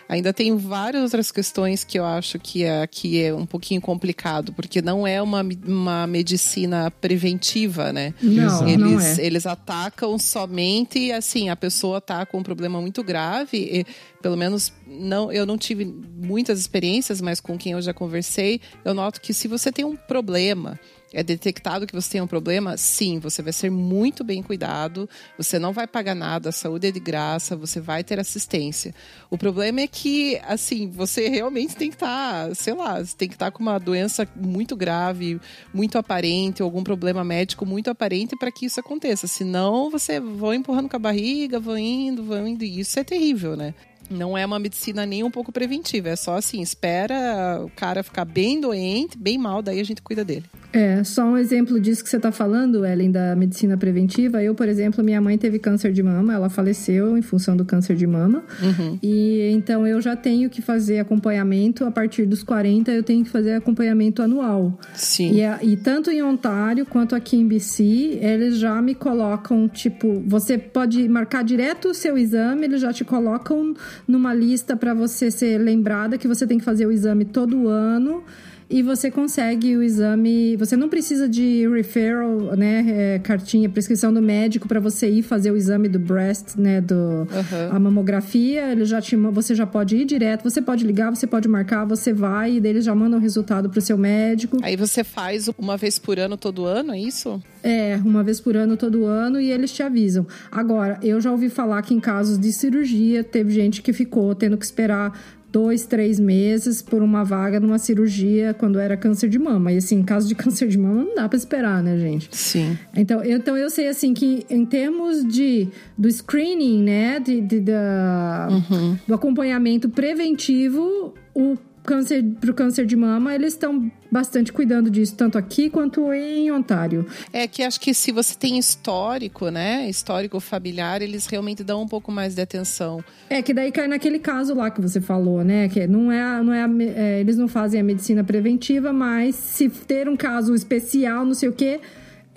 Ainda 0.10 0.32
tem 0.32 0.56
várias 0.56 1.04
outras 1.04 1.32
questões 1.32 1.84
que 1.84 2.00
eu 2.00 2.06
acho 2.06 2.39
que 2.39 2.63
é, 2.63 2.88
que 2.88 3.22
é 3.22 3.34
um 3.34 3.46
pouquinho 3.46 3.82
complicado, 3.82 4.54
porque 4.54 4.82
não 4.82 5.06
é 5.06 5.22
uma, 5.22 5.46
uma 5.65 6.08
medicina 6.08 6.89
preventiva, 6.89 7.91
né? 7.91 8.13
Não, 8.22 8.67
eles, 8.67 8.78
não 8.80 9.00
é. 9.00 9.15
eles 9.20 9.46
atacam 9.46 10.17
somente, 10.17 11.12
assim, 11.12 11.50
a 11.50 11.56
pessoa 11.56 12.00
tá 12.00 12.26
com 12.26 12.39
um 12.39 12.43
problema 12.43 12.80
muito 12.80 13.04
grave, 13.04 13.58
e, 13.58 13.86
pelo 14.22 14.38
menos 14.38 14.72
não, 14.88 15.32
eu 15.32 15.46
não 15.46 15.58
tive 15.58 15.84
muitas 15.86 16.60
experiências, 16.60 17.20
mas 17.20 17.41
com 17.41 17.58
quem 17.58 17.74
eu 17.74 17.82
já 17.82 17.93
conversei, 17.93 18.62
eu 18.86 18.93
noto 18.93 19.20
que 19.20 19.34
se 19.34 19.48
você 19.48 19.72
tem 19.72 19.84
um 19.84 19.96
problema 19.96 20.80
é 21.13 21.24
detectado 21.24 21.88
que 21.88 21.93
você 21.93 22.12
tem 22.12 22.22
um 22.22 22.28
problema, 22.28 22.78
sim, 22.78 23.20
você 23.20 23.41
vai 23.41 23.54
ser 23.54 23.70
muito 23.70 24.24
bem 24.24 24.43
cuidado, 24.43 25.10
você 25.38 25.58
não 25.58 25.72
vai 25.72 25.88
pagar 25.88 26.15
nada, 26.15 26.50
a 26.50 26.52
saúde 26.52 26.88
é 26.88 26.91
de 26.91 27.00
graça, 27.00 27.56
você 27.56 27.80
vai 27.80 28.04
ter 28.04 28.20
assistência. 28.20 28.93
O 29.30 29.38
problema 29.38 29.82
é 29.82 29.88
que, 29.88 30.39
assim, 30.43 30.89
você 30.89 31.30
realmente 31.30 31.76
tem 31.76 31.89
que 31.89 31.96
estar, 31.96 32.50
tá, 32.50 32.56
sei 32.56 32.74
lá, 32.74 33.04
tem 33.17 33.28
que 33.28 33.36
estar 33.36 33.48
tá 33.48 33.52
com 33.52 33.63
uma 33.63 33.80
doença 33.80 34.28
muito 34.36 34.76
grave, 34.76 35.39
muito 35.74 35.98
aparente, 35.98 36.62
algum 36.62 36.84
problema 36.84 37.24
médico 37.24 37.65
muito 37.65 37.89
aparente 37.89 38.36
para 38.36 38.52
que 38.52 38.65
isso 38.65 38.80
aconteça. 38.80 39.28
Senão, 39.28 39.89
você 39.89 40.20
vai 40.20 40.58
empurrando 40.58 40.89
com 40.89 40.96
a 40.96 41.00
barriga, 41.00 41.60
vai 41.60 41.82
indo, 41.82 42.24
vai 42.24 42.48
indo, 42.48 42.63
e 42.63 42.80
isso 42.80 43.00
é 43.00 43.04
terrível, 43.04 43.56
né? 43.56 43.74
Não 44.10 44.38
é 44.38 44.46
uma 44.46 44.60
medicina 44.60 45.06
nem 45.06 45.24
um 45.24 45.32
pouco 45.32 45.52
preventiva, 45.52 46.10
é 46.10 46.15
só 46.15 46.38
assim, 46.38 46.62
espera 46.62 47.62
o 47.63 47.70
cara 47.70 48.04
ficar 48.04 48.26
bem 48.26 48.60
doente, 48.60 49.17
bem 49.17 49.38
mal, 49.38 49.62
daí 49.62 49.80
a 49.80 49.84
gente 49.84 50.02
cuida 50.02 50.24
dele. 50.24 50.46
É, 50.74 51.04
só 51.04 51.24
um 51.24 51.38
exemplo 51.38 51.80
disso 51.80 52.04
que 52.04 52.10
você 52.10 52.17
está 52.17 52.32
falando, 52.32 52.86
Ellen, 52.86 53.10
da 53.10 53.36
medicina 53.36 53.78
preventiva. 53.78 54.43
Eu, 54.43 54.54
por 54.54 54.67
exemplo, 54.67 55.04
minha 55.04 55.20
mãe 55.22 55.38
teve 55.38 55.58
câncer 55.60 55.91
de 55.93 56.04
mama, 56.04 56.34
ela 56.34 56.50
faleceu 56.50 57.17
em 57.17 57.22
função 57.22 57.56
do 57.56 57.63
câncer 57.63 57.96
de 57.96 58.06
mama. 58.06 58.43
Uhum. 58.62 59.00
E 59.02 59.50
então 59.54 59.88
eu 59.88 60.02
já 60.02 60.15
tenho 60.15 60.50
que 60.50 60.62
fazer 60.62 61.00
acompanhamento 61.00 61.86
a 61.86 61.91
partir 61.91 62.26
dos 62.26 62.43
40, 62.43 62.91
eu 62.91 63.02
tenho 63.02 63.24
que 63.24 63.30
fazer 63.30 63.54
acompanhamento 63.54 64.22
anual. 64.22 64.78
Sim. 64.93 65.39
E, 65.39 65.72
e 65.72 65.78
tanto 65.78 66.12
em 66.12 66.22
Ontário 66.22 66.86
quanto 66.86 67.15
aqui 67.15 67.38
em 67.38 67.48
BC, 67.48 68.20
eles 68.22 68.60
já 68.60 68.82
me 68.82 68.93
colocam, 68.93 69.67
tipo, 69.67 70.22
você 70.28 70.58
pode 70.58 71.08
marcar 71.08 71.43
direto 71.43 71.89
o 71.89 71.93
seu 71.93 72.17
exame, 72.17 72.65
eles 72.65 72.82
já 72.82 72.91
te 72.91 73.06
colocam 73.06 73.74
numa 74.07 74.33
lista 74.33 74.75
para 74.75 74.93
você 74.93 75.31
ser 75.31 75.57
lembrada 75.57 76.17
que 76.17 76.27
você 76.27 76.45
tem 76.45 76.57
que 76.57 76.65
fazer 76.65 76.86
o 76.86 76.91
exame 76.91 77.25
todo 77.25 77.67
ano 77.67 78.23
e 78.69 78.84
você 78.84 79.10
consegue 79.10 79.77
o 79.77 79.84
exame. 79.84 80.56
Você 80.58 80.75
não 80.75 80.89
precisa 80.89 81.27
de 81.27 81.67
referral, 81.67 82.56
né? 82.58 82.86
É, 82.88 83.19
cartinha, 83.19 83.69
prescrição 83.69 84.13
do 84.13 84.21
médico 84.21 84.67
para 84.67 84.80
você 84.80 85.10
ir 85.10 85.23
fazer 85.23 85.51
o 85.51 85.58
exame 85.58 85.88
do 85.88 85.99
breast, 85.99 86.58
né? 86.58 86.82
Do, 86.82 86.95
uhum. 86.95 87.71
A 87.71 87.80
mamografia. 87.80 88.71
Ele 88.71 88.84
já 88.86 89.01
te, 89.01 89.15
você 89.15 89.56
já 89.56 89.65
pode 89.65 89.95
ir 89.95 90.06
direto, 90.06 90.43
você 90.43 90.62
pode 90.62 90.86
ligar, 90.86 91.10
você 91.10 91.25
pode 91.25 91.47
marcar, 91.47 91.86
você 91.86 92.12
vai 92.12 92.53
e 92.53 92.58
eles 92.58 92.84
já 92.84 92.93
mandam 92.93 93.19
o 93.19 93.21
resultado 93.21 93.69
pro 93.69 93.80
seu 93.80 93.97
médico. 93.97 94.58
Aí 94.62 94.75
você 94.75 95.03
faz 95.03 95.49
uma 95.58 95.77
vez 95.77 95.97
por 95.97 96.19
ano, 96.19 96.36
todo 96.36 96.65
ano, 96.65 96.93
é 96.93 96.99
isso? 96.99 97.41
É, 97.63 97.99
uma 98.03 98.23
vez 98.23 98.39
por 98.39 98.56
ano, 98.56 98.75
todo 98.75 99.06
ano, 99.06 99.39
e 99.39 99.51
eles 99.51 99.71
te 99.71 99.82
avisam. 99.82 100.27
Agora, 100.51 100.99
eu 101.01 101.19
já 101.21 101.32
ouvi 101.32 101.49
falar 101.49 101.82
que 101.82 101.93
em 101.93 101.99
casos 101.99 102.38
de 102.38 102.51
cirurgia, 102.51 103.23
teve 103.23 103.51
gente 103.51 103.82
que 103.82 103.93
ficou 103.93 104.36
tendo 104.36 104.58
que 104.58 104.65
esperar 104.65 105.37
dois, 105.51 105.86
três 105.86 106.19
meses 106.19 106.81
por 106.81 107.01
uma 107.01 107.23
vaga 107.23 107.60
numa 107.60 107.77
cirurgia 107.77 108.53
quando 108.53 108.79
era 108.79 108.97
câncer 108.97 109.29
de 109.29 109.39
mama. 109.39 109.71
E 109.71 109.77
assim, 109.77 109.99
em 109.99 110.03
caso 110.03 110.27
de 110.27 110.36
câncer 110.36 110.67
de 110.67 110.77
mama, 110.77 111.03
não 111.03 111.15
dá 111.15 111.27
para 111.27 111.38
esperar, 111.38 111.81
né, 111.81 111.97
gente? 111.97 112.29
Sim. 112.31 112.77
Então 112.95 113.23
eu, 113.23 113.38
então 113.38 113.57
eu 113.57 113.69
sei 113.69 113.88
assim 113.88 114.13
que 114.13 114.45
em 114.49 114.65
termos 114.65 115.25
de 115.25 115.67
do 115.97 116.10
screening, 116.12 116.83
né, 116.83 117.19
de, 117.19 117.41
de 117.41 117.60
da, 117.60 118.47
uhum. 118.51 118.97
do 119.07 119.13
acompanhamento 119.13 119.89
preventivo, 119.89 121.13
o 121.33 121.57
câncer 121.88 122.21
para 122.41 122.52
o 122.52 122.54
câncer 122.54 122.86
de 122.86 122.97
mama, 122.97 123.34
eles 123.34 123.54
estão 123.54 123.89
bastante 124.12 124.52
cuidando 124.52 124.89
disso, 124.89 125.15
tanto 125.15 125.38
aqui 125.38 125.69
quanto 125.69 126.12
em 126.12 126.52
Ontário. 126.52 127.08
É 127.32 127.47
que 127.47 127.63
acho 127.63 127.80
que 127.80 127.93
se 127.93 128.12
você 128.12 128.36
tem 128.38 128.60
histórico, 128.60 129.50
né, 129.50 129.89
histórico 129.89 130.38
familiar, 130.41 131.02
eles 131.02 131.26
realmente 131.28 131.63
dão 131.63 131.82
um 131.82 131.88
pouco 131.88 132.12
mais 132.12 132.36
de 132.36 132.41
atenção. 132.41 133.02
É 133.30 133.41
que 133.41 133.54
daí 133.54 133.71
cai 133.71 133.88
naquele 133.88 134.19
caso 134.19 134.54
lá 134.54 134.69
que 134.69 134.82
você 134.82 135.00
falou, 135.00 135.45
né, 135.45 135.69
que 135.69 135.88
não 135.88 136.12
é, 136.12 136.43
não 136.43 136.54
é, 136.54 136.67
é 136.93 137.19
eles 137.21 137.38
não 137.38 137.47
fazem 137.47 137.80
a 137.80 137.84
medicina 137.84 138.21
preventiva, 138.21 138.91
mas 138.91 139.36
se 139.36 139.69
ter 139.69 140.10
um 140.10 140.17
caso 140.17 140.54
especial, 140.54 141.26
não 141.26 141.34
sei 141.34 141.47
o 141.47 141.54
quê 141.54 141.80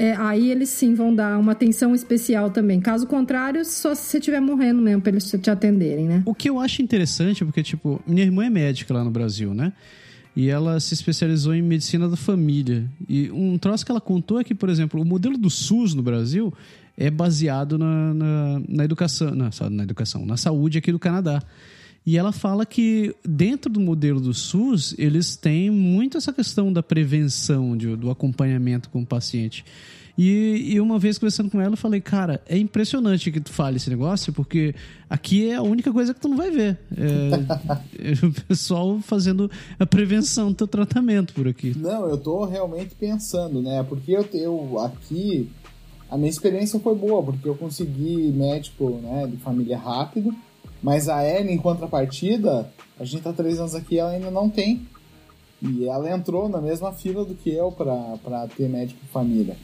é, 0.01 0.17
aí 0.17 0.51
eles 0.51 0.71
sim 0.71 0.95
vão 0.95 1.15
dar 1.15 1.39
uma 1.39 1.53
atenção 1.53 1.95
especial 1.95 2.51
também. 2.51 2.81
Caso 2.81 3.07
contrário, 3.07 3.63
só 3.67 3.95
se 3.95 4.01
você 4.05 4.17
estiver 4.17 4.41
morrendo 4.41 4.81
mesmo 4.81 5.03
pra 5.03 5.13
eles 5.13 5.31
te 5.31 5.51
atenderem, 5.51 6.07
né? 6.07 6.23
O 6.25 6.35
que 6.35 6.49
eu 6.49 6.59
acho 6.59 6.81
interessante, 6.81 7.45
porque, 7.45 7.63
tipo, 7.63 8.01
minha 8.07 8.25
irmã 8.25 8.47
é 8.47 8.49
médica 8.49 8.95
lá 8.95 9.05
no 9.05 9.11
Brasil, 9.11 9.53
né? 9.53 9.75
E 10.35 10.49
ela 10.49 10.81
se 10.81 10.95
especializou 10.95 11.55
em 11.55 11.61
medicina 11.61 12.09
da 12.09 12.17
família. 12.17 12.89
E 13.07 13.31
um 13.31 13.59
troço 13.59 13.85
que 13.85 13.93
ela 13.93 14.01
contou 14.01 14.41
é 14.41 14.45
que, 14.45 14.55
por 14.55 14.71
exemplo, 14.71 15.03
o 15.03 15.05
modelo 15.05 15.37
do 15.37 15.51
SUS 15.51 15.93
no 15.93 16.03
Brasil 16.03 16.51
é 16.97 17.11
baseado 17.11 17.77
na, 17.77 18.15
na, 18.15 18.63
na 18.67 18.85
educação, 18.85 19.35
na, 19.35 19.51
na 19.69 19.83
educação, 19.83 20.25
na 20.25 20.39
saúde 20.39 20.79
aqui 20.79 20.91
do 20.91 20.99
Canadá. 20.99 21.43
E 22.05 22.17
ela 22.17 22.33
fala 22.33 22.65
que 22.65 23.15
dentro 23.25 23.71
do 23.71 23.79
modelo 23.79 24.21
do 24.21 24.33
SUS, 24.33 24.95
eles 24.99 25.37
têm 25.37 25.71
muito 25.71 26.17
essa 26.17 26.33
questão 26.33 26.73
da 26.73 26.83
prevenção, 26.83 27.77
de, 27.77 27.95
do 27.95 28.11
acompanhamento 28.11 28.89
com 28.89 29.03
o 29.03 29.07
paciente. 29.07 29.65
E, 30.17 30.75
e, 30.75 30.81
uma 30.81 30.99
vez 30.99 31.19
conversando 31.19 31.51
com 31.51 31.61
ela, 31.61 31.73
eu 31.73 31.79
falei, 31.79 32.01
cara, 32.01 32.43
é 32.47 32.59
impressionante 32.59 33.31
que 33.31 33.41
tu 33.41 33.51
fale 33.51 33.77
esse 33.77 33.89
negócio, 33.89 34.33
porque 34.33 34.75
aqui 35.09 35.49
é 35.49 35.55
a 35.55 35.63
única 35.63 35.93
coisa 35.93 36.13
que 36.13 36.21
tu 36.21 36.29
não 36.29 36.37
vai 36.37 36.51
ver. 36.51 36.79
É, 36.95 38.11
é 38.13 38.27
o 38.27 38.33
pessoal 38.47 39.01
fazendo 39.01 39.51
a 39.79 39.87
prevenção 39.87 40.49
do 40.49 40.57
teu 40.57 40.67
tratamento 40.67 41.33
por 41.33 41.49
aqui. 41.49 41.75
Não, 41.79 42.07
eu 42.09 42.19
tô 42.19 42.45
realmente 42.45 42.95
pensando, 42.95 43.63
né? 43.63 43.83
Porque 43.83 44.13
eu, 44.13 44.29
eu 44.35 44.79
aqui, 44.81 45.49
a 46.11 46.19
minha 46.19 46.29
experiência 46.29 46.79
foi 46.81 46.95
boa, 46.95 47.23
porque 47.23 47.49
eu 47.49 47.55
consegui 47.55 48.31
médico 48.33 49.01
né, 49.03 49.27
de 49.27 49.37
família 49.39 49.79
rápido 49.79 50.35
mas 50.83 51.09
a 51.09 51.25
Ellen, 51.25 51.55
em 51.55 51.59
contrapartida, 51.59 52.71
a 52.99 53.05
gente 53.05 53.23
tá 53.23 53.33
três 53.33 53.59
anos 53.59 53.75
aqui 53.75 53.99
ela 53.99 54.11
ainda 54.11 54.31
não 54.31 54.49
tem. 54.49 54.87
E 55.63 55.87
ela 55.87 56.11
entrou 56.11 56.49
na 56.49 56.61
mesma 56.61 56.93
fila 56.93 57.25
do 57.25 57.35
que 57.35 57.51
eu 57.51 57.71
para 57.71 58.49
ter 58.57 58.69
médico 58.69 59.01
família. 59.13 59.57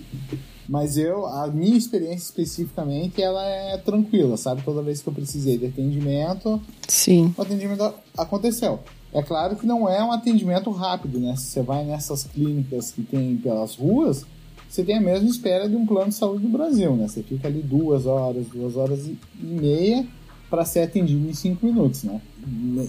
Mas 0.68 0.98
eu, 0.98 1.26
a 1.26 1.46
minha 1.46 1.76
experiência 1.76 2.24
especificamente, 2.24 3.22
ela 3.22 3.42
é 3.44 3.78
tranquila, 3.78 4.36
sabe? 4.36 4.62
Toda 4.62 4.82
vez 4.82 5.00
que 5.00 5.08
eu 5.08 5.12
precisei 5.12 5.56
de 5.56 5.66
atendimento, 5.66 6.60
Sim. 6.86 7.32
o 7.36 7.40
atendimento 7.40 7.94
aconteceu. 8.16 8.80
É 9.12 9.22
claro 9.22 9.56
que 9.56 9.64
não 9.64 9.88
é 9.88 10.04
um 10.04 10.12
atendimento 10.12 10.70
rápido, 10.70 11.18
né? 11.18 11.34
Se 11.36 11.46
você 11.46 11.62
vai 11.62 11.84
nessas 11.84 12.24
clínicas 12.24 12.90
que 12.90 13.02
tem 13.02 13.36
pelas 13.36 13.76
ruas, 13.76 14.26
você 14.68 14.84
tem 14.84 14.96
a 14.96 15.00
mesma 15.00 15.28
espera 15.28 15.68
de 15.68 15.76
um 15.76 15.86
plano 15.86 16.10
de 16.10 16.16
saúde 16.16 16.42
do 16.42 16.48
Brasil, 16.50 16.94
né? 16.94 17.08
Você 17.08 17.22
fica 17.22 17.48
ali 17.48 17.62
duas 17.62 18.04
horas, 18.04 18.46
duas 18.48 18.76
horas 18.76 19.06
e 19.06 19.16
meia 19.40 20.06
para 20.48 20.64
ser 20.64 20.80
atendido 20.80 21.28
em 21.28 21.34
cinco 21.34 21.66
minutos, 21.66 22.04
né? 22.04 22.20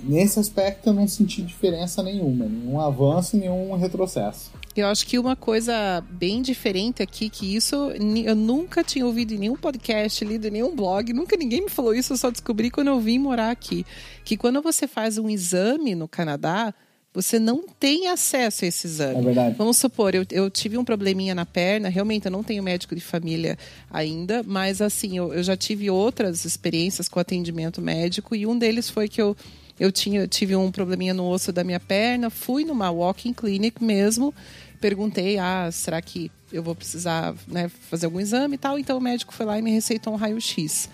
Nesse 0.03 0.39
aspecto 0.39 0.87
eu 0.87 0.93
não 0.93 1.07
senti 1.07 1.41
diferença 1.41 2.03
nenhuma, 2.03 2.45
nenhum 2.45 2.79
avanço, 2.79 3.35
nenhum 3.35 3.75
retrocesso. 3.75 4.51
Eu 4.75 4.85
acho 4.85 5.07
que 5.07 5.17
uma 5.17 5.35
coisa 5.35 6.03
bem 6.11 6.43
diferente 6.43 7.01
aqui, 7.01 7.29
que 7.29 7.55
isso 7.55 7.91
eu 8.23 8.35
nunca 8.35 8.83
tinha 8.83 9.03
ouvido 9.05 9.33
em 9.33 9.39
nenhum 9.39 9.55
podcast, 9.55 10.23
lido 10.23 10.47
em 10.47 10.51
nenhum 10.51 10.75
blog, 10.75 11.11
nunca 11.13 11.35
ninguém 11.35 11.63
me 11.63 11.69
falou 11.69 11.95
isso, 11.95 12.13
eu 12.13 12.17
só 12.17 12.29
descobri 12.29 12.69
quando 12.69 12.89
eu 12.89 12.99
vim 12.99 13.17
morar 13.17 13.49
aqui. 13.49 13.83
Que 14.23 14.37
quando 14.37 14.61
você 14.61 14.87
faz 14.87 15.17
um 15.17 15.27
exame 15.27 15.95
no 15.95 16.07
Canadá, 16.07 16.71
você 17.17 17.39
não 17.39 17.63
tem 17.79 18.09
acesso 18.09 18.63
a 18.63 18.67
esse 18.67 18.85
exame. 18.85 19.17
É 19.17 19.21
verdade. 19.23 19.55
Vamos 19.57 19.77
supor, 19.77 20.13
eu, 20.13 20.23
eu 20.29 20.51
tive 20.51 20.77
um 20.77 20.85
probleminha 20.85 21.33
na 21.33 21.47
perna, 21.47 21.89
realmente 21.89 22.27
eu 22.27 22.31
não 22.31 22.43
tenho 22.43 22.61
médico 22.61 22.93
de 22.93 23.01
família 23.01 23.57
ainda, 23.89 24.43
mas 24.45 24.83
assim, 24.83 25.17
eu, 25.17 25.33
eu 25.33 25.41
já 25.41 25.57
tive 25.57 25.89
outras 25.89 26.45
experiências 26.45 27.09
com 27.09 27.19
atendimento 27.19 27.81
médico 27.81 28.35
e 28.35 28.45
um 28.45 28.55
deles 28.55 28.87
foi 28.87 29.09
que 29.09 29.19
eu 29.19 29.35
eu 29.79 29.91
tinha, 29.91 30.21
eu 30.21 30.27
tive 30.27 30.55
um 30.55 30.71
probleminha 30.71 31.13
no 31.13 31.27
osso 31.27 31.51
da 31.51 31.63
minha 31.63 31.79
perna, 31.79 32.29
fui 32.29 32.63
numa 32.63 32.91
walking 32.91 33.33
clinic 33.33 33.83
mesmo, 33.83 34.33
perguntei, 34.79 35.39
ah, 35.39 35.69
será 35.71 35.99
que 36.01 36.31
eu 36.51 36.61
vou 36.61 36.75
precisar 36.75 37.35
né, 37.47 37.69
fazer 37.89 38.05
algum 38.05 38.19
exame 38.19 38.55
e 38.55 38.57
tal? 38.59 38.77
Então 38.77 38.97
o 38.97 39.01
médico 39.01 39.33
foi 39.33 39.45
lá 39.45 39.57
e 39.57 39.61
me 39.61 39.71
receitou 39.71 40.13
um 40.13 40.17
raio-x. 40.17 40.87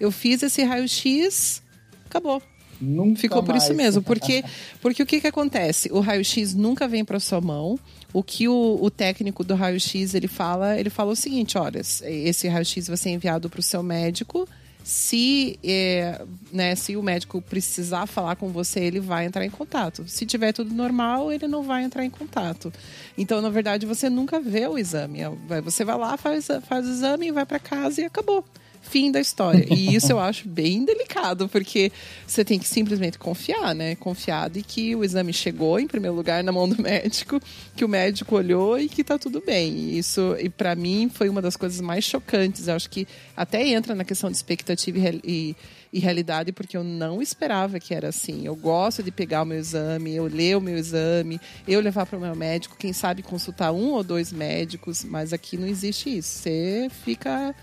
Eu 0.00 0.10
fiz 0.10 0.42
esse 0.42 0.62
raio-x, 0.62 1.62
acabou. 2.06 2.42
Nunca 2.80 3.20
Ficou 3.20 3.42
por 3.42 3.50
mais. 3.50 3.64
isso 3.64 3.74
mesmo, 3.74 4.02
porque, 4.02 4.42
porque 4.80 5.02
o 5.02 5.06
que, 5.06 5.20
que 5.20 5.26
acontece? 5.26 5.90
O 5.92 6.00
raio-x 6.00 6.54
nunca 6.54 6.88
vem 6.88 7.04
para 7.04 7.20
sua 7.20 7.40
mão. 7.40 7.78
O 8.12 8.22
que 8.22 8.48
o, 8.48 8.78
o 8.80 8.90
técnico 8.90 9.44
do 9.44 9.54
raio-x 9.54 10.14
ele 10.14 10.26
fala, 10.26 10.78
ele 10.78 10.90
fala 10.90 11.12
o 11.12 11.16
seguinte: 11.16 11.58
olha, 11.58 11.80
esse 11.80 12.48
raio-x 12.48 12.88
vai 12.88 12.96
ser 12.96 13.10
enviado 13.10 13.50
para 13.50 13.60
o 13.60 13.62
seu 13.62 13.82
médico. 13.82 14.48
Se, 14.82 15.58
é, 15.62 16.22
né, 16.50 16.74
se 16.74 16.96
o 16.96 17.02
médico 17.02 17.42
precisar 17.42 18.06
falar 18.06 18.34
com 18.36 18.48
você, 18.48 18.80
ele 18.80 18.98
vai 18.98 19.26
entrar 19.26 19.44
em 19.44 19.50
contato. 19.50 20.04
Se 20.08 20.24
tiver 20.24 20.52
tudo 20.52 20.74
normal, 20.74 21.30
ele 21.30 21.46
não 21.46 21.62
vai 21.62 21.84
entrar 21.84 22.04
em 22.04 22.10
contato. 22.10 22.72
Então, 23.16 23.42
na 23.42 23.50
verdade, 23.50 23.84
você 23.84 24.08
nunca 24.08 24.40
vê 24.40 24.66
o 24.66 24.78
exame. 24.78 25.18
Você 25.62 25.84
vai 25.84 25.98
lá, 25.98 26.16
faz, 26.16 26.48
faz 26.66 26.86
o 26.86 26.90
exame, 26.90 27.30
vai 27.30 27.44
para 27.44 27.58
casa 27.58 28.00
e 28.00 28.04
acabou 28.04 28.42
fim 28.80 29.12
da 29.12 29.20
história. 29.20 29.66
E 29.70 29.94
isso 29.94 30.10
eu 30.10 30.18
acho 30.18 30.48
bem 30.48 30.84
delicado, 30.84 31.48
porque 31.48 31.92
você 32.26 32.44
tem 32.44 32.58
que 32.58 32.66
simplesmente 32.66 33.18
confiar, 33.18 33.74
né? 33.74 33.94
Confiar 33.94 34.50
de 34.50 34.62
que 34.62 34.96
o 34.96 35.04
exame 35.04 35.32
chegou, 35.32 35.78
em 35.78 35.86
primeiro 35.86 36.16
lugar, 36.16 36.42
na 36.42 36.50
mão 36.50 36.68
do 36.68 36.80
médico, 36.82 37.40
que 37.76 37.84
o 37.84 37.88
médico 37.88 38.34
olhou 38.36 38.78
e 38.78 38.88
que 38.88 39.04
tá 39.04 39.18
tudo 39.18 39.42
bem. 39.44 39.72
E 39.72 39.98
isso, 39.98 40.36
e 40.38 40.48
para 40.48 40.74
mim, 40.74 41.10
foi 41.12 41.28
uma 41.28 41.42
das 41.42 41.56
coisas 41.56 41.80
mais 41.80 42.04
chocantes. 42.04 42.68
Eu 42.68 42.74
acho 42.74 42.90
que 42.90 43.06
até 43.36 43.66
entra 43.68 43.94
na 43.94 44.04
questão 44.04 44.30
de 44.30 44.36
expectativa 44.36 44.98
e, 45.24 45.54
e, 45.92 45.98
realidade, 45.98 46.52
porque 46.52 46.76
eu 46.76 46.82
não 46.82 47.20
esperava 47.20 47.78
que 47.78 47.94
era 47.94 48.08
assim. 48.08 48.46
Eu 48.46 48.56
gosto 48.56 49.02
de 49.02 49.10
pegar 49.10 49.42
o 49.42 49.46
meu 49.46 49.58
exame, 49.58 50.14
eu 50.14 50.26
ler 50.26 50.56
o 50.56 50.60
meu 50.60 50.76
exame, 50.76 51.40
eu 51.68 51.80
levar 51.80 52.06
para 52.06 52.18
o 52.18 52.20
meu 52.20 52.34
médico, 52.34 52.76
quem 52.78 52.92
sabe 52.92 53.22
consultar 53.22 53.72
um 53.72 53.92
ou 53.92 54.02
dois 54.02 54.32
médicos, 54.32 55.04
mas 55.04 55.32
aqui 55.32 55.56
não 55.56 55.66
existe 55.66 56.16
isso. 56.16 56.38
Você 56.38 56.88
fica 57.04 57.54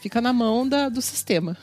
fica 0.00 0.20
na 0.20 0.32
mão 0.32 0.68
da, 0.68 0.88
do 0.88 1.00
sistema. 1.00 1.56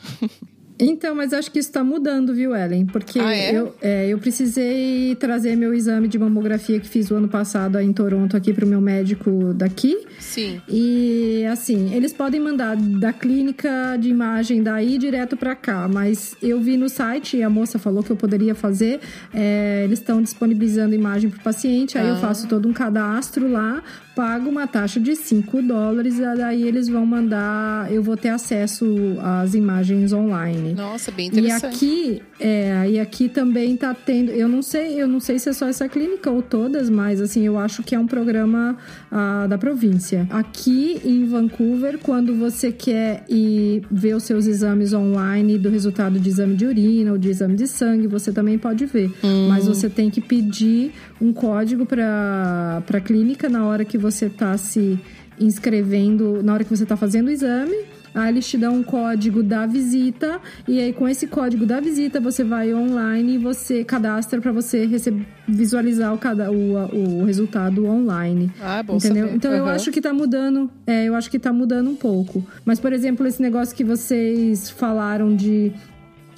Então, 0.80 1.14
mas 1.14 1.32
acho 1.32 1.50
que 1.50 1.58
isso 1.58 1.70
está 1.70 1.82
mudando, 1.82 2.32
viu, 2.32 2.54
Ellen? 2.54 2.86
Porque 2.86 3.18
ah, 3.18 3.34
é? 3.34 3.52
Eu, 3.52 3.74
é, 3.82 4.06
eu 4.08 4.18
precisei 4.18 5.16
trazer 5.16 5.56
meu 5.56 5.74
exame 5.74 6.06
de 6.06 6.18
mamografia 6.18 6.78
que 6.78 6.86
fiz 6.86 7.10
o 7.10 7.16
ano 7.16 7.28
passado 7.28 7.80
em 7.80 7.92
Toronto 7.92 8.36
aqui 8.36 8.52
para 8.52 8.64
o 8.64 8.68
meu 8.68 8.80
médico 8.80 9.52
daqui. 9.54 10.06
Sim. 10.20 10.60
E 10.68 11.44
assim, 11.50 11.92
eles 11.94 12.12
podem 12.12 12.40
mandar 12.40 12.76
da 12.76 13.12
clínica 13.12 13.96
de 13.98 14.08
imagem 14.08 14.62
daí 14.62 14.98
direto 14.98 15.36
para 15.36 15.56
cá, 15.56 15.88
mas 15.88 16.36
eu 16.40 16.60
vi 16.60 16.76
no 16.76 16.88
site, 16.88 17.42
a 17.42 17.50
moça 17.50 17.78
falou 17.78 18.02
que 18.02 18.10
eu 18.10 18.16
poderia 18.16 18.54
fazer, 18.54 19.00
é, 19.34 19.82
eles 19.84 19.98
estão 19.98 20.22
disponibilizando 20.22 20.94
imagem 20.94 21.28
para 21.28 21.40
o 21.40 21.42
paciente, 21.42 21.98
aí 21.98 22.06
ah. 22.06 22.10
eu 22.10 22.16
faço 22.18 22.46
todo 22.46 22.68
um 22.68 22.72
cadastro 22.72 23.50
lá, 23.50 23.82
pago 24.18 24.50
uma 24.50 24.66
taxa 24.66 24.98
de 24.98 25.14
5 25.14 25.62
dólares, 25.62 26.18
e 26.18 26.22
daí 26.22 26.64
eles 26.64 26.88
vão 26.88 27.06
mandar, 27.06 27.88
eu 27.92 28.02
vou 28.02 28.16
ter 28.16 28.30
acesso 28.30 28.84
às 29.22 29.54
imagens 29.54 30.12
online. 30.12 30.74
Nossa, 30.74 31.12
bem 31.12 31.28
interessante. 31.28 31.84
E 31.84 32.16
aqui, 32.16 32.22
é, 32.40 32.90
e 32.90 32.98
aqui 32.98 33.28
também 33.28 33.76
tá 33.76 33.94
tendo, 33.94 34.32
eu 34.32 34.48
não 34.48 34.60
sei, 34.60 35.00
eu 35.00 35.06
não 35.06 35.20
sei 35.20 35.38
se 35.38 35.48
é 35.48 35.52
só 35.52 35.68
essa 35.68 35.88
clínica 35.88 36.32
ou 36.32 36.42
todas, 36.42 36.90
mas 36.90 37.20
assim, 37.20 37.46
eu 37.46 37.56
acho 37.56 37.84
que 37.84 37.94
é 37.94 37.98
um 37.98 38.08
programa 38.08 38.76
ah, 39.08 39.46
da 39.48 39.56
província. 39.56 40.26
Aqui 40.30 41.00
em 41.04 41.24
Vancouver, 41.24 41.96
quando 41.98 42.34
você 42.34 42.72
quer 42.72 43.24
ir 43.28 43.82
ver 43.88 44.16
os 44.16 44.24
seus 44.24 44.48
exames 44.48 44.92
online 44.92 45.56
do 45.58 45.68
resultado 45.70 46.18
de 46.18 46.28
exame 46.28 46.56
de 46.56 46.66
urina 46.66 47.12
ou 47.12 47.18
de 47.18 47.28
exame 47.28 47.54
de 47.54 47.68
sangue, 47.68 48.08
você 48.08 48.32
também 48.32 48.58
pode 48.58 48.84
ver. 48.84 49.12
Hum. 49.22 49.46
Mas 49.48 49.68
você 49.68 49.88
tem 49.88 50.10
que 50.10 50.20
pedir 50.20 50.92
um 51.20 51.32
código 51.32 51.86
para 51.86 52.82
a 52.92 53.00
clínica 53.00 53.48
na 53.48 53.64
hora 53.64 53.84
que 53.84 53.96
você 53.96 54.07
está 54.08 54.56
se 54.56 54.98
inscrevendo, 55.40 56.42
na 56.42 56.54
hora 56.54 56.64
que 56.64 56.70
você 56.70 56.82
está 56.82 56.96
fazendo 56.96 57.28
o 57.28 57.30
exame. 57.30 57.76
Aí 58.14 58.30
eles 58.30 58.48
te 58.48 58.56
dão 58.56 58.74
um 58.74 58.82
código 58.82 59.42
da 59.42 59.66
visita 59.66 60.40
e 60.66 60.80
aí 60.80 60.92
com 60.92 61.06
esse 61.08 61.26
código 61.26 61.66
da 61.66 61.78
visita 61.78 62.18
você 62.20 62.42
vai 62.42 62.72
online 62.74 63.34
e 63.34 63.38
você 63.38 63.84
cadastra 63.84 64.40
para 64.40 64.50
você 64.50 64.86
receber, 64.86 65.26
visualizar 65.46 66.12
o, 66.14 66.18
cada, 66.18 66.50
o, 66.50 67.20
o 67.20 67.24
resultado 67.24 67.86
online. 67.86 68.50
Ah, 68.60 68.82
bom 68.82 68.96
entendeu? 68.96 69.26
Saber. 69.26 69.36
Então 69.36 69.50
uhum. 69.52 69.58
eu 69.58 69.66
acho 69.66 69.92
que 69.92 70.00
tá 70.00 70.12
mudando, 70.12 70.70
é, 70.86 71.04
eu 71.04 71.14
acho 71.14 71.30
que 71.30 71.38
tá 71.38 71.52
mudando 71.52 71.90
um 71.90 71.96
pouco. 71.96 72.44
Mas 72.64 72.80
por 72.80 72.92
exemplo, 72.92 73.26
esse 73.26 73.42
negócio 73.42 73.76
que 73.76 73.84
vocês 73.84 74.70
falaram 74.70 75.36
de 75.36 75.72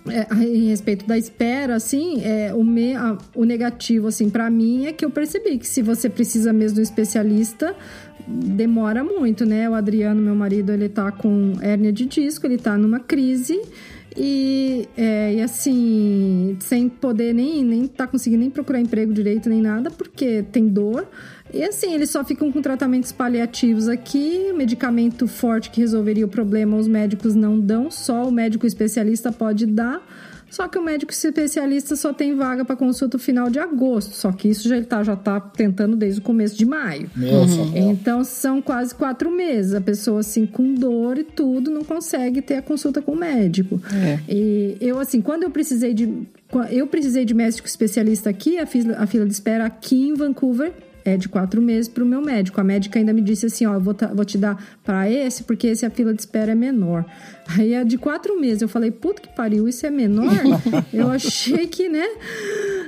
é, 0.08 0.26
em 0.34 0.68
respeito 0.68 1.06
da 1.06 1.18
espera, 1.18 1.74
assim, 1.74 2.22
é, 2.24 2.54
o, 2.54 2.64
me, 2.64 2.94
a, 2.94 3.18
o 3.34 3.44
negativo, 3.44 4.06
assim, 4.06 4.30
para 4.30 4.48
mim 4.48 4.86
é 4.86 4.92
que 4.92 5.04
eu 5.04 5.10
percebi 5.10 5.58
que 5.58 5.66
se 5.66 5.82
você 5.82 6.08
precisa 6.08 6.52
mesmo 6.52 6.76
de 6.76 6.80
um 6.80 6.82
especialista, 6.82 7.74
demora 8.26 9.04
muito, 9.04 9.44
né? 9.44 9.68
O 9.68 9.74
Adriano, 9.74 10.22
meu 10.22 10.34
marido, 10.34 10.72
ele 10.72 10.88
tá 10.88 11.10
com 11.10 11.54
hérnia 11.60 11.92
de 11.92 12.06
disco, 12.06 12.46
ele 12.46 12.58
tá 12.58 12.78
numa 12.78 13.00
crise 13.00 13.60
e, 14.16 14.88
é, 14.96 15.34
e 15.34 15.42
assim, 15.42 16.56
sem 16.60 16.88
poder 16.88 17.32
nem, 17.32 17.64
nem 17.64 17.86
tá 17.86 18.06
conseguindo 18.06 18.40
nem 18.40 18.50
procurar 18.50 18.80
emprego 18.80 19.12
direito 19.12 19.48
nem 19.48 19.60
nada, 19.60 19.90
porque 19.90 20.42
tem 20.50 20.68
dor. 20.68 21.06
E 21.52 21.62
assim, 21.62 21.94
eles 21.94 22.10
só 22.10 22.24
ficam 22.24 22.50
com 22.50 22.60
tratamentos 22.62 23.12
paliativos 23.12 23.88
aqui, 23.88 24.52
medicamento 24.52 25.26
forte 25.26 25.70
que 25.70 25.80
resolveria 25.80 26.24
o 26.24 26.28
problema, 26.28 26.76
os 26.76 26.88
médicos 26.88 27.34
não 27.34 27.58
dão, 27.58 27.90
só 27.90 28.26
o 28.28 28.32
médico 28.32 28.66
especialista 28.66 29.32
pode 29.32 29.66
dar. 29.66 30.02
Só 30.50 30.66
que 30.66 30.76
o 30.76 30.82
médico 30.82 31.12
especialista 31.12 31.94
só 31.94 32.12
tem 32.12 32.34
vaga 32.34 32.64
para 32.64 32.74
consulta 32.74 33.16
no 33.16 33.22
final 33.22 33.48
de 33.48 33.60
agosto. 33.60 34.14
Só 34.16 34.32
que 34.32 34.48
isso 34.48 34.68
já 34.68 34.76
ele 34.76 34.84
tá, 34.84 35.02
já 35.04 35.14
tá 35.14 35.38
tentando 35.38 35.96
desde 35.96 36.18
o 36.18 36.22
começo 36.24 36.58
de 36.58 36.66
maio. 36.66 37.08
Uhum. 37.16 37.90
Então 37.92 38.24
são 38.24 38.60
quase 38.60 38.92
quatro 38.92 39.30
meses. 39.30 39.74
A 39.74 39.80
pessoa, 39.80 40.20
assim, 40.20 40.46
com 40.46 40.74
dor 40.74 41.18
e 41.18 41.24
tudo, 41.24 41.70
não 41.70 41.84
consegue 41.84 42.42
ter 42.42 42.56
a 42.56 42.62
consulta 42.62 43.00
com 43.00 43.12
o 43.12 43.16
médico. 43.16 43.80
É. 43.94 44.18
E 44.28 44.76
eu, 44.80 44.98
assim, 44.98 45.20
quando 45.20 45.44
eu 45.44 45.50
precisei 45.50 45.94
de. 45.94 46.26
Eu 46.68 46.88
precisei 46.88 47.24
de 47.24 47.32
médico 47.32 47.68
especialista 47.68 48.28
aqui, 48.28 48.58
a 48.58 48.66
fila, 48.66 48.96
a 48.98 49.06
fila 49.06 49.24
de 49.24 49.32
espera 49.32 49.64
aqui 49.66 50.08
em 50.08 50.14
Vancouver 50.14 50.72
é 51.04 51.16
de 51.16 51.28
quatro 51.28 51.60
meses 51.60 51.88
para 51.88 52.02
o 52.02 52.06
meu 52.06 52.20
médico. 52.20 52.60
A 52.60 52.64
médica 52.64 52.98
ainda 52.98 53.12
me 53.12 53.22
disse 53.22 53.46
assim: 53.46 53.66
ó, 53.66 53.78
vou, 53.78 53.94
vou 54.14 54.24
te 54.24 54.38
dar 54.38 54.62
para 54.84 55.10
esse, 55.10 55.44
porque 55.44 55.68
esse 55.68 55.84
a 55.84 55.90
fila 55.90 56.12
de 56.12 56.20
espera 56.20 56.52
é 56.52 56.54
menor. 56.54 57.04
Aí 57.58 57.74
é 57.74 57.84
de 57.84 57.98
quatro 57.98 58.38
meses. 58.40 58.62
Eu 58.62 58.68
falei, 58.68 58.90
puta 58.90 59.22
que 59.22 59.28
pariu, 59.28 59.68
isso 59.68 59.84
é 59.86 59.90
menor? 59.90 60.30
eu 60.92 61.10
achei 61.10 61.66
que, 61.66 61.88
né? 61.88 62.06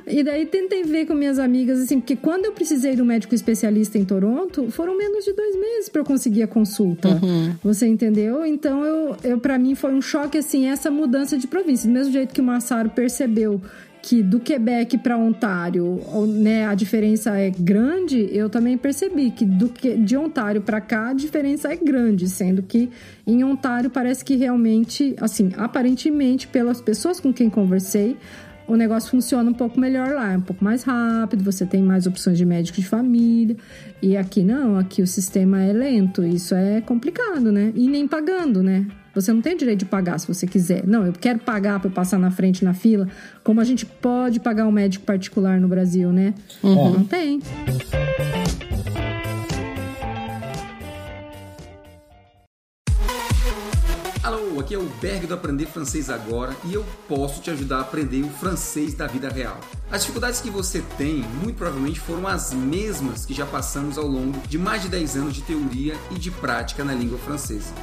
E 0.06 0.22
daí 0.22 0.46
tentei 0.46 0.84
ver 0.84 1.06
com 1.06 1.14
minhas 1.14 1.38
amigas, 1.38 1.80
assim, 1.80 1.98
porque 1.98 2.16
quando 2.16 2.44
eu 2.44 2.52
precisei 2.52 2.94
de 2.94 3.02
um 3.02 3.04
médico 3.04 3.34
especialista 3.34 3.98
em 3.98 4.04
Toronto, 4.04 4.70
foram 4.70 4.96
menos 4.96 5.24
de 5.24 5.32
dois 5.32 5.56
meses 5.56 5.88
para 5.88 6.00
eu 6.00 6.04
conseguir 6.04 6.42
a 6.42 6.46
consulta. 6.46 7.08
Uhum. 7.08 7.54
Você 7.62 7.86
entendeu? 7.86 8.44
Então, 8.44 8.84
eu, 8.84 9.16
eu 9.24 9.38
para 9.38 9.58
mim 9.58 9.74
foi 9.74 9.92
um 9.92 10.02
choque, 10.02 10.38
assim, 10.38 10.68
essa 10.68 10.90
mudança 10.90 11.36
de 11.36 11.46
província. 11.46 11.88
Do 11.88 11.92
mesmo 11.92 12.12
jeito 12.12 12.34
que 12.34 12.40
o 12.40 12.44
Massaro 12.44 12.90
percebeu 12.90 13.60
que 14.02 14.20
do 14.20 14.40
Quebec 14.40 14.98
para 14.98 15.16
Ontário, 15.16 16.00
né, 16.26 16.66
a 16.66 16.74
diferença 16.74 17.38
é 17.38 17.50
grande, 17.50 18.28
eu 18.32 18.50
também 18.50 18.76
percebi 18.76 19.30
que 19.30 19.44
do 19.44 19.68
que 19.68 19.96
de 19.96 20.16
Ontário 20.16 20.60
para 20.60 20.80
cá 20.80 21.10
a 21.10 21.12
diferença 21.12 21.72
é 21.72 21.76
grande, 21.76 22.28
sendo 22.28 22.62
que 22.62 22.90
em 23.24 23.44
Ontário 23.44 23.88
parece 23.88 24.24
que 24.24 24.34
realmente, 24.34 25.14
assim, 25.20 25.52
aparentemente 25.56 26.48
pelas 26.48 26.80
pessoas 26.80 27.20
com 27.20 27.32
quem 27.32 27.48
conversei, 27.48 28.16
o 28.66 28.76
negócio 28.76 29.10
funciona 29.10 29.48
um 29.48 29.54
pouco 29.54 29.78
melhor 29.78 30.08
lá, 30.10 30.32
é 30.32 30.36
um 30.36 30.40
pouco 30.40 30.64
mais 30.64 30.82
rápido, 30.82 31.44
você 31.44 31.64
tem 31.64 31.82
mais 31.82 32.06
opções 32.06 32.38
de 32.38 32.44
médico 32.44 32.80
de 32.80 32.86
família. 32.86 33.56
E 34.00 34.16
aqui 34.16 34.42
não, 34.42 34.78
aqui 34.78 35.02
o 35.02 35.06
sistema 35.06 35.62
é 35.62 35.72
lento, 35.72 36.24
isso 36.24 36.54
é 36.54 36.80
complicado, 36.80 37.52
né? 37.52 37.72
E 37.74 37.88
nem 37.88 38.06
pagando, 38.08 38.62
né? 38.62 38.86
Você 39.14 39.32
não 39.32 39.42
tem 39.42 39.56
direito 39.56 39.80
de 39.80 39.84
pagar 39.84 40.18
se 40.18 40.26
você 40.26 40.46
quiser. 40.46 40.86
Não, 40.86 41.04
eu 41.04 41.12
quero 41.12 41.38
pagar 41.38 41.78
para 41.80 41.90
passar 41.90 42.18
na 42.18 42.30
frente 42.30 42.64
na 42.64 42.72
fila, 42.72 43.06
como 43.44 43.60
a 43.60 43.64
gente 43.64 43.84
pode 43.84 44.40
pagar 44.40 44.66
um 44.66 44.72
médico 44.72 45.04
particular 45.04 45.60
no 45.60 45.68
Brasil, 45.68 46.10
né? 46.10 46.32
Uhum. 46.62 46.92
Não 46.92 47.04
tem. 47.04 47.40
Alô, 54.22 54.60
aqui 54.60 54.74
é 54.74 54.78
o 54.78 54.88
Berg 55.00 55.26
do 55.26 55.34
Aprender 55.34 55.66
Francês 55.66 56.08
Agora 56.08 56.56
e 56.64 56.72
eu 56.72 56.84
posso 57.06 57.42
te 57.42 57.50
ajudar 57.50 57.78
a 57.78 57.80
aprender 57.80 58.22
o 58.22 58.30
francês 58.30 58.94
da 58.94 59.06
vida 59.06 59.28
real. 59.28 59.60
As 59.90 60.02
dificuldades 60.02 60.40
que 60.40 60.48
você 60.48 60.82
tem, 60.96 61.22
muito 61.42 61.56
provavelmente, 61.56 62.00
foram 62.00 62.26
as 62.26 62.54
mesmas 62.54 63.26
que 63.26 63.34
já 63.34 63.44
passamos 63.44 63.98
ao 63.98 64.06
longo 64.06 64.38
de 64.48 64.56
mais 64.56 64.80
de 64.80 64.88
10 64.88 65.16
anos 65.16 65.34
de 65.34 65.42
teoria 65.42 65.96
e 66.10 66.14
de 66.14 66.30
prática 66.30 66.82
na 66.82 66.94
língua 66.94 67.18
francesa. 67.18 67.74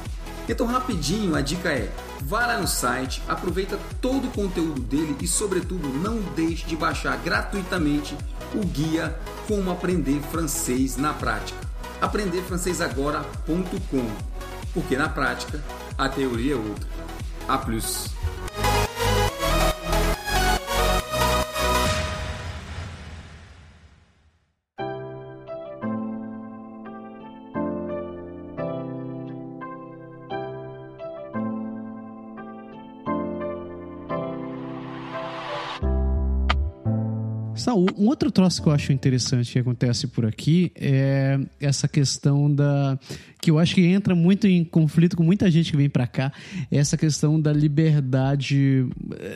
Então, 0.48 0.66
rapidinho, 0.66 1.34
a 1.34 1.40
dica 1.40 1.70
é: 1.70 1.90
vá 2.22 2.46
lá 2.46 2.58
no 2.58 2.66
site, 2.66 3.22
aproveita 3.28 3.78
todo 4.00 4.28
o 4.28 4.30
conteúdo 4.30 4.80
dele 4.80 5.16
e, 5.20 5.26
sobretudo, 5.26 5.88
não 5.88 6.20
deixe 6.34 6.66
de 6.66 6.76
baixar 6.76 7.16
gratuitamente 7.18 8.16
o 8.54 8.64
guia 8.64 9.18
Como 9.46 9.70
Aprender 9.70 10.20
Francês 10.30 10.96
na 10.96 11.12
Prática. 11.12 11.58
aprenderfrancesagora.com 12.00 14.10
Porque 14.72 14.96
na 14.96 15.08
prática, 15.08 15.62
a 15.96 16.08
teoria 16.08 16.54
é 16.54 16.56
outra. 16.56 16.88
A 17.46 17.58
plus. 17.58 18.19
Um 37.98 38.06
outro 38.06 38.30
troço 38.30 38.62
que 38.62 38.68
eu 38.68 38.72
acho 38.72 38.92
interessante 38.92 39.52
que 39.52 39.58
acontece 39.58 40.06
por 40.06 40.26
aqui 40.26 40.72
é 40.74 41.38
essa 41.60 41.86
questão 41.86 42.52
da. 42.52 42.98
Que 43.40 43.50
eu 43.50 43.58
acho 43.58 43.74
que 43.74 43.84
entra 43.86 44.14
muito 44.14 44.46
em 44.46 44.62
conflito 44.64 45.16
com 45.16 45.22
muita 45.22 45.50
gente 45.50 45.70
que 45.70 45.76
vem 45.76 45.88
pra 45.88 46.06
cá, 46.06 46.32
é 46.70 46.76
essa 46.76 46.96
questão 46.96 47.40
da 47.40 47.52
liberdade. 47.52 48.86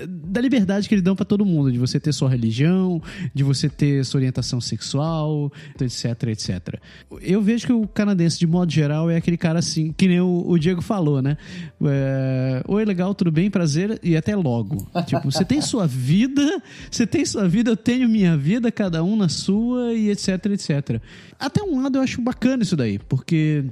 da 0.09 0.41
liberdade 0.41 0.89
que 0.89 0.95
eles 0.95 1.03
dão 1.03 1.17
pra 1.17 1.25
todo 1.25 1.45
mundo, 1.45 1.73
de 1.73 1.79
você 1.79 1.99
ter 1.99 2.13
sua 2.13 2.29
religião, 2.29 3.03
de 3.33 3.43
você 3.43 3.69
ter 3.69 4.05
sua 4.05 4.19
orientação 4.19 4.61
sexual, 4.61 5.53
etc, 5.81 6.29
etc. 6.29 6.81
Eu 7.23 7.41
vejo 7.41 7.67
que 7.67 7.73
o 7.73 7.87
canadense, 7.87 8.39
de 8.39 8.47
modo 8.47 8.71
geral, 8.71 9.11
é 9.11 9.17
aquele 9.17 9.37
cara 9.37 9.59
assim, 9.59 9.93
que 9.93 10.07
nem 10.07 10.21
o, 10.21 10.45
o 10.47 10.59
Diego 10.59 10.83
falou, 10.83 11.23
né? 11.23 11.37
É, 11.83 12.63
Oi, 12.67 12.85
legal, 12.85 13.15
tudo 13.15 13.31
bem, 13.31 13.51
prazer, 13.51 13.99
e 14.03 14.17
até 14.17 14.37
logo. 14.37 14.87
Tipo, 15.07 15.31
você 15.31 15.45
tem 15.45 15.61
sua 15.61 15.87
vida, 15.87 16.63
você 16.91 17.07
tem 17.07 17.25
sua 17.25 17.49
vida, 17.49 17.71
eu 17.71 17.77
tenho 17.77 18.09
minha 18.09 18.37
vida, 18.37 18.71
cada 18.71 19.03
um 19.03 19.17
na 19.17 19.29
sua 19.29 19.93
e 19.95 20.11
etc, 20.11 20.47
etc. 20.47 21.01
Até 21.39 21.63
um 21.63 21.83
lado 21.83 21.99
eu 21.99 22.03
acho 22.03 22.21
bacana 22.21 22.63
isso 22.63 22.77
daí, 22.77 22.99
porque 22.99 23.65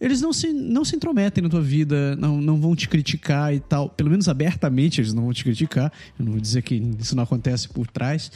eles 0.00 0.20
não 0.20 0.32
se, 0.32 0.52
não 0.52 0.84
se 0.84 0.94
intrometem 0.94 1.42
na 1.42 1.48
tua 1.50 1.60
vida, 1.60 2.14
não, 2.16 2.40
não 2.40 2.60
vão 2.60 2.76
te 2.76 2.88
criticar 2.88 3.52
e 3.52 3.60
tal. 3.60 3.88
Pelo 3.88 4.10
menos 4.10 4.28
abertamente 4.28 5.00
eles 5.00 5.12
não 5.12 5.24
vão 5.24 5.32
te 5.32 5.42
criticar. 5.42 5.92
Eu 6.18 6.24
não 6.24 6.32
vou 6.32 6.40
dizer 6.40 6.62
que 6.62 6.74
isso 6.98 7.16
não 7.16 7.24
acontece 7.24 7.68
por 7.68 7.86
trás. 7.88 8.30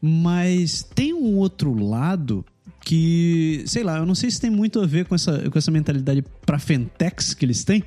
Mas 0.00 0.82
tem 0.82 1.12
um 1.12 1.36
outro 1.36 1.74
lado 1.74 2.44
que, 2.80 3.62
sei 3.66 3.82
lá, 3.82 3.98
eu 3.98 4.06
não 4.06 4.14
sei 4.14 4.30
se 4.30 4.40
tem 4.40 4.50
muito 4.50 4.80
a 4.80 4.86
ver 4.86 5.04
com 5.04 5.14
essa, 5.14 5.50
com 5.50 5.58
essa 5.58 5.70
mentalidade 5.70 6.24
pra 6.46 6.58
Fentex 6.58 7.34
que 7.34 7.44
eles 7.44 7.62
têm 7.62 7.84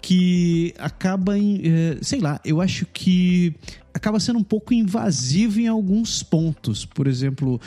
que 0.00 0.74
acaba 0.78 1.38
em, 1.38 1.60
eh, 1.64 1.98
sei 2.02 2.20
lá, 2.20 2.40
eu 2.44 2.60
acho 2.60 2.86
que 2.86 3.54
acaba 3.96 4.20
sendo 4.20 4.38
um 4.38 4.44
pouco 4.44 4.74
invasivo 4.74 5.58
em 5.58 5.68
alguns 5.68 6.22
pontos. 6.22 6.84
Por 6.84 7.06
exemplo, 7.06 7.60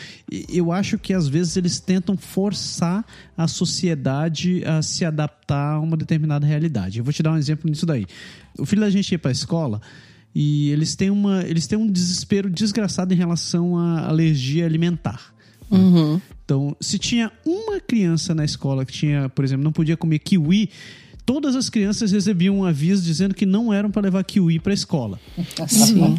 eu 0.48 0.72
acho 0.72 1.00
que 1.00 1.14
às 1.14 1.28
vezes 1.28 1.58
eles 1.58 1.80
tentam 1.80 2.16
forçar 2.16 3.04
a 3.36 3.48
sociedade 3.48 4.64
a 4.64 4.82
se 4.82 5.04
adaptar 5.04 5.76
a 5.76 5.80
uma 5.80 5.98
determinada 5.98 6.46
realidade. 6.46 7.00
Eu 7.00 7.04
vou 7.04 7.12
te 7.12 7.24
dar 7.24 7.32
um 7.32 7.38
exemplo 7.38 7.70
nisso 7.70 7.86
daí. 7.86 8.06
O 8.58 8.66
filho 8.66 8.82
da 8.82 8.90
gente 8.90 9.12
ia 9.12 9.20
para 9.20 9.32
a 9.32 9.34
escola 9.34 9.82
e 10.34 10.70
eles 10.70 10.96
têm, 10.96 11.10
uma, 11.10 11.42
eles 11.44 11.66
têm 11.66 11.78
um 11.78 11.92
desespero 11.92 12.50
desgraçado 12.50 13.12
em 13.14 13.18
relação 13.18 13.78
à 13.78 14.08
alergia 14.08 14.66
alimentar. 14.66 15.34
Uhum. 15.72 16.22
Então, 16.46 16.76
se 16.80 16.98
tinha 16.98 17.32
uma 17.46 17.80
criança 17.80 18.34
na 18.36 18.46
escola 18.46 18.86
que 18.86 18.94
tinha, 18.94 19.30
por 19.30 19.44
exemplo, 19.44 19.64
não 19.64 19.72
podia 19.72 19.98
comer 19.98 20.20
kiwi, 20.20 20.70
todas 21.30 21.56
as 21.56 21.70
crianças 21.70 22.12
recebiam 22.12 22.58
um 22.58 22.66
aviso 22.66 23.04
dizendo 23.04 23.36
que 23.36 23.46
não 23.46 23.72
eram 23.72 23.92
para 23.92 24.02
levar 24.02 24.24
kiwi 24.24 24.58
para 24.58 24.74
a 24.74 24.74
escola. 24.74 25.20
Sim. 25.68 26.18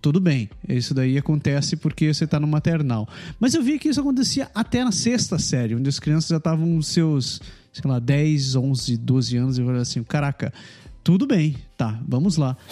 Tudo 0.00 0.20
bem, 0.20 0.48
isso 0.68 0.94
daí 0.94 1.18
acontece 1.18 1.74
porque 1.74 2.14
você 2.14 2.22
está 2.22 2.38
no 2.38 2.46
maternal. 2.46 3.08
Mas 3.40 3.54
eu 3.54 3.62
vi 3.62 3.76
que 3.76 3.88
isso 3.88 4.00
acontecia 4.00 4.48
até 4.54 4.84
na 4.84 4.92
sexta 4.92 5.36
série, 5.36 5.74
onde 5.74 5.88
as 5.88 5.98
crianças 5.98 6.30
já 6.30 6.36
estavam 6.36 6.80
seus, 6.80 7.40
sei 7.72 7.90
lá, 7.90 7.98
10, 7.98 8.54
11, 8.54 8.96
12 8.96 9.36
anos 9.36 9.58
e 9.58 9.62
eu 9.62 9.66
falei 9.66 9.82
assim, 9.82 10.04
caraca, 10.04 10.52
tudo 11.06 11.24
bem, 11.24 11.54
tá, 11.76 12.00
vamos 12.06 12.36
lá. 12.36 12.56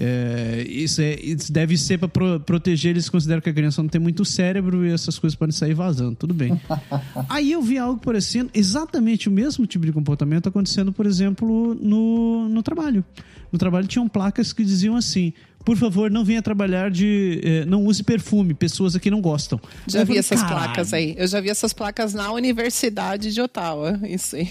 É, 0.00 0.64
isso, 0.68 1.00
é, 1.00 1.14
isso 1.20 1.52
deve 1.52 1.76
ser 1.76 1.98
para 1.98 2.08
pro, 2.08 2.38
proteger, 2.40 2.90
eles 2.90 3.08
consideram 3.08 3.40
que 3.40 3.48
a 3.48 3.52
criança 3.52 3.82
não 3.82 3.88
tem 3.88 4.00
muito 4.00 4.24
cérebro 4.24 4.86
e 4.86 4.92
essas 4.92 5.18
coisas 5.18 5.36
podem 5.36 5.52
sair 5.52 5.74
vazando, 5.74 6.14
tudo 6.14 6.32
bem. 6.34 6.60
Aí 7.28 7.50
eu 7.50 7.60
vi 7.62 7.78
algo 7.78 8.00
parecendo 8.00 8.50
exatamente 8.54 9.28
o 9.28 9.32
mesmo 9.32 9.66
tipo 9.66 9.84
de 9.86 9.92
comportamento 9.92 10.48
acontecendo, 10.48 10.92
por 10.92 11.04
exemplo, 11.06 11.74
no, 11.74 12.48
no 12.48 12.62
trabalho. 12.62 13.04
No 13.50 13.58
trabalho 13.58 13.86
tinham 13.88 14.06
placas 14.08 14.52
que 14.52 14.62
diziam 14.64 14.94
assim: 14.94 15.32
por 15.64 15.76
favor, 15.76 16.10
não 16.10 16.24
venha 16.24 16.42
trabalhar 16.42 16.90
de. 16.90 17.40
eh, 17.42 17.64
não 17.64 17.84
use 17.86 18.02
perfume, 18.04 18.52
pessoas 18.54 18.94
aqui 18.94 19.10
não 19.10 19.20
gostam. 19.20 19.58
Já 19.88 20.00
eu 20.00 20.02
vi 20.04 20.08
falei, 20.08 20.20
essas 20.20 20.42
"Caralho." 20.42 20.64
placas 20.64 20.92
aí. 20.92 21.14
Eu 21.18 21.26
já 21.26 21.40
vi 21.40 21.48
essas 21.48 21.72
placas 21.72 22.12
na 22.14 22.30
Universidade 22.32 23.32
de 23.32 23.40
Ottawa. 23.40 23.98
Isso 24.06 24.36
aí. 24.36 24.50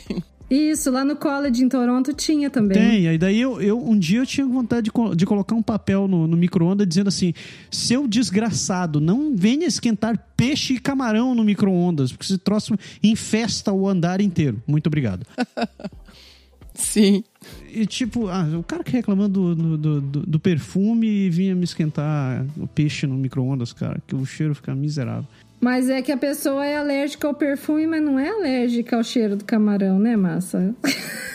Isso, 0.50 0.90
lá 0.92 1.04
no 1.04 1.16
college 1.18 1.62
em 1.62 1.68
Toronto 1.68 2.14
tinha 2.14 2.50
também. 2.50 2.78
Tem, 2.78 3.08
aí 3.08 3.18
daí 3.18 3.40
eu, 3.40 3.62
eu 3.62 3.78
um 3.78 3.98
dia 3.98 4.20
eu 4.20 4.26
tinha 4.26 4.48
vontade 4.48 4.90
de, 4.90 5.16
de 5.16 5.26
colocar 5.26 5.56
um 5.56 5.62
papel 5.62 6.08
no, 6.08 6.26
no 6.26 6.38
micro-ondas 6.38 6.88
dizendo 6.88 7.10
assim: 7.10 7.34
seu 7.70 8.08
desgraçado, 8.08 9.02
não 9.02 9.36
venha 9.36 9.68
esquentar 9.68 10.18
peixe 10.38 10.76
e 10.76 10.80
camarão 10.80 11.36
no 11.36 11.44
micro-ondas, 11.44 12.12
porque 12.12 12.26
esse 12.26 12.38
troço 12.38 12.76
infesta 13.04 13.74
o 13.74 13.90
andar 13.90 14.22
inteiro. 14.22 14.62
Muito 14.66 14.88
obrigado. 14.88 15.26
Sim. 16.74 17.24
E 17.74 17.86
tipo, 17.88 18.28
ah, 18.28 18.46
o 18.58 18.64
cara 18.64 18.84
que 18.84 18.92
reclamando 18.92 19.56
do, 19.56 19.78
do, 19.78 20.02
do, 20.02 20.26
do 20.28 20.40
perfume 20.40 21.08
e 21.08 21.30
vinha 21.30 21.56
me 21.56 21.64
esquentar 21.64 22.46
o 22.56 22.68
peixe 22.68 23.08
no 23.08 23.16
micro-ondas, 23.16 23.74
cara, 23.74 24.00
que 24.06 24.16
o 24.16 24.24
cheiro 24.26 24.54
fica 24.54 24.76
miserável. 24.76 25.28
Mas 25.60 25.90
é 25.90 26.02
que 26.02 26.12
a 26.12 26.18
pessoa 26.18 26.66
é 26.66 26.78
alérgica 26.78 27.28
ao 27.28 27.34
perfume, 27.34 27.88
mas 27.88 28.02
não 28.02 28.20
é 28.20 28.30
alérgica 28.30 28.96
ao 28.96 29.04
cheiro 29.04 29.36
do 29.36 29.44
camarão, 29.44 30.00
né, 30.00 30.16
massa? 30.16 30.76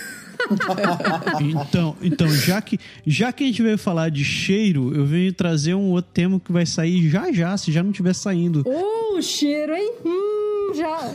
Então, 1.41 1.97
então 2.03 2.29
já, 2.29 2.61
que, 2.61 2.79
já 3.07 3.33
que 3.33 3.45
a 3.45 3.47
gente 3.47 3.62
veio 3.62 3.79
falar 3.79 4.11
de 4.11 4.25
cheiro, 4.25 4.95
eu 4.95 5.07
venho 5.07 5.33
trazer 5.33 5.75
um 5.75 5.91
outro 5.91 6.11
tema 6.12 6.41
que 6.41 6.53
vai 6.53 6.66
sair 6.66 7.09
já 7.09 7.33
já, 7.33 7.57
se 7.57 7.73
já 7.73 7.83
não 7.83 7.91
estiver 7.91 8.14
saindo. 8.14 8.62
Ô, 8.66 9.16
o 9.16 9.23
cheiro, 9.23 9.73
hein? 9.73 9.93
Hum, 10.05 10.32
já. 10.75 11.12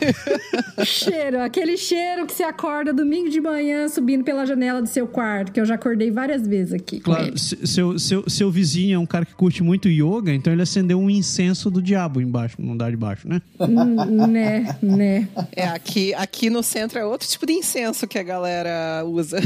cheiro, 0.86 1.41
aquele 1.41 1.78
cheiro 1.78 2.26
que 2.26 2.34
você 2.34 2.43
acorda 2.43 2.93
domingo 2.93 3.30
de 3.30 3.39
manhã 3.41 3.88
subindo 3.88 4.24
pela 4.24 4.45
janela 4.45 4.82
do 4.82 4.88
seu 4.88 5.08
quarto, 5.08 5.51
que 5.51 5.60
eu 5.60 5.66
já 5.66 5.76
acordei 5.76 6.12
várias 6.12 6.45
vezes 6.47 6.74
aqui. 6.74 6.99
Claro, 6.99 7.38
seu, 7.38 7.97
seu, 7.99 8.30
seu 8.30 8.51
vizinho 8.51 8.95
é 8.95 8.99
um 8.99 9.05
cara 9.05 9.26
que 9.26 9.34
curte 9.34 9.64
muito 9.64 9.88
yoga, 9.89 10.34
então 10.34 10.51
ele 10.51 10.62
acendeu 10.62 10.99
um 10.99 11.10
incenso 11.10 11.70
do 11.70 11.82
diabo 11.82 12.22
embaixo, 12.22 12.55
no 12.60 12.74
andar 12.74 12.91
de 12.91 12.97
baixo, 12.97 13.28
né? 13.28 13.41
Hum, 13.60 14.28
né, 14.28 14.78
né. 14.82 15.28
É, 15.55 15.68
aqui, 15.68 16.14
aqui 16.14 16.49
no 16.49 16.62
centro 16.64 16.99
é 16.99 17.05
outro 17.05 17.28
tipo 17.28 17.45
de 17.45 17.53
incenso 17.53 18.08
que 18.08 18.18
a 18.18 18.24
galera 18.24 19.03
usa. 19.05 19.39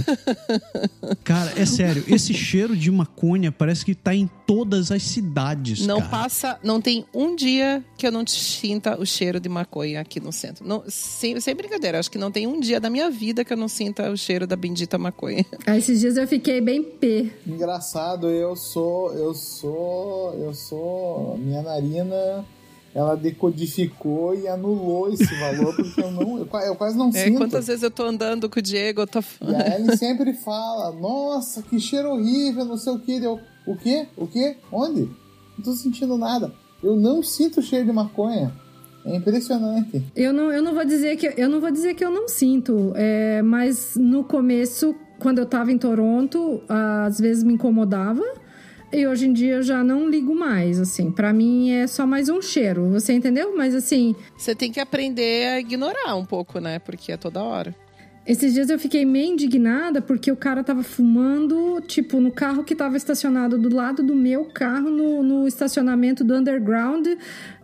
Cara, 1.23 1.53
é 1.55 1.65
sério, 1.65 2.03
esse 2.07 2.33
cheiro 2.33 2.75
de 2.75 2.89
maconha 2.91 3.51
parece 3.51 3.85
que 3.85 3.93
tá 3.95 4.13
em 4.13 4.29
todas 4.45 4.91
as 4.91 5.03
cidades, 5.03 5.85
Não 5.85 5.99
cara. 5.99 6.09
passa, 6.09 6.59
não 6.63 6.81
tem 6.81 7.05
um 7.13 7.35
dia 7.35 7.83
que 7.97 8.05
eu 8.05 8.11
não 8.11 8.25
sinta 8.27 8.99
o 8.99 9.05
cheiro 9.05 9.39
de 9.39 9.47
maconha 9.47 10.00
aqui 10.01 10.19
no 10.19 10.31
centro. 10.31 10.67
Não, 10.67 10.83
sem, 10.87 11.39
sem 11.39 11.55
brincadeira, 11.55 11.99
acho 11.99 12.11
que 12.11 12.17
não 12.17 12.31
tem 12.31 12.45
um 12.47 12.59
dia 12.59 12.79
da 12.79 12.89
minha 12.89 13.09
vida 13.09 13.45
que 13.45 13.53
eu 13.53 13.57
não 13.57 13.67
sinta 13.67 14.09
o 14.11 14.17
cheiro 14.17 14.45
da 14.45 14.55
bendita 14.55 14.97
maconha. 14.97 15.45
Aí 15.65 15.77
esses 15.79 15.99
dias 15.99 16.17
eu 16.17 16.27
fiquei 16.27 16.59
bem 16.61 16.83
pé. 16.83 17.31
Engraçado, 17.47 18.29
eu 18.29 18.55
sou, 18.55 19.13
eu 19.13 19.33
sou, 19.33 20.33
eu 20.35 20.53
sou, 20.53 21.37
minha 21.37 21.61
narina, 21.61 22.45
ela 22.93 23.15
decodificou 23.15 24.35
e 24.35 24.47
anulou 24.47 25.11
esse 25.13 25.33
valor 25.39 25.75
porque 25.75 26.01
eu 26.01 26.11
não, 26.11 26.37
eu, 26.39 26.47
eu 26.65 26.75
quase 26.75 26.97
não 26.97 27.09
É, 27.09 27.25
sinto. 27.25 27.37
quantas 27.37 27.67
vezes 27.67 27.83
eu 27.83 27.91
tô 27.91 28.03
andando 28.03 28.49
com 28.49 28.59
o 28.59 28.61
Diego, 28.61 29.01
eu 29.01 29.07
tô. 29.07 29.19
E 29.19 29.55
a 29.55 29.75
Ellen 29.79 29.95
sempre 29.95 30.33
fala, 30.33 30.91
nossa, 30.91 31.61
que 31.61 31.79
cheiro 31.79 32.09
horrível, 32.11 32.65
não 32.65 32.77
sei 32.77 32.93
o 32.93 32.99
que. 32.99 33.23
Eu, 33.23 33.39
o 33.65 33.75
quê? 33.77 34.07
O 34.17 34.27
quê? 34.27 34.57
Onde? 34.71 35.01
Não 35.57 35.63
tô 35.63 35.73
sentindo 35.73 36.17
nada. 36.17 36.51
Eu 36.83 36.95
não 36.95 37.21
sinto 37.21 37.61
cheiro 37.61 37.85
de 37.85 37.91
maconha. 37.91 38.51
É 39.05 39.15
impressionante. 39.15 40.03
Eu 40.15 40.31
não, 40.31 40.51
eu 40.51 40.61
não 40.61 40.73
vou 40.73 40.85
dizer 40.85 41.15
que 41.17 41.33
eu 41.37 41.49
não 41.49 41.59
vou 41.59 41.71
dizer 41.71 41.95
que 41.95 42.05
eu 42.05 42.11
não 42.11 42.27
sinto, 42.27 42.93
é, 42.95 43.41
mas 43.41 43.95
no 43.95 44.23
começo, 44.23 44.95
quando 45.19 45.39
eu 45.39 45.45
tava 45.45 45.71
em 45.71 45.77
Toronto, 45.77 46.61
às 46.67 47.19
vezes 47.19 47.43
me 47.43 47.53
incomodava. 47.53 48.23
E 48.93 49.07
hoje 49.07 49.25
em 49.25 49.31
dia 49.31 49.55
eu 49.55 49.63
já 49.63 49.81
não 49.85 50.09
ligo 50.09 50.35
mais, 50.35 50.77
assim. 50.77 51.11
Para 51.11 51.31
mim 51.31 51.71
é 51.71 51.87
só 51.87 52.05
mais 52.05 52.27
um 52.27 52.41
cheiro, 52.41 52.89
você 52.89 53.13
entendeu? 53.13 53.55
Mas 53.55 53.73
assim. 53.73 54.13
Você 54.37 54.53
tem 54.53 54.69
que 54.69 54.81
aprender 54.81 55.47
a 55.47 55.59
ignorar 55.61 56.15
um 56.15 56.25
pouco, 56.25 56.59
né? 56.59 56.77
Porque 56.77 57.13
é 57.13 57.17
toda 57.17 57.41
hora. 57.41 57.73
Esses 58.25 58.53
dias 58.53 58.69
eu 58.69 58.77
fiquei 58.77 59.03
meio 59.03 59.33
indignada 59.33 59.99
porque 59.99 60.31
o 60.31 60.35
cara 60.35 60.63
tava 60.63 60.83
fumando, 60.83 61.81
tipo, 61.87 62.19
no 62.19 62.31
carro 62.31 62.63
que 62.63 62.75
tava 62.75 62.95
estacionado 62.95 63.57
do 63.57 63.73
lado 63.75 64.03
do 64.03 64.15
meu 64.15 64.45
carro, 64.45 64.91
no, 64.91 65.23
no 65.23 65.47
estacionamento 65.47 66.23
do 66.23 66.35
underground 66.35 67.07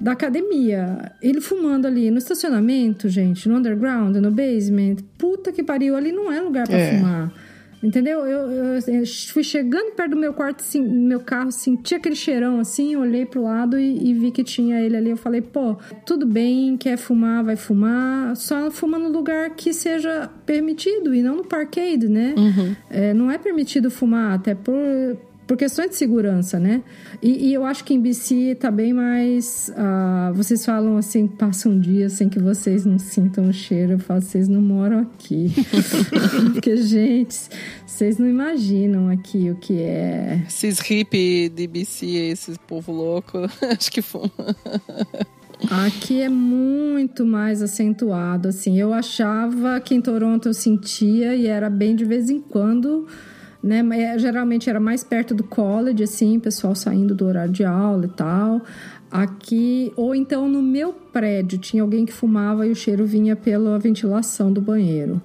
da 0.02 0.14
academia. 0.14 1.12
Ele 1.22 1.40
fumando 1.42 1.86
ali 1.86 2.10
no 2.10 2.18
estacionamento, 2.18 3.08
gente, 3.08 3.48
no 3.48 3.58
underground, 3.58 4.16
no 4.16 4.32
basement. 4.32 4.96
Puta 5.18 5.52
que 5.52 5.62
pariu, 5.62 5.96
ali 5.96 6.12
não 6.12 6.32
é 6.32 6.42
lugar 6.42 6.68
para 6.68 6.78
É. 6.78 6.98
fumar. 6.98 7.32
Entendeu? 7.84 8.22
Eu, 8.26 8.50
eu- 8.52 8.74
eu 8.88 9.04
fui 9.32 9.44
chegando 9.44 9.92
perto 9.92 10.12
do 10.12 10.18
meu 10.18 10.34
quarto, 10.34 10.64
do 10.78 10.84
meu 10.84 11.20
carro, 11.20 11.52
senti 11.52 11.94
aquele 11.94 12.16
cheirão 12.16 12.60
assim, 12.60 12.96
olhei 12.96 13.26
pro 13.26 13.44
lado 13.44 13.80
e, 13.80 14.10
e 14.10 14.14
vi 14.14 14.32
que 14.32 14.44
tinha 14.44 14.82
ele 14.82 14.98
ali. 14.98 15.10
Eu 15.12 15.18
falei, 15.18 15.42
pô, 15.42 15.76
tudo 16.06 16.26
bem, 16.26 16.76
quer 16.76 16.98
fumar, 16.98 17.44
vai 17.44 17.56
fumar, 17.56 18.36
só 18.36 18.72
fuma 18.72 18.98
no 18.98 19.10
lugar 19.10 19.52
que 19.52 19.72
seja 19.74 20.28
permitido 20.46 21.14
e 21.14 21.22
não 21.22 21.36
no 21.38 21.46
parkade, 21.46 22.08
né? 22.08 22.34
É, 22.90 23.14
não 23.14 23.30
é 23.30 23.38
permitido 23.38 23.92
fumar, 23.92 24.34
até 24.36 24.56
por, 24.56 24.74
por 25.48 25.56
questões 25.56 25.92
de 25.92 25.96
segurança, 25.96 26.60
né? 26.60 26.84
E, 27.22 27.48
e 27.48 27.54
eu 27.54 27.64
acho 27.64 27.84
que 27.86 27.94
em 27.94 28.02
BC 28.02 28.56
tá 28.60 28.70
bem 28.70 28.92
mais. 28.92 29.72
ah, 29.78 30.32
vocês 30.36 30.66
falam 30.66 30.98
assim, 30.98 31.26
passa 31.26 31.70
um 31.70 31.80
dia 31.80 32.10
sem 32.10 32.28
que 32.28 32.38
vocês 32.38 32.86
não 32.86 33.00
sintam 33.00 33.48
o 33.48 33.54
cheiro. 33.54 33.94
Eu 33.94 34.00
falo, 34.00 34.22
vocês 34.22 34.50
não 34.50 34.62
moram 34.62 35.00
aqui. 35.00 35.52
Porque, 36.54 36.76
gente, 36.76 37.38
vocês 37.86 38.18
não 38.18 38.28
imaginam 38.28 39.10
aqui 39.10 39.50
o 39.50 39.56
que 39.56 39.82
é. 39.82 40.44
Esses 40.46 40.80
hippie 40.80 41.50
de 41.50 41.66
BC, 41.66 42.06
esses 42.06 42.58
povo 42.58 42.92
louco, 42.92 43.38
acho 43.72 43.90
que 43.90 44.02
fuma. 44.02 44.30
Aqui 45.86 46.22
é 46.22 46.30
muito 46.30 47.26
mais 47.26 47.62
acentuado, 47.62 48.50
assim. 48.50 48.78
Eu 48.78 48.94
achava 48.94 49.80
que 49.80 49.96
em 49.96 50.02
Toronto 50.02 50.50
eu 50.50 50.54
sentia 50.54 51.34
e 51.36 51.48
era 51.48 51.70
bem 51.70 51.96
de 51.96 52.04
vez 52.04 52.30
em 52.30 52.40
quando, 52.40 53.08
né? 53.68 53.84
É, 53.94 54.18
Geralmente 54.18 54.70
era 54.70 54.80
mais 54.80 55.04
perto 55.04 55.36
do 55.36 55.44
college, 55.44 56.04
assim, 56.04 56.40
pessoal 56.40 56.74
saindo 56.74 57.14
do 57.14 57.26
horário 57.26 57.52
de 57.52 57.64
aula 57.64 58.06
e 58.06 58.10
tal. 58.10 58.62
Aqui, 59.12 59.94
ou 59.96 60.14
então 60.16 60.48
no 60.48 60.62
meu 60.62 60.92
prédio, 60.92 61.58
tinha 61.58 61.82
alguém 61.82 62.06
que 62.06 62.14
fumava 62.14 62.66
e 62.66 62.72
o 62.72 62.76
cheiro 62.76 63.06
vinha 63.06 63.36
pela 63.36 63.78
ventilação 63.80 64.52
do 64.52 64.62
banheiro. 64.62 65.22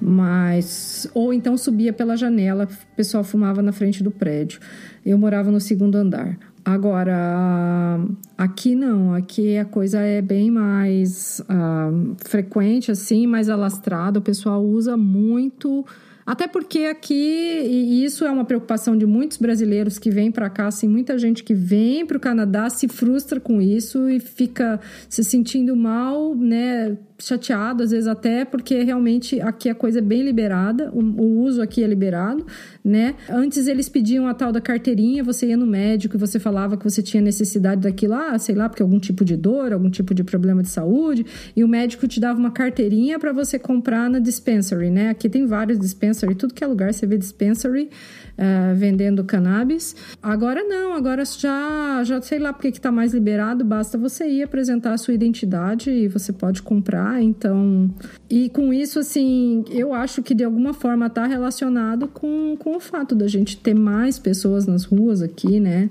Mas. 0.00 1.08
Ou 1.14 1.32
então 1.32 1.56
subia 1.56 1.92
pela 1.92 2.16
janela, 2.16 2.64
o 2.64 2.96
pessoal 2.96 3.22
fumava 3.22 3.62
na 3.62 3.72
frente 3.72 4.02
do 4.02 4.10
prédio. 4.10 4.60
Eu 5.06 5.16
morava 5.16 5.50
no 5.50 5.60
segundo 5.60 5.94
andar. 5.94 6.36
Agora, 6.64 7.98
aqui 8.38 8.76
não, 8.76 9.14
aqui 9.14 9.58
a 9.58 9.64
coisa 9.64 9.98
é 10.00 10.22
bem 10.22 10.48
mais 10.48 11.42
ah, 11.48 11.90
frequente, 12.24 12.90
assim, 12.90 13.26
mais 13.26 13.48
alastrada, 13.48 14.20
o 14.20 14.22
pessoal 14.22 14.64
usa 14.64 14.96
muito. 14.96 15.84
Até 16.24 16.46
porque 16.46 16.80
aqui, 16.84 17.14
e 17.14 18.04
isso 18.04 18.24
é 18.24 18.30
uma 18.30 18.44
preocupação 18.44 18.96
de 18.96 19.04
muitos 19.06 19.38
brasileiros 19.38 19.98
que 19.98 20.10
vêm 20.10 20.30
para 20.30 20.48
cá, 20.48 20.68
assim, 20.68 20.88
muita 20.88 21.18
gente 21.18 21.42
que 21.42 21.54
vem 21.54 22.06
para 22.06 22.16
o 22.16 22.20
Canadá 22.20 22.70
se 22.70 22.86
frustra 22.86 23.40
com 23.40 23.60
isso 23.60 24.08
e 24.08 24.20
fica 24.20 24.80
se 25.08 25.24
sentindo 25.24 25.74
mal, 25.74 26.34
né, 26.34 26.96
chateado, 27.26 27.82
às 27.82 27.90
vezes 27.90 28.06
até, 28.06 28.44
porque 28.44 28.82
realmente 28.82 29.40
aqui 29.40 29.68
a 29.68 29.74
coisa 29.74 29.98
é 29.98 30.02
bem 30.02 30.22
liberada, 30.22 30.90
o, 30.92 31.00
o 31.00 31.40
uso 31.42 31.62
aqui 31.62 31.82
é 31.82 31.86
liberado, 31.86 32.46
né? 32.84 33.14
Antes 33.28 33.66
eles 33.66 33.88
pediam 33.88 34.26
a 34.26 34.34
tal 34.34 34.52
da 34.52 34.60
carteirinha, 34.60 35.22
você 35.22 35.46
ia 35.46 35.56
no 35.56 35.66
médico 35.66 36.16
e 36.16 36.18
você 36.18 36.38
falava 36.38 36.76
que 36.76 36.84
você 36.84 37.02
tinha 37.02 37.22
necessidade 37.22 37.82
daquilo, 37.82 38.14
ah, 38.14 38.38
sei 38.38 38.54
lá, 38.54 38.68
porque 38.68 38.82
algum 38.82 38.98
tipo 38.98 39.24
de 39.24 39.36
dor, 39.36 39.72
algum 39.72 39.90
tipo 39.90 40.14
de 40.14 40.24
problema 40.24 40.62
de 40.62 40.68
saúde, 40.68 41.24
e 41.56 41.62
o 41.62 41.68
médico 41.68 42.06
te 42.08 42.20
dava 42.20 42.38
uma 42.38 42.50
carteirinha 42.50 43.18
para 43.18 43.32
você 43.32 43.58
comprar 43.58 44.08
na 44.10 44.18
dispensary, 44.18 44.90
né? 44.90 45.10
Aqui 45.10 45.28
tem 45.28 45.46
vários 45.46 45.78
dispensary, 45.78 46.34
tudo 46.34 46.54
que 46.54 46.64
é 46.64 46.66
lugar 46.66 46.92
você 46.92 47.06
vê 47.06 47.16
dispensary 47.16 47.90
eh, 48.36 48.74
vendendo 48.74 49.24
cannabis. 49.24 49.94
Agora 50.22 50.62
não, 50.64 50.94
agora 50.94 51.24
já, 51.24 52.02
já 52.04 52.20
sei 52.22 52.38
lá 52.38 52.52
porque 52.52 52.72
que 52.72 52.80
tá 52.80 52.90
mais 52.90 53.12
liberado, 53.12 53.64
basta 53.64 53.98
você 53.98 54.28
ir 54.28 54.42
apresentar 54.42 54.92
a 54.92 54.98
sua 54.98 55.14
identidade 55.14 55.90
e 55.90 56.08
você 56.08 56.32
pode 56.32 56.62
comprar, 56.62 57.22
então... 57.22 57.90
E 58.30 58.48
com 58.48 58.72
isso, 58.72 58.98
assim, 58.98 59.64
eu 59.70 59.92
acho 59.92 60.22
que 60.22 60.34
de 60.34 60.44
alguma 60.44 60.72
forma 60.72 61.10
tá 61.10 61.26
relacionado 61.26 62.08
com, 62.08 62.56
com 62.58 62.76
o 62.76 62.80
fato 62.80 63.14
da 63.14 63.26
gente 63.26 63.56
ter 63.56 63.74
mais 63.74 64.18
pessoas 64.18 64.66
nas 64.66 64.84
ruas 64.84 65.20
aqui, 65.20 65.60
né? 65.60 65.90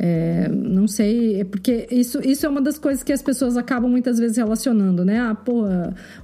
É, 0.00 0.48
não 0.48 0.86
sei, 0.86 1.40
é 1.40 1.44
porque 1.44 1.88
isso, 1.90 2.20
isso 2.22 2.46
é 2.46 2.48
uma 2.48 2.60
das 2.60 2.78
coisas 2.78 3.02
que 3.02 3.12
as 3.12 3.20
pessoas 3.20 3.56
acabam 3.56 3.90
muitas 3.90 4.16
vezes 4.16 4.36
relacionando, 4.36 5.04
né? 5.04 5.18
Ah, 5.18 5.34
pô, 5.34 5.64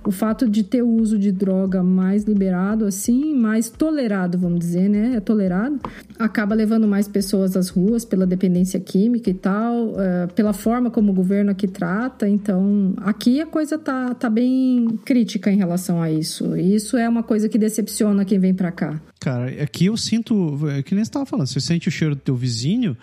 o 0.07 0.13
fato 0.13 0.49
de 0.49 0.63
ter 0.63 0.83
o 0.83 0.89
uso 0.89 1.19
de 1.19 1.33
droga 1.33 1.83
mais 1.83 2.23
liberado, 2.23 2.85
assim, 2.85 3.35
mais 3.35 3.69
tolerado, 3.69 4.39
vamos 4.39 4.61
dizer, 4.61 4.89
né? 4.89 5.17
É 5.17 5.21
tolerado, 5.21 5.81
acaba 6.17 6.55
levando 6.55 6.87
mais 6.87 7.09
pessoas 7.09 7.57
às 7.57 7.69
ruas 7.69 8.05
pela 8.05 8.25
dependência 8.25 8.79
química 8.79 9.29
e 9.29 9.35
tal, 9.35 10.01
é, 10.01 10.29
pela 10.29 10.53
forma 10.53 10.89
como 10.89 11.11
o 11.11 11.15
governo 11.15 11.51
aqui 11.51 11.67
trata. 11.67 12.29
Então, 12.29 12.95
aqui 12.99 13.41
a 13.41 13.47
coisa 13.47 13.77
tá, 13.77 14.15
tá 14.15 14.31
bem 14.31 14.87
crítica 15.05 15.51
em 15.51 15.57
relação 15.57 16.01
a 16.01 16.09
isso. 16.09 16.57
E 16.57 16.77
isso 16.77 16.97
é 16.97 17.09
uma 17.09 17.25
coisa 17.25 17.49
que 17.49 17.59
decepciona 17.59 18.25
quem 18.25 18.39
vem 18.39 18.55
pra 18.55 18.71
cá. 18.71 19.01
Cara, 19.19 19.47
aqui 19.61 19.87
eu 19.87 19.97
sinto, 19.97 20.61
é 20.69 20.81
que 20.81 20.95
nem 20.95 21.05
você 21.05 21.11
tava 21.11 21.27
falando, 21.27 21.49
você 21.49 21.59
sente 21.59 21.89
o 21.89 21.91
cheiro 21.91 22.15
do 22.15 22.21
teu 22.21 22.37
vizinho. 22.37 22.97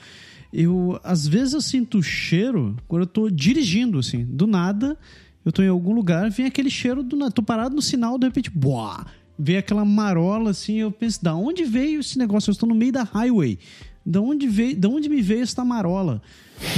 Eu, 0.54 1.00
às 1.04 1.28
vezes 1.28 1.54
eu 1.54 1.62
sinto 1.62 2.02
cheiro 2.04 2.76
quando 2.88 3.04
eu 3.04 3.08
tô 3.08 3.30
dirigindo, 3.30 4.00
assim, 4.00 4.26
do 4.26 4.46
nada, 4.46 4.98
eu 5.46 5.52
tô 5.52 5.62
em 5.64 5.68
algum 5.70 5.94
lugar, 5.94 6.30
vem 6.30 6.46
aquele 6.46 6.70
cheiro 6.70 7.02
do 7.04 7.16
nada, 7.16 7.32
tô 7.32 7.42
parado 7.42 7.76
no 7.76 7.82
sinal, 7.82 8.18
de 8.18 8.26
repente, 8.28 8.50
boa, 8.50 9.06
vem 9.40 9.58
aquela 9.58 9.86
marola, 9.86 10.52
assim, 10.52 10.80
eu 10.80 10.92
penso, 10.92 11.24
da 11.24 11.34
onde 11.36 11.64
veio 11.64 12.00
esse 12.02 12.18
negócio? 12.18 12.50
Eu 12.50 12.54
estou 12.54 12.68
no 12.68 12.76
meio 12.76 12.92
da 12.92 13.04
highway, 13.04 13.58
da 14.06 14.20
onde 14.20 14.48
veio, 14.48 14.76
da 14.76 14.90
onde 14.90 15.08
me 15.08 15.22
veio 15.22 15.42
essa 15.44 15.64
marola? 15.64 16.22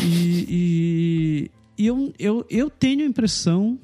E, 0.06 0.46
e, 1.78 1.84
e 1.84 1.88
eu, 1.88 2.14
eu, 2.20 2.46
eu 2.50 2.70
tenho 2.70 3.02
a 3.04 3.08
impressão, 3.08 3.80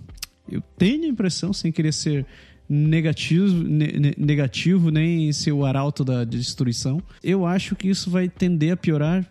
eu 0.49 0.61
tenho 0.77 1.05
a 1.05 1.07
impressão, 1.07 1.51
sem 1.51 1.71
querer 1.71 1.93
ser 1.93 2.25
negativo, 2.69 3.63
ne- 3.63 3.99
ne- 3.99 4.15
negativo 4.17 4.91
nem 4.91 5.33
ser 5.33 5.51
o 5.51 5.65
arauto 5.65 6.05
da 6.05 6.23
destruição. 6.23 7.01
Eu 7.23 7.45
acho 7.45 7.75
que 7.75 7.89
isso 7.89 8.09
vai 8.11 8.29
tender 8.29 8.73
a 8.73 8.77
piorar 8.77 9.25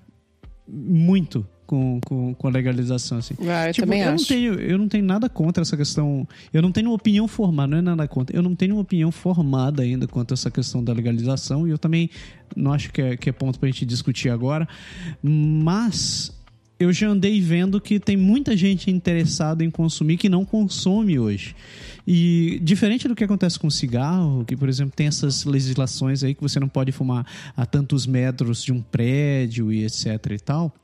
muito 0.68 1.46
com, 1.68 2.00
com, 2.00 2.34
com 2.34 2.48
a 2.48 2.50
legalização. 2.50 3.18
Assim. 3.18 3.34
Ah, 3.46 3.68
eu 3.68 3.74
Tipo, 3.74 3.86
também 3.86 4.00
eu 4.00 4.10
acho. 4.10 4.22
Não 4.22 4.28
tenho, 4.28 4.54
eu 4.54 4.78
não 4.78 4.88
tenho 4.88 5.04
nada 5.04 5.28
contra 5.28 5.62
essa 5.62 5.76
questão. 5.76 6.26
Eu 6.52 6.62
não 6.62 6.72
tenho 6.72 6.88
uma 6.88 6.94
opinião 6.94 7.28
formada, 7.28 7.68
não 7.68 7.78
é 7.78 7.82
nada 7.82 8.08
contra. 8.08 8.34
Eu 8.34 8.42
não 8.42 8.54
tenho 8.54 8.74
uma 8.74 8.82
opinião 8.82 9.12
formada 9.12 9.82
ainda 9.82 10.06
quanto 10.06 10.32
a 10.32 10.34
essa 10.34 10.50
questão 10.50 10.82
da 10.82 10.92
legalização 10.92 11.68
e 11.68 11.70
eu 11.70 11.78
também 11.78 12.10
não 12.56 12.72
acho 12.72 12.90
que 12.90 13.02
é, 13.02 13.16
que 13.16 13.28
é 13.28 13.32
ponto 13.32 13.60
pra 13.60 13.68
gente 13.68 13.84
discutir 13.84 14.30
agora. 14.30 14.66
Mas 15.22 16.32
eu 16.80 16.92
já 16.92 17.08
andei 17.08 17.40
vendo 17.40 17.80
que 17.80 18.00
tem 18.00 18.16
muita 18.16 18.56
gente 18.56 18.90
interessada 18.90 19.62
em 19.62 19.70
consumir 19.70 20.16
que 20.16 20.28
não 20.28 20.44
consome 20.44 21.18
hoje. 21.18 21.54
E 22.10 22.58
diferente 22.62 23.06
do 23.06 23.14
que 23.14 23.22
acontece 23.22 23.58
com 23.58 23.68
cigarro, 23.68 24.42
que, 24.42 24.56
por 24.56 24.66
exemplo, 24.66 24.94
tem 24.96 25.08
essas 25.08 25.44
legislações 25.44 26.24
aí 26.24 26.34
que 26.34 26.40
você 26.40 26.58
não 26.58 26.66
pode 26.66 26.90
fumar 26.90 27.26
a 27.54 27.66
tantos 27.66 28.06
metros 28.06 28.64
de 28.64 28.72
um 28.72 28.80
prédio 28.80 29.70
e 29.70 29.84
etc 29.84 30.14
e 30.30 30.38
tal 30.38 30.74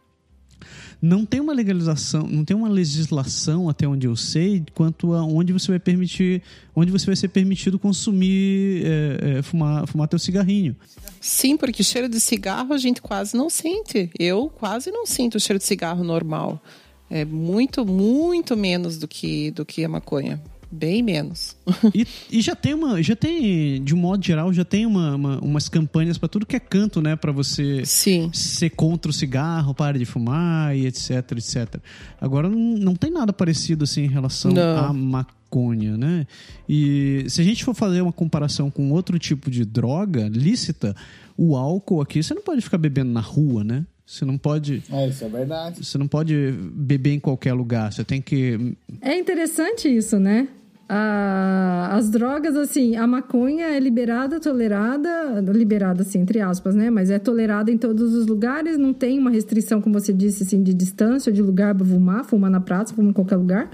não 1.00 1.26
tem 1.26 1.38
uma 1.38 1.52
legalização, 1.52 2.26
não 2.26 2.44
tem 2.44 2.56
uma 2.56 2.68
legislação 2.68 3.68
até 3.68 3.86
onde 3.86 4.06
eu 4.06 4.16
sei 4.16 4.64
quanto 4.74 5.12
a 5.12 5.22
onde 5.22 5.52
você 5.52 5.68
vai 5.68 5.78
permitir, 5.78 6.42
onde 6.74 6.90
você 6.90 7.04
vai 7.04 7.16
ser 7.16 7.28
permitido 7.28 7.78
consumir, 7.78 8.82
é, 8.86 9.38
é, 9.38 9.42
fumar, 9.42 9.86
fumar 9.86 10.08
teu 10.08 10.18
cigarrinho. 10.18 10.74
Sim, 11.20 11.58
porque 11.58 11.82
cheiro 11.82 12.08
de 12.08 12.18
cigarro 12.18 12.72
a 12.72 12.78
gente 12.78 13.02
quase 13.02 13.36
não 13.36 13.50
sente. 13.50 14.10
Eu 14.18 14.48
quase 14.48 14.90
não 14.90 15.04
sinto 15.04 15.34
o 15.34 15.40
cheiro 15.40 15.58
de 15.58 15.66
cigarro 15.66 16.02
normal. 16.02 16.62
É 17.10 17.24
muito, 17.24 17.84
muito 17.84 18.56
menos 18.56 18.98
do 18.98 19.06
que, 19.06 19.50
do 19.50 19.64
que 19.64 19.84
a 19.84 19.88
maconha. 19.88 20.42
Bem 20.76 21.02
menos. 21.02 21.56
E, 21.94 22.06
e 22.30 22.40
já 22.42 22.56
tem 22.56 22.74
uma, 22.74 23.00
já 23.02 23.14
tem, 23.14 23.82
de 23.82 23.94
um 23.94 23.98
modo 23.98 24.24
geral, 24.24 24.52
já 24.52 24.64
tem 24.64 24.84
uma, 24.86 25.14
uma- 25.14 25.38
umas 25.40 25.68
campanhas 25.68 26.18
para 26.18 26.28
tudo 26.28 26.44
que 26.44 26.56
é 26.56 26.60
canto, 26.60 27.00
né, 27.00 27.14
para 27.14 27.30
você 27.30 27.84
Sim. 27.86 28.28
ser 28.32 28.70
contra 28.70 29.08
o 29.10 29.14
cigarro, 29.14 29.72
pare 29.72 29.98
de 29.98 30.04
fumar 30.04 30.76
e 30.76 30.86
etc, 30.86 31.10
etc. 31.32 31.76
Agora 32.20 32.48
não, 32.48 32.58
não 32.58 32.94
tem 32.96 33.10
nada 33.10 33.32
parecido 33.32 33.84
assim 33.84 34.02
em 34.02 34.08
relação 34.08 34.50
Não. 34.52 34.84
à 34.86 34.92
maconha, 34.92 35.96
né? 35.96 36.26
E 36.68 37.24
se 37.28 37.40
a 37.40 37.44
gente 37.44 37.64
for 37.64 37.74
fazer 37.74 38.00
uma 38.00 38.12
comparação 38.12 38.70
com 38.70 38.90
outro 38.90 39.18
tipo 39.18 39.50
de 39.50 39.64
droga 39.64 40.28
lícita, 40.28 40.96
o 41.36 41.56
álcool 41.56 42.00
aqui 42.00 42.22
você 42.22 42.34
não 42.34 42.42
pode 42.42 42.60
ficar 42.62 42.78
bebendo 42.78 43.12
na 43.12 43.20
rua, 43.20 43.62
né? 43.62 43.86
Você 44.06 44.24
não 44.26 44.36
pode. 44.36 44.82
É, 44.90 45.08
isso 45.08 45.24
é 45.24 45.28
verdade. 45.30 45.82
Você 45.82 45.96
não 45.96 46.06
pode 46.06 46.34
beber 46.74 47.12
em 47.14 47.18
qualquer 47.20 47.54
lugar. 47.54 47.90
Você 47.90 48.04
tem 48.04 48.20
que. 48.20 48.76
É 49.00 49.16
interessante 49.18 49.88
isso, 49.88 50.18
né? 50.18 50.46
A- 50.88 51.90
as 51.92 52.10
drogas, 52.10 52.56
assim, 52.56 52.96
a 52.96 53.06
maconha 53.06 53.66
é 53.66 53.80
liberada, 53.80 54.38
tolerada, 54.40 55.40
liberada, 55.52 56.02
assim, 56.02 56.20
entre 56.20 56.40
aspas, 56.40 56.74
né? 56.74 56.90
Mas 56.90 57.10
é 57.10 57.18
tolerada 57.18 57.70
em 57.70 57.78
todos 57.78 58.14
os 58.14 58.26
lugares, 58.26 58.76
não 58.76 58.92
tem 58.92 59.18
uma 59.18 59.30
restrição, 59.30 59.80
como 59.80 59.98
você 59.98 60.12
disse, 60.12 60.42
assim, 60.42 60.62
de 60.62 60.74
distância, 60.74 61.32
de 61.32 61.40
lugar 61.42 61.74
para 61.74 61.86
fumar, 61.86 62.24
fumar 62.24 62.50
na 62.50 62.60
praça, 62.60 62.92
fumar 62.94 63.10
em 63.10 63.14
qualquer 63.14 63.36
lugar. 63.36 63.70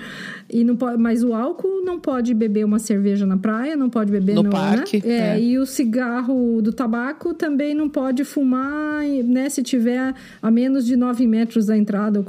E 0.48 0.62
não 0.64 0.76
pode, 0.76 0.98
mas 0.98 1.24
o 1.24 1.32
álcool 1.34 1.82
não 1.84 1.98
pode 1.98 2.32
beber 2.34 2.64
uma 2.64 2.78
cerveja 2.78 3.26
na 3.26 3.36
praia, 3.36 3.76
não 3.76 3.90
pode 3.90 4.10
beber 4.12 4.34
No 4.34 4.42
né? 4.44 4.50
parque, 4.50 5.02
É, 5.04 5.36
é. 5.36 5.40
e 5.40 5.58
o 5.58 5.66
cigarro 5.66 6.60
do 6.62 6.72
tabaco 6.72 7.34
também 7.34 7.74
não 7.74 7.88
pode 7.88 8.24
fumar, 8.24 9.02
né? 9.24 9.48
Se 9.48 9.62
tiver 9.62 10.14
a 10.42 10.50
menos 10.50 10.86
de 10.86 10.96
9 10.96 11.26
metros 11.26 11.66
da 11.66 11.76
entrada, 11.76 12.24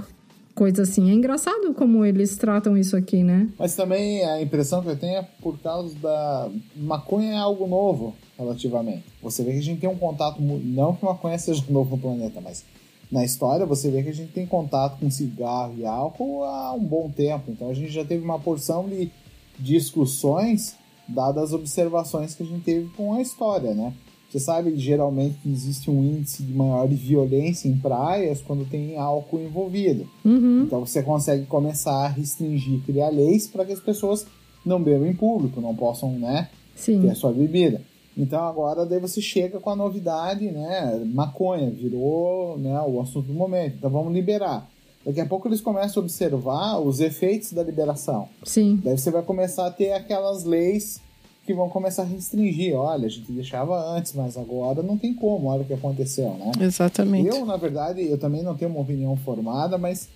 coisa 0.61 0.83
assim. 0.83 1.09
É 1.09 1.13
engraçado 1.15 1.73
como 1.73 2.05
eles 2.05 2.37
tratam 2.37 2.77
isso 2.77 2.95
aqui, 2.95 3.23
né? 3.23 3.49
Mas 3.57 3.75
também 3.75 4.23
a 4.23 4.39
impressão 4.39 4.79
que 4.83 4.89
eu 4.89 4.95
tenho 4.95 5.17
é 5.17 5.27
por 5.41 5.57
causa 5.57 5.95
da. 5.97 6.51
Maconha 6.75 7.31
é 7.31 7.37
algo 7.37 7.65
novo, 7.65 8.13
relativamente. 8.37 9.03
Você 9.23 9.43
vê 9.43 9.53
que 9.53 9.57
a 9.57 9.63
gente 9.63 9.81
tem 9.81 9.89
um 9.89 9.97
contato. 9.97 10.39
Não 10.39 10.95
que 10.95 11.03
maconha 11.03 11.39
seja 11.39 11.63
novo 11.67 11.95
no 11.95 12.01
planeta, 12.03 12.39
mas 12.39 12.63
na 13.11 13.25
história 13.25 13.65
você 13.65 13.89
vê 13.89 14.03
que 14.03 14.09
a 14.09 14.13
gente 14.13 14.33
tem 14.33 14.45
contato 14.45 14.99
com 14.99 15.09
cigarro 15.09 15.73
e 15.79 15.83
álcool 15.83 16.43
há 16.43 16.73
um 16.73 16.83
bom 16.83 17.09
tempo. 17.09 17.49
Então 17.49 17.67
a 17.71 17.73
gente 17.73 17.89
já 17.89 18.05
teve 18.05 18.23
uma 18.23 18.37
porção 18.37 18.87
de 18.87 19.09
discussões 19.57 20.75
dadas 21.07 21.45
as 21.45 21.53
observações 21.53 22.35
que 22.35 22.43
a 22.43 22.45
gente 22.45 22.63
teve 22.63 22.87
com 22.89 23.15
a 23.15 23.21
história, 23.21 23.73
né? 23.73 23.91
Você 24.31 24.39
sabe 24.39 24.73
geralmente 24.77 25.39
que 25.43 25.51
existe 25.51 25.91
um 25.91 26.01
índice 26.01 26.41
de 26.41 26.53
maior 26.53 26.87
de 26.87 26.95
violência 26.95 27.67
em 27.67 27.77
praias 27.77 28.41
quando 28.41 28.63
tem 28.63 28.97
álcool 28.97 29.41
envolvido. 29.41 30.07
Uhum. 30.23 30.63
Então 30.63 30.79
você 30.79 31.03
consegue 31.03 31.45
começar 31.45 32.05
a 32.05 32.07
restringir, 32.07 32.79
criar 32.85 33.09
leis 33.09 33.45
para 33.45 33.65
que 33.65 33.73
as 33.73 33.81
pessoas 33.81 34.25
não 34.65 34.81
bebam 34.81 35.05
em 35.05 35.13
público, 35.13 35.59
não 35.59 35.75
possam, 35.75 36.13
né, 36.13 36.49
Sim. 36.75 37.01
ter 37.01 37.09
a 37.09 37.15
sua 37.15 37.33
bebida. 37.33 37.81
Então 38.17 38.41
agora 38.43 38.85
daí 38.85 38.99
você 38.99 39.21
chega 39.21 39.59
com 39.59 39.69
a 39.69 39.75
novidade, 39.75 40.49
né, 40.49 41.01
maconha 41.13 41.69
virou, 41.69 42.57
né, 42.57 42.79
o 42.87 43.01
assunto 43.01 43.27
do 43.27 43.33
momento. 43.33 43.75
Então 43.79 43.89
vamos 43.89 44.13
liberar. 44.13 44.65
Daqui 45.05 45.19
a 45.19 45.25
pouco 45.25 45.49
eles 45.49 45.59
começam 45.59 46.01
a 46.01 46.05
observar 46.05 46.79
os 46.79 47.01
efeitos 47.01 47.51
da 47.51 47.63
liberação. 47.63 48.29
Sim. 48.45 48.79
Daí 48.81 48.97
você 48.97 49.11
vai 49.11 49.23
começar 49.23 49.65
a 49.65 49.71
ter 49.71 49.91
aquelas 49.91 50.45
leis 50.45 51.01
que 51.45 51.53
vão 51.53 51.69
começar 51.69 52.03
a 52.03 52.05
restringir. 52.05 52.75
Olha, 52.75 53.05
a 53.05 53.09
gente 53.09 53.31
deixava 53.31 53.77
antes, 53.95 54.13
mas 54.13 54.37
agora 54.37 54.83
não 54.83 54.97
tem 54.97 55.13
como. 55.13 55.47
Olha 55.47 55.63
o 55.63 55.65
que 55.65 55.73
aconteceu, 55.73 56.33
né? 56.35 56.51
Exatamente. 56.59 57.29
Eu, 57.29 57.45
na 57.45 57.57
verdade, 57.57 58.01
eu 58.01 58.17
também 58.17 58.43
não 58.43 58.55
tenho 58.55 58.71
uma 58.71 58.81
opinião 58.81 59.15
formada, 59.17 59.77
mas 59.77 60.09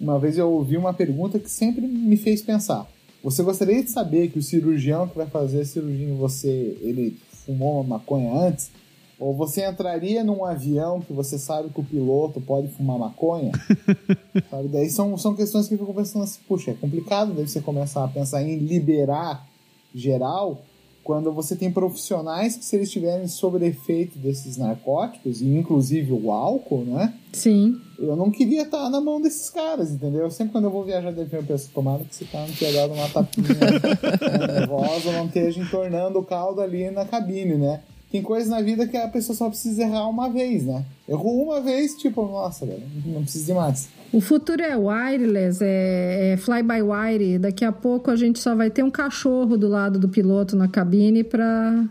uma 0.00 0.18
vez 0.18 0.38
eu 0.38 0.50
ouvi 0.50 0.76
uma 0.76 0.94
pergunta 0.94 1.38
que 1.38 1.50
sempre 1.50 1.86
me 1.86 2.16
fez 2.16 2.42
pensar. 2.42 2.88
Você 3.22 3.42
gostaria 3.42 3.82
de 3.82 3.90
saber 3.90 4.30
que 4.30 4.38
o 4.38 4.42
cirurgião 4.42 5.06
que 5.06 5.16
vai 5.16 5.26
fazer 5.26 5.60
a 5.60 5.64
cirurgia 5.64 6.08
em 6.08 6.16
você, 6.16 6.78
ele 6.80 7.18
fumou 7.44 7.80
uma 7.80 7.98
maconha 7.98 8.32
antes? 8.32 8.70
Ou 9.18 9.34
você 9.34 9.68
entraria 9.68 10.24
num 10.24 10.46
avião 10.46 11.02
que 11.02 11.12
você 11.12 11.38
sabe 11.38 11.68
que 11.68 11.78
o 11.78 11.84
piloto 11.84 12.40
pode 12.40 12.68
fumar 12.68 12.98
maconha? 12.98 13.52
sabe? 14.50 14.68
Daí 14.68 14.88
são, 14.88 15.18
são 15.18 15.36
questões 15.36 15.68
que 15.68 15.74
eu 15.74 15.78
fico 15.78 15.92
pensando 15.92 16.22
assim, 16.22 16.40
puxa, 16.48 16.70
é 16.70 16.74
complicado 16.74 17.34
daí 17.34 17.46
você 17.46 17.60
começar 17.60 18.02
a 18.02 18.08
pensar 18.08 18.42
em 18.42 18.56
liberar 18.56 19.46
geral 19.94 20.62
quando 21.10 21.32
você 21.32 21.56
tem 21.56 21.72
profissionais 21.72 22.54
que 22.54 22.64
se 22.64 22.76
eles 22.76 22.86
estiverem 22.86 23.26
sob 23.26 23.66
efeito 23.66 24.16
desses 24.16 24.56
narcóticos, 24.56 25.42
e 25.42 25.46
inclusive 25.46 26.12
o 26.12 26.30
álcool, 26.30 26.84
né? 26.84 27.12
Sim. 27.32 27.80
Eu 27.98 28.14
não 28.14 28.30
queria 28.30 28.62
estar 28.62 28.88
na 28.88 29.00
mão 29.00 29.20
desses 29.20 29.50
caras, 29.50 29.90
entendeu? 29.90 30.30
Sempre 30.30 30.52
quando 30.52 30.66
eu 30.66 30.70
vou 30.70 30.84
viajar 30.84 31.10
de 31.10 31.20
avião, 31.20 31.40
eu 31.40 31.46
penso, 31.46 31.68
tomara 31.74 32.04
que 32.04 32.14
esse 32.14 32.26
cara 32.26 32.46
não 32.46 32.54
tenha 32.54 32.72
dado 32.72 32.92
uma 32.92 33.08
tapinha 33.08 33.48
né, 33.48 34.54
nervosa, 34.60 35.10
não 35.10 35.26
esteja 35.26 35.60
entornando 35.60 36.16
o 36.20 36.24
caldo 36.24 36.60
ali 36.60 36.88
na 36.92 37.04
cabine, 37.04 37.56
né? 37.56 37.82
Tem 38.10 38.22
coisas 38.22 38.48
na 38.48 38.60
vida 38.60 38.88
que 38.88 38.96
a 38.96 39.06
pessoa 39.06 39.36
só 39.36 39.48
precisa 39.48 39.82
errar 39.82 40.08
uma 40.08 40.28
vez, 40.28 40.64
né? 40.64 40.84
Errou 41.08 41.44
uma 41.44 41.60
vez, 41.60 41.94
tipo, 41.94 42.26
nossa, 42.26 42.66
velho, 42.66 42.82
não 43.06 43.22
precisa 43.22 43.46
de 43.46 43.54
mais. 43.54 43.88
O 44.12 44.20
futuro 44.20 44.60
é 44.60 44.76
wireless, 44.76 45.62
é, 45.62 46.32
é 46.32 46.36
fly-by-wire. 46.36 47.38
Daqui 47.38 47.64
a 47.64 47.70
pouco 47.70 48.10
a 48.10 48.16
gente 48.16 48.40
só 48.40 48.56
vai 48.56 48.68
ter 48.68 48.82
um 48.82 48.90
cachorro 48.90 49.56
do 49.56 49.68
lado 49.68 49.98
do 49.98 50.08
piloto 50.08 50.56
na 50.56 50.66
cabine 50.66 51.22
pra. 51.22 51.84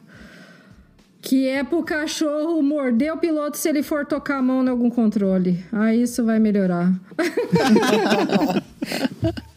Que 1.22 1.48
é 1.48 1.64
pro 1.64 1.84
cachorro 1.84 2.62
morder 2.62 3.14
o 3.14 3.18
piloto 3.18 3.58
se 3.58 3.68
ele 3.68 3.84
for 3.84 4.06
tocar 4.06 4.38
a 4.38 4.42
mão 4.42 4.64
em 4.64 4.70
algum 4.70 4.90
controle. 4.90 5.64
Aí 5.72 6.02
isso 6.02 6.26
vai 6.26 6.40
melhorar. 6.40 6.94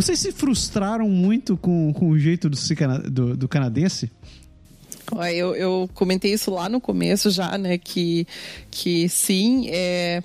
Vocês 0.00 0.18
se 0.18 0.32
frustraram 0.32 1.10
muito 1.10 1.58
com, 1.58 1.92
com 1.92 2.08
o 2.08 2.18
jeito 2.18 2.48
do, 2.48 2.56
do, 3.10 3.36
do 3.36 3.46
canadense? 3.46 4.10
Eu, 5.34 5.54
eu 5.54 5.90
comentei 5.92 6.32
isso 6.32 6.50
lá 6.50 6.70
no 6.70 6.80
começo 6.80 7.30
já, 7.30 7.58
né? 7.58 7.76
Que, 7.76 8.26
que 8.70 9.10
sim, 9.10 9.68
é, 9.68 10.22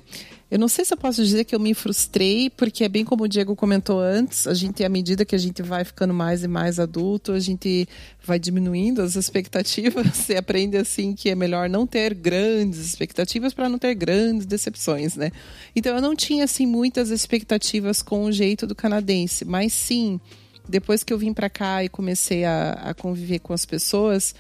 eu 0.50 0.60
não 0.60 0.68
sei 0.68 0.86
se 0.86 0.94
eu 0.94 0.98
posso 0.98 1.24
dizer 1.24 1.44
que 1.44 1.56
eu 1.56 1.60
me 1.60 1.74
frustrei, 1.74 2.52
porque 2.52 2.84
é 2.84 2.90
bem 2.90 3.04
como 3.04 3.24
o 3.24 3.28
Diego 3.28 3.56
comentou 3.56 4.00
antes, 4.00 4.46
a 4.46 4.54
gente, 4.54 4.84
à 4.84 4.90
medida 4.90 5.26
que 5.26 5.34
a 5.34 5.40
gente 5.40 5.64
vai 5.64 5.84
ficando 5.84 6.14
mais 6.14 6.44
e 6.44 6.48
mais 6.48 6.80
adulto, 6.80 7.32
a 7.32 7.40
gente 7.40 7.88
vai 8.24 8.38
diminuindo 8.38 9.02
as 9.02 9.16
expectativas, 9.16 10.06
você 10.06 10.36
aprende 10.38 10.78
assim 10.78 11.16
que 11.16 11.30
é 11.30 11.36
melhor 11.36 11.68
não 11.68 11.88
ter 11.88 12.14
grandes 12.14 12.80
expectativas 12.80 13.56
para 13.56 13.68
não 13.68 13.80
ter 13.80 13.96
grandes 13.96 14.46
decepções, 14.46 15.16
né? 15.16 15.32
Então 15.76 15.96
eu 15.96 16.02
não 16.02 16.16
tinha 16.16 16.44
assim 16.44 16.68
muitas 16.68 17.10
expectativas 17.10 18.04
com 18.04 18.26
o 18.26 18.32
jeito 18.32 18.68
do 18.68 18.76
canadense, 18.76 19.44
mas 19.46 19.74
sim, 19.74 20.20
depois 20.70 21.04
que 21.04 21.12
eu 21.12 21.18
vim 21.18 21.34
para 21.34 21.50
cá 21.50 21.84
e 21.84 21.90
comecei 21.90 22.46
a, 22.46 22.74
a 22.74 22.94
conviver 22.94 23.40
com 23.40 23.52
as 23.52 23.66
pessoas, 23.66 24.36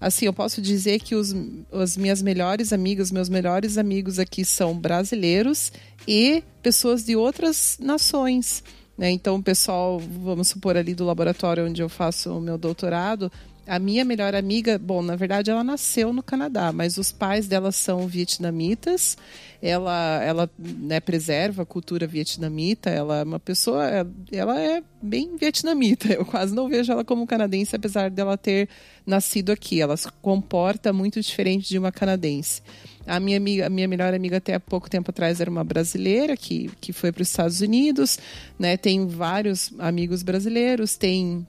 assim, 0.00 0.26
eu 0.26 0.32
posso 0.32 0.60
dizer 0.60 1.00
que 1.00 1.14
os, 1.14 1.34
as 1.72 1.96
minhas 1.96 2.22
melhores 2.22 2.72
amigas, 2.72 3.10
meus 3.10 3.28
melhores 3.28 3.76
amigos 3.78 4.18
aqui 4.18 4.44
são 4.44 4.78
brasileiros 4.78 5.72
e 6.06 6.42
pessoas 6.62 7.04
de 7.04 7.16
outras 7.16 7.76
nações. 7.80 8.62
Né? 8.98 9.12
Então, 9.12 9.36
o 9.36 9.42
pessoal, 9.42 10.00
vamos 10.00 10.48
supor, 10.48 10.76
ali 10.76 10.92
do 10.92 11.04
laboratório 11.04 11.64
onde 11.64 11.80
eu 11.80 11.88
faço 11.88 12.36
o 12.36 12.40
meu 12.40 12.58
doutorado, 12.58 13.30
a 13.68 13.78
minha 13.78 14.02
melhor 14.02 14.34
amiga, 14.34 14.78
bom, 14.78 15.02
na 15.02 15.14
verdade 15.14 15.50
ela 15.50 15.62
nasceu 15.62 16.10
no 16.10 16.22
Canadá, 16.22 16.72
mas 16.72 16.96
os 16.96 17.12
pais 17.12 17.46
dela 17.46 17.70
são 17.70 18.08
vietnamitas. 18.08 19.16
Ela, 19.60 20.22
ela 20.24 20.50
né, 20.58 21.00
preserva 21.00 21.62
a 21.62 21.66
cultura 21.66 22.06
vietnamita. 22.06 22.88
Ela 22.88 23.18
é 23.18 23.24
uma 23.24 23.38
pessoa, 23.38 23.84
ela 24.32 24.58
é 24.58 24.82
bem 25.02 25.36
vietnamita. 25.36 26.08
Eu 26.08 26.24
quase 26.24 26.54
não 26.54 26.66
vejo 26.66 26.90
ela 26.90 27.04
como 27.04 27.26
canadense, 27.26 27.76
apesar 27.76 28.10
dela 28.10 28.38
ter 28.38 28.70
nascido 29.04 29.52
aqui. 29.52 29.82
Ela 29.82 29.98
se 29.98 30.08
comporta 30.22 30.90
muito 30.90 31.20
diferente 31.20 31.68
de 31.68 31.78
uma 31.78 31.92
canadense. 31.92 32.62
A 33.08 33.18
minha, 33.18 33.36
amiga, 33.36 33.66
a 33.66 33.70
minha 33.70 33.88
melhor 33.88 34.12
amiga 34.14 34.36
até 34.36 34.54
há 34.54 34.60
pouco 34.60 34.88
tempo 34.88 35.10
atrás 35.10 35.40
era 35.40 35.50
uma 35.50 35.64
brasileira 35.64 36.36
que, 36.36 36.70
que 36.80 36.92
foi 36.92 37.10
para 37.10 37.22
os 37.22 37.28
Estados 37.28 37.60
Unidos. 37.60 38.18
Né? 38.58 38.76
Tem 38.76 39.06
vários 39.06 39.72
amigos 39.78 40.22
brasileiros, 40.22 40.96
tem 40.96 41.46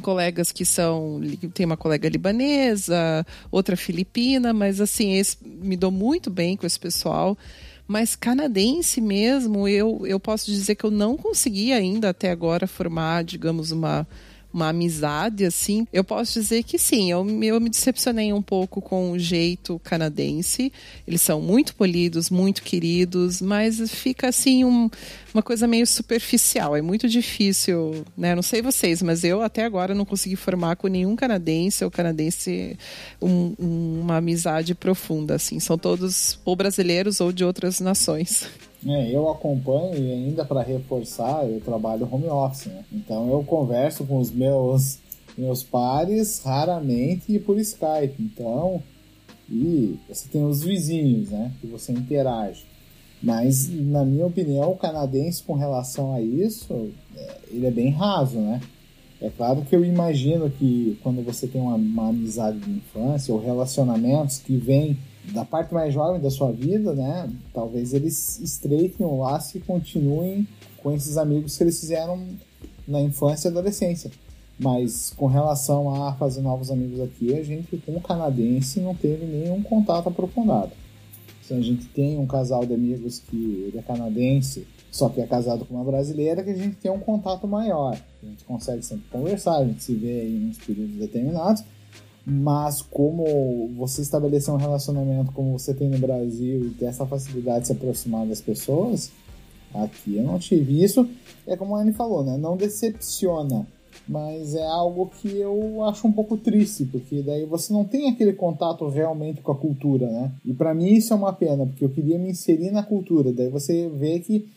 colegas 0.00 0.50
que 0.50 0.64
são 0.64 1.20
tem 1.52 1.66
uma 1.66 1.76
colega 1.76 2.08
libanesa 2.08 3.26
outra 3.50 3.76
filipina 3.76 4.50
mas 4.50 4.80
assim 4.80 5.12
esse, 5.12 5.36
me 5.44 5.76
dou 5.76 5.90
muito 5.90 6.30
bem 6.30 6.56
com 6.56 6.66
esse 6.66 6.80
pessoal 6.80 7.36
mas 7.86 8.16
canadense 8.16 9.02
mesmo 9.02 9.68
eu, 9.68 10.06
eu 10.06 10.18
posso 10.18 10.46
dizer 10.50 10.76
que 10.76 10.84
eu 10.84 10.90
não 10.90 11.14
consegui 11.14 11.74
ainda 11.74 12.08
até 12.08 12.30
agora 12.30 12.66
formar 12.66 13.22
digamos 13.22 13.70
uma 13.70 14.06
uma 14.52 14.68
amizade, 14.68 15.44
assim, 15.44 15.86
eu 15.92 16.04
posso 16.04 16.34
dizer 16.34 16.62
que 16.62 16.78
sim, 16.78 17.10
eu, 17.10 17.26
eu 17.42 17.60
me 17.60 17.70
decepcionei 17.70 18.32
um 18.32 18.42
pouco 18.42 18.82
com 18.82 19.12
o 19.12 19.18
jeito 19.18 19.80
canadense. 19.82 20.72
Eles 21.06 21.22
são 21.22 21.40
muito 21.40 21.74
polidos, 21.74 22.28
muito 22.28 22.62
queridos, 22.62 23.40
mas 23.40 23.80
fica 23.90 24.28
assim 24.28 24.64
um, 24.64 24.90
uma 25.32 25.42
coisa 25.42 25.66
meio 25.66 25.86
superficial. 25.86 26.76
É 26.76 26.82
muito 26.82 27.08
difícil, 27.08 28.04
né? 28.16 28.34
Não 28.34 28.42
sei 28.42 28.60
vocês, 28.60 29.02
mas 29.02 29.24
eu 29.24 29.42
até 29.42 29.64
agora 29.64 29.94
não 29.94 30.04
consegui 30.04 30.36
formar 30.36 30.76
com 30.76 30.86
nenhum 30.88 31.16
canadense 31.16 31.84
ou 31.84 31.90
canadense 31.90 32.76
um, 33.20 33.54
um, 33.58 34.00
uma 34.02 34.16
amizade 34.18 34.74
profunda, 34.74 35.36
assim. 35.36 35.58
São 35.60 35.78
todos 35.78 36.38
ou 36.44 36.54
brasileiros 36.54 37.20
ou 37.20 37.32
de 37.32 37.44
outras 37.44 37.80
nações. 37.80 38.46
É, 38.86 39.10
eu 39.10 39.28
acompanho 39.28 39.96
e 39.96 40.12
ainda 40.12 40.44
para 40.44 40.62
reforçar, 40.62 41.48
eu 41.48 41.60
trabalho 41.60 42.08
home 42.10 42.26
office, 42.26 42.66
né? 42.66 42.84
Então 42.92 43.30
eu 43.30 43.44
converso 43.44 44.04
com 44.04 44.18
os 44.18 44.30
meus 44.30 44.98
meus 45.38 45.62
pares 45.62 46.42
raramente 46.44 47.38
por 47.38 47.58
Skype. 47.58 48.14
Então, 48.20 48.82
e 49.48 49.98
você 50.08 50.28
tem 50.28 50.44
os 50.44 50.62
vizinhos, 50.62 51.30
né, 51.30 51.52
que 51.60 51.66
você 51.66 51.92
interage. 51.92 52.64
Mas 53.22 53.68
na 53.68 54.04
minha 54.04 54.26
opinião, 54.26 54.72
o 54.72 54.76
canadense 54.76 55.42
com 55.42 55.54
relação 55.54 56.12
a 56.12 56.20
isso, 56.20 56.90
é, 57.16 57.38
ele 57.50 57.66
é 57.66 57.70
bem 57.70 57.90
raso, 57.90 58.38
né? 58.38 58.60
É 59.20 59.30
claro 59.30 59.62
que 59.62 59.76
eu 59.76 59.84
imagino 59.84 60.50
que 60.50 60.98
quando 61.00 61.22
você 61.22 61.46
tem 61.46 61.60
uma, 61.60 61.76
uma 61.76 62.08
amizade 62.08 62.58
de 62.58 62.70
infância 62.70 63.32
ou 63.32 63.40
relacionamentos 63.40 64.38
que 64.38 64.56
vêm 64.56 64.98
da 65.32 65.44
parte 65.44 65.72
mais 65.72 65.94
jovem 65.94 66.20
da 66.20 66.30
sua 66.30 66.50
vida, 66.50 66.94
né? 66.94 67.30
Talvez 67.52 67.94
eles 67.94 68.40
estreitem 68.40 69.06
o 69.06 69.20
laço 69.20 69.56
e 69.56 69.60
continuem 69.60 70.46
com 70.78 70.92
esses 70.92 71.16
amigos 71.16 71.56
que 71.56 71.62
eles 71.62 71.78
fizeram 71.78 72.26
na 72.86 73.00
infância 73.00 73.48
e 73.48 73.50
adolescência. 73.50 74.10
Mas 74.58 75.12
com 75.16 75.26
relação 75.26 76.04
a 76.04 76.12
fazer 76.14 76.40
novos 76.40 76.70
amigos 76.70 77.00
aqui, 77.00 77.34
a 77.34 77.42
gente, 77.42 77.76
com 77.78 77.96
o 77.96 78.00
canadense, 78.00 78.80
não 78.80 78.94
teve 78.94 79.24
nenhum 79.24 79.62
contato 79.62 80.08
aprofundado. 80.08 80.72
Então, 81.44 81.58
a 81.58 81.62
gente 81.62 81.86
tem 81.86 82.18
um 82.18 82.26
casal 82.26 82.64
de 82.64 82.72
amigos 82.72 83.18
que 83.18 83.36
ele 83.36 83.78
é 83.78 83.82
canadense, 83.82 84.66
só 84.90 85.08
que 85.08 85.20
é 85.20 85.26
casado 85.26 85.64
com 85.64 85.74
uma 85.74 85.84
brasileira, 85.84 86.42
que 86.42 86.50
a 86.50 86.56
gente 86.56 86.76
tem 86.76 86.90
um 86.90 86.98
contato 86.98 87.46
maior. 87.46 87.98
A 88.22 88.26
gente 88.26 88.44
consegue 88.44 88.82
sempre 88.82 89.04
conversar, 89.10 89.58
a 89.58 89.64
gente 89.64 89.82
se 89.82 89.94
vê 89.94 90.28
em 90.28 90.48
uns 90.48 90.58
períodos 90.58 90.96
determinados, 90.96 91.64
mas 92.24 92.80
como 92.82 93.68
você 93.76 94.02
estabelecer 94.02 94.54
um 94.54 94.58
relacionamento 94.58 95.32
como 95.32 95.58
você 95.58 95.74
tem 95.74 95.88
no 95.88 95.98
Brasil 95.98 96.66
e 96.66 96.70
ter 96.70 96.86
essa 96.86 97.04
facilidade 97.04 97.62
de 97.62 97.66
se 97.66 97.72
aproximar 97.72 98.26
das 98.26 98.40
pessoas, 98.40 99.10
aqui 99.74 100.16
eu 100.16 100.22
não 100.22 100.38
tive 100.38 100.82
isso. 100.82 101.08
É 101.46 101.56
como 101.56 101.74
a 101.74 101.80
Anne 101.80 101.92
falou, 101.92 102.22
né? 102.22 102.36
Não 102.36 102.56
decepciona, 102.56 103.66
mas 104.06 104.54
é 104.54 104.66
algo 104.66 105.10
que 105.20 105.36
eu 105.36 105.84
acho 105.84 106.06
um 106.06 106.12
pouco 106.12 106.36
triste, 106.36 106.84
porque 106.84 107.22
daí 107.22 107.44
você 107.44 107.72
não 107.72 107.84
tem 107.84 108.08
aquele 108.08 108.32
contato 108.32 108.88
realmente 108.88 109.40
com 109.40 109.50
a 109.50 109.56
cultura, 109.56 110.06
né? 110.06 110.32
E 110.44 110.52
para 110.52 110.72
mim 110.74 110.94
isso 110.94 111.12
é 111.12 111.16
uma 111.16 111.32
pena, 111.32 111.66
porque 111.66 111.84
eu 111.84 111.90
queria 111.90 112.18
me 112.18 112.30
inserir 112.30 112.70
na 112.70 112.82
cultura. 112.82 113.32
Daí 113.32 113.48
você 113.48 113.88
vê 113.88 114.20
que 114.20 114.48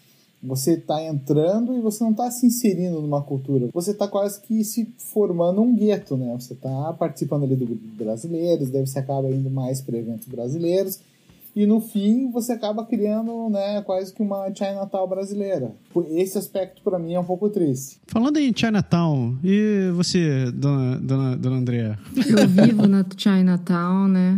você 0.45 0.73
está 0.73 1.03
entrando 1.03 1.75
e 1.75 1.81
você 1.81 2.03
não 2.03 2.11
está 2.11 2.29
se 2.31 2.45
inserindo 2.45 3.01
numa 3.01 3.21
cultura. 3.21 3.69
Você 3.73 3.91
está 3.91 4.07
quase 4.07 4.39
que 4.41 4.63
se 4.63 4.93
formando 4.97 5.61
um 5.61 5.75
gueto, 5.75 6.15
né? 6.15 6.35
Você 6.39 6.53
está 6.53 6.93
participando 6.93 7.43
ali 7.43 7.55
do 7.55 7.65
grupo 7.65 7.81
de 7.81 8.03
brasileiros, 8.03 8.69
daí 8.69 8.85
você 8.85 8.99
acaba 8.99 9.29
indo 9.29 9.49
mais 9.49 9.81
para 9.81 9.97
eventos 9.97 10.27
brasileiros. 10.27 10.99
E 11.55 11.65
no 11.65 11.79
fim 11.79 12.29
você 12.31 12.51
acaba 12.51 12.85
criando, 12.85 13.49
né, 13.49 13.81
quase 13.83 14.13
que 14.13 14.21
uma 14.21 14.53
Chinatown 14.53 15.07
brasileira. 15.07 15.71
Esse 16.09 16.37
aspecto 16.37 16.81
para 16.83 16.99
mim 16.99 17.13
é 17.13 17.19
um 17.19 17.23
pouco 17.23 17.49
triste. 17.49 17.97
Falando 18.07 18.35
em 18.37 18.51
Chinatown, 18.53 19.37
e 19.41 19.89
você, 19.95 20.51
dona, 20.51 20.97
dona, 20.99 21.37
dona 21.37 21.55
Andrea? 21.55 21.97
Eu 22.13 22.45
vivo 22.45 22.85
na 22.87 23.05
Chinatown, 23.17 24.09
né? 24.09 24.37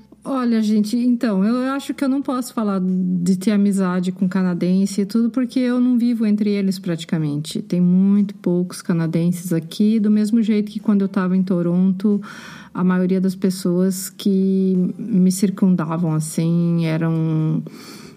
Olha, 0.24 0.62
gente, 0.62 0.96
então, 0.96 1.44
eu 1.44 1.72
acho 1.72 1.92
que 1.92 2.04
eu 2.04 2.08
não 2.08 2.22
posso 2.22 2.54
falar 2.54 2.80
de 2.80 3.36
ter 3.36 3.50
amizade 3.50 4.12
com 4.12 4.28
canadense 4.28 5.00
e 5.00 5.06
tudo, 5.06 5.30
porque 5.30 5.58
eu 5.58 5.80
não 5.80 5.98
vivo 5.98 6.24
entre 6.24 6.48
eles 6.50 6.78
praticamente. 6.78 7.60
Tem 7.60 7.80
muito 7.80 8.32
poucos 8.36 8.80
canadenses 8.80 9.52
aqui, 9.52 9.98
do 9.98 10.12
mesmo 10.12 10.40
jeito 10.40 10.70
que 10.70 10.78
quando 10.78 11.00
eu 11.00 11.06
estava 11.06 11.36
em 11.36 11.42
Toronto, 11.42 12.22
a 12.72 12.84
maioria 12.84 13.20
das 13.20 13.34
pessoas 13.34 14.10
que 14.10 14.94
me 14.96 15.32
circundavam, 15.32 16.14
assim, 16.14 16.86
eram 16.86 17.60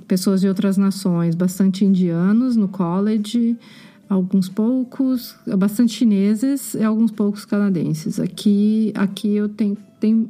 pessoas 0.08 0.42
de 0.42 0.48
outras 0.48 0.78
nações, 0.78 1.34
bastante 1.34 1.84
indianos 1.84 2.56
no 2.56 2.68
college, 2.68 3.58
alguns 4.08 4.48
poucos, 4.48 5.36
bastante 5.58 5.94
chineses 5.94 6.76
e 6.76 6.84
alguns 6.84 7.10
poucos 7.10 7.46
canadenses. 7.46 8.20
Aqui, 8.20 8.94
aqui 8.96 9.36
eu 9.36 9.50
tenho, 9.50 9.76
tenho 10.00 10.30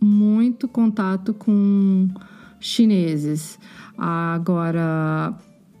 muito 0.00 0.68
contato 0.68 1.34
com 1.34 2.08
chineses. 2.60 3.58
Agora, 3.96 5.34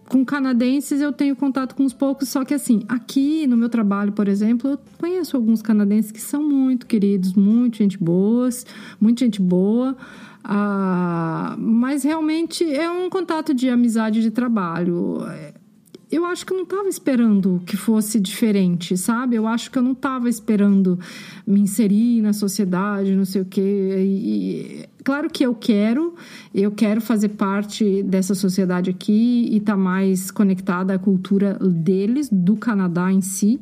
com 0.08 0.24
canadenses 0.24 1.00
eu 1.00 1.12
tenho 1.12 1.36
contato 1.36 1.74
com 1.74 1.84
uns 1.84 1.92
poucos, 1.92 2.28
só 2.28 2.44
que 2.44 2.54
assim, 2.54 2.82
aqui 2.88 3.46
no 3.46 3.56
meu 3.56 3.68
trabalho, 3.68 4.12
por 4.12 4.26
exemplo, 4.26 4.70
eu 4.70 4.78
conheço 4.98 5.36
alguns 5.36 5.62
canadenses 5.62 6.10
que 6.10 6.20
são 6.20 6.42
muito 6.42 6.86
queridos, 6.86 7.34
muito 7.34 7.76
gente 7.76 7.98
boas, 7.98 8.66
muita 9.00 9.24
gente 9.24 9.40
boa. 9.40 9.96
Ah, 10.42 11.56
mas 11.58 12.04
realmente 12.04 12.64
é 12.64 12.90
um 12.90 13.10
contato 13.10 13.52
de 13.52 13.68
amizade 13.68 14.22
de 14.22 14.30
trabalho 14.30 15.18
eu 16.10 16.24
acho 16.24 16.46
que 16.46 16.52
eu 16.52 16.56
não 16.56 16.64
estava 16.64 16.88
esperando 16.88 17.62
que 17.66 17.76
fosse 17.76 18.18
diferente, 18.18 18.96
sabe? 18.96 19.36
Eu 19.36 19.46
acho 19.46 19.70
que 19.70 19.78
eu 19.78 19.82
não 19.82 19.92
estava 19.92 20.28
esperando 20.28 20.98
me 21.46 21.60
inserir 21.60 22.22
na 22.22 22.32
sociedade, 22.32 23.14
não 23.14 23.26
sei 23.26 23.42
o 23.42 23.44
quê. 23.44 23.60
E, 23.60 24.86
claro 25.04 25.28
que 25.28 25.44
eu 25.44 25.54
quero, 25.54 26.14
eu 26.54 26.70
quero 26.70 27.00
fazer 27.00 27.30
parte 27.30 28.02
dessa 28.02 28.34
sociedade 28.34 28.88
aqui 28.88 29.48
e 29.50 29.58
estar 29.58 29.72
tá 29.72 29.78
mais 29.78 30.30
conectada 30.30 30.94
à 30.94 30.98
cultura 30.98 31.58
deles, 31.60 32.28
do 32.32 32.56
Canadá 32.56 33.12
em 33.12 33.20
si. 33.20 33.60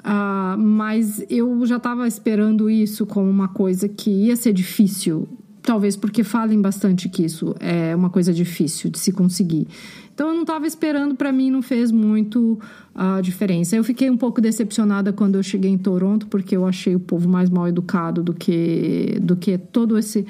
Uh, 0.00 0.58
mas 0.58 1.24
eu 1.30 1.64
já 1.64 1.78
estava 1.78 2.06
esperando 2.06 2.68
isso 2.68 3.06
como 3.06 3.30
uma 3.30 3.48
coisa 3.48 3.88
que 3.88 4.10
ia 4.10 4.36
ser 4.36 4.52
difícil. 4.52 5.26
Talvez 5.64 5.96
porque 5.96 6.22
falem 6.22 6.60
bastante 6.60 7.08
que 7.08 7.24
isso 7.24 7.54
é 7.58 7.96
uma 7.96 8.10
coisa 8.10 8.34
difícil 8.34 8.90
de 8.90 8.98
se 8.98 9.10
conseguir. 9.10 9.66
Então 10.12 10.28
eu 10.28 10.34
não 10.34 10.42
estava 10.42 10.66
esperando, 10.66 11.14
para 11.14 11.32
mim 11.32 11.50
não 11.50 11.62
fez 11.62 11.90
muito 11.90 12.60
a 12.94 13.20
diferença. 13.22 13.74
Eu 13.74 13.82
fiquei 13.82 14.10
um 14.10 14.16
pouco 14.16 14.42
decepcionada 14.42 15.10
quando 15.10 15.36
eu 15.36 15.42
cheguei 15.42 15.70
em 15.70 15.78
Toronto, 15.78 16.26
porque 16.26 16.54
eu 16.54 16.66
achei 16.66 16.94
o 16.94 17.00
povo 17.00 17.28
mais 17.28 17.48
mal 17.48 17.66
educado 17.66 18.22
do 18.22 18.34
que 18.34 19.18
do 19.22 19.36
que 19.36 19.56
todo 19.56 19.96
esse 19.96 20.26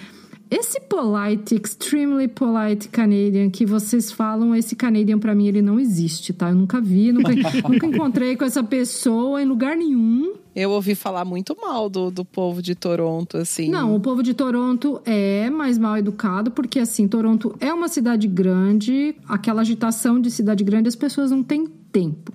esse 0.49 0.80
polite, 0.82 1.57
extremely 1.57 2.28
polite 2.28 2.89
Canadian 2.89 3.51
que 3.51 3.66
vocês 3.66 4.12
falam, 4.12 4.55
esse 4.55 4.76
Canadian 4.76 5.18
para 5.18 5.35
mim 5.35 5.49
ele 5.49 5.61
não 5.61 5.80
existe, 5.80 6.32
tá? 6.32 6.51
Eu 6.51 6.55
nunca 6.55 6.80
vi, 6.80 7.11
nunca, 7.11 7.30
nunca 7.68 7.87
encontrei 7.87 8.37
com 8.37 8.45
essa 8.45 8.62
pessoa 8.62 9.43
em 9.43 9.47
lugar 9.47 9.76
nenhum. 9.76 10.44
Eu 10.55 10.71
ouvi 10.71 10.95
falar 10.95 11.25
muito 11.25 11.57
mal 11.61 11.91
do, 11.91 12.11
do 12.11 12.25
povo 12.25 12.63
de 12.63 12.75
Toronto, 12.75 13.37
assim. 13.37 13.69
Não, 13.69 13.95
o 13.95 14.01
povo 14.01 14.23
de 14.23 14.35
Toronto 14.35 15.01
é 15.05 15.51
mais 15.51 15.77
mal 15.79 15.97
educado, 15.97 16.51
porque, 16.51 16.79
assim, 16.79 17.09
Toronto 17.09 17.57
é 17.59 17.73
uma 17.73 17.89
cidade 17.89 18.29
grande, 18.29 19.17
aquela 19.29 19.63
agitação 19.63 20.21
de 20.21 20.31
cidade 20.31 20.63
grande, 20.63 20.89
as 20.89 20.97
pessoas 20.97 21.31
não 21.31 21.43
têm 21.43 21.67
tempo. 21.67 22.33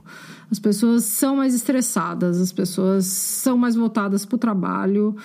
As 0.52 0.60
pessoas 0.60 1.04
são 1.04 1.38
mais 1.38 1.54
estressadas, 1.54 2.42
as 2.42 2.52
pessoas 2.52 3.06
são 3.06 3.58
mais 3.58 3.76
voltadas 3.76 4.26
para 4.26 4.36
o 4.36 4.40
trabalho 4.40 5.16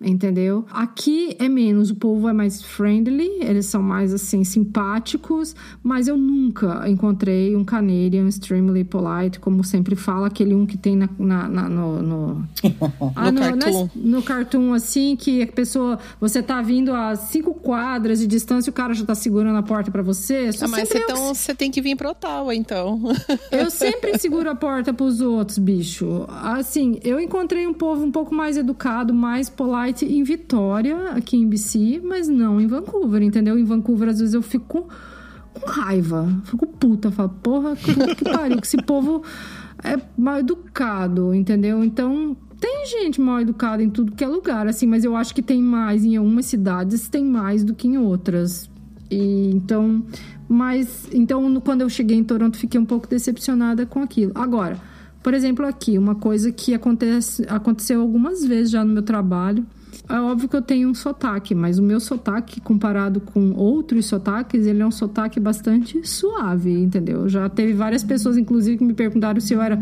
entendeu? 0.00 0.64
Aqui 0.70 1.36
é 1.38 1.48
menos, 1.48 1.90
o 1.90 1.94
povo 1.94 2.28
é 2.28 2.32
mais 2.32 2.62
friendly, 2.62 3.28
eles 3.40 3.66
são 3.66 3.82
mais 3.82 4.14
assim 4.14 4.44
simpáticos, 4.44 5.54
mas 5.82 6.08
eu 6.08 6.16
nunca 6.16 6.88
encontrei 6.88 7.54
um 7.54 7.64
Canadian 7.64 8.26
extremely 8.26 8.82
polite, 8.82 9.38
como 9.38 9.62
sempre 9.62 9.94
fala, 9.94 10.28
aquele 10.28 10.54
um 10.54 10.64
que 10.64 10.78
tem 10.78 10.96
na, 10.96 11.08
na, 11.18 11.48
na 11.48 11.68
no, 11.68 12.02
no, 12.02 12.48
ah, 13.14 13.30
no, 13.30 13.40
cartoon. 13.40 13.88
no 13.94 14.22
cartoon 14.22 14.72
assim, 14.72 15.16
que 15.16 15.42
a 15.42 15.46
pessoa, 15.46 15.98
você 16.18 16.42
tá 16.42 16.62
vindo 16.62 16.94
a 16.94 17.14
cinco 17.16 17.52
quadras 17.52 18.20
de 18.20 18.26
distância 18.26 18.70
e 18.70 18.72
o 18.72 18.74
cara 18.74 18.94
já 18.94 19.04
tá 19.04 19.14
segurando 19.14 19.58
a 19.58 19.62
porta 19.62 19.90
para 19.90 20.02
você. 20.02 20.50
Ah, 20.60 20.68
mas 20.68 20.90
então 20.94 21.34
você 21.34 21.54
tem 21.54 21.70
que 21.70 21.82
vir 21.82 21.96
pro 21.96 22.10
Ottawa, 22.10 22.54
então. 22.54 23.00
eu 23.52 23.70
sempre 23.70 24.18
seguro 24.18 24.48
a 24.48 24.54
porta 24.54 24.94
pros 24.94 25.20
outros, 25.20 25.58
bicho. 25.58 26.24
Assim, 26.28 26.98
eu 27.04 27.20
encontrei 27.20 27.66
um 27.66 27.74
povo 27.74 28.04
um 28.04 28.10
pouco 28.10 28.34
mais 28.34 28.56
educado, 28.56 29.12
mais 29.12 29.50
polite 29.50 29.89
em 30.02 30.22
Vitória, 30.22 31.10
aqui 31.10 31.36
em 31.36 31.48
BC, 31.48 32.00
mas 32.04 32.28
não 32.28 32.60
em 32.60 32.66
Vancouver, 32.66 33.22
entendeu? 33.22 33.58
Em 33.58 33.64
Vancouver, 33.64 34.08
às 34.08 34.18
vezes 34.18 34.34
eu 34.34 34.42
fico 34.42 34.88
com 35.52 35.66
raiva, 35.66 36.28
fico 36.44 36.66
puta, 36.66 37.10
falo, 37.10 37.30
porra, 37.42 37.76
que, 37.76 37.92
que 38.14 38.24
pariu, 38.24 38.60
que 38.60 38.66
esse 38.66 38.82
povo 38.82 39.22
é 39.82 39.98
mal 40.16 40.38
educado, 40.38 41.34
entendeu? 41.34 41.82
Então, 41.82 42.36
tem 42.60 42.86
gente 42.86 43.20
mal 43.20 43.40
educada 43.40 43.82
em 43.82 43.88
tudo 43.88 44.12
que 44.12 44.22
é 44.22 44.28
lugar, 44.28 44.66
assim, 44.66 44.86
mas 44.86 45.04
eu 45.04 45.16
acho 45.16 45.34
que 45.34 45.42
tem 45.42 45.62
mais 45.62 46.04
em 46.04 46.16
algumas 46.16 46.46
cidades, 46.46 47.08
tem 47.08 47.24
mais 47.24 47.64
do 47.64 47.74
que 47.74 47.88
em 47.88 47.96
outras. 47.96 48.70
E 49.10 49.50
então, 49.50 50.04
mas 50.48 51.08
então 51.12 51.60
quando 51.60 51.80
eu 51.80 51.88
cheguei 51.88 52.16
em 52.16 52.22
Toronto 52.22 52.56
fiquei 52.56 52.78
um 52.78 52.84
pouco 52.84 53.08
decepcionada 53.08 53.84
com 53.86 54.02
aquilo. 54.02 54.30
Agora, 54.34 54.78
por 55.22 55.34
exemplo, 55.34 55.66
aqui 55.66 55.98
uma 55.98 56.14
coisa 56.14 56.52
que 56.52 56.74
acontece, 56.74 57.44
aconteceu 57.48 58.00
algumas 58.00 58.44
vezes 58.44 58.70
já 58.70 58.84
no 58.84 58.92
meu 58.92 59.02
trabalho. 59.02 59.66
É 60.10 60.20
óbvio 60.20 60.48
que 60.48 60.56
eu 60.56 60.62
tenho 60.62 60.88
um 60.88 60.94
sotaque, 60.94 61.54
mas 61.54 61.78
o 61.78 61.82
meu 61.82 62.00
sotaque, 62.00 62.60
comparado 62.60 63.20
com 63.20 63.52
outros 63.52 64.06
sotaques, 64.06 64.66
ele 64.66 64.82
é 64.82 64.86
um 64.86 64.90
sotaque 64.90 65.38
bastante 65.38 66.04
suave, 66.06 66.72
entendeu? 66.72 67.28
Já 67.28 67.48
teve 67.48 67.74
várias 67.74 68.02
pessoas, 68.02 68.36
inclusive, 68.36 68.78
que 68.78 68.84
me 68.84 68.92
perguntaram 68.92 69.40
se 69.40 69.54
eu 69.54 69.62
era, 69.62 69.78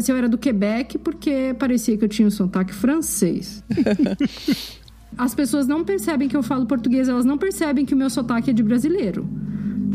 se 0.00 0.10
eu 0.10 0.16
era 0.16 0.30
do 0.30 0.38
Quebec, 0.38 0.96
porque 0.96 1.54
parecia 1.58 1.94
que 1.98 2.04
eu 2.04 2.08
tinha 2.08 2.26
um 2.26 2.30
sotaque 2.30 2.72
francês. 2.72 3.62
As 5.18 5.34
pessoas 5.34 5.66
não 5.66 5.84
percebem 5.84 6.26
que 6.26 6.36
eu 6.36 6.42
falo 6.42 6.64
português, 6.64 7.06
elas 7.06 7.26
não 7.26 7.36
percebem 7.36 7.84
que 7.84 7.92
o 7.92 7.96
meu 7.96 8.08
sotaque 8.08 8.48
é 8.48 8.52
de 8.52 8.62
brasileiro. 8.62 9.28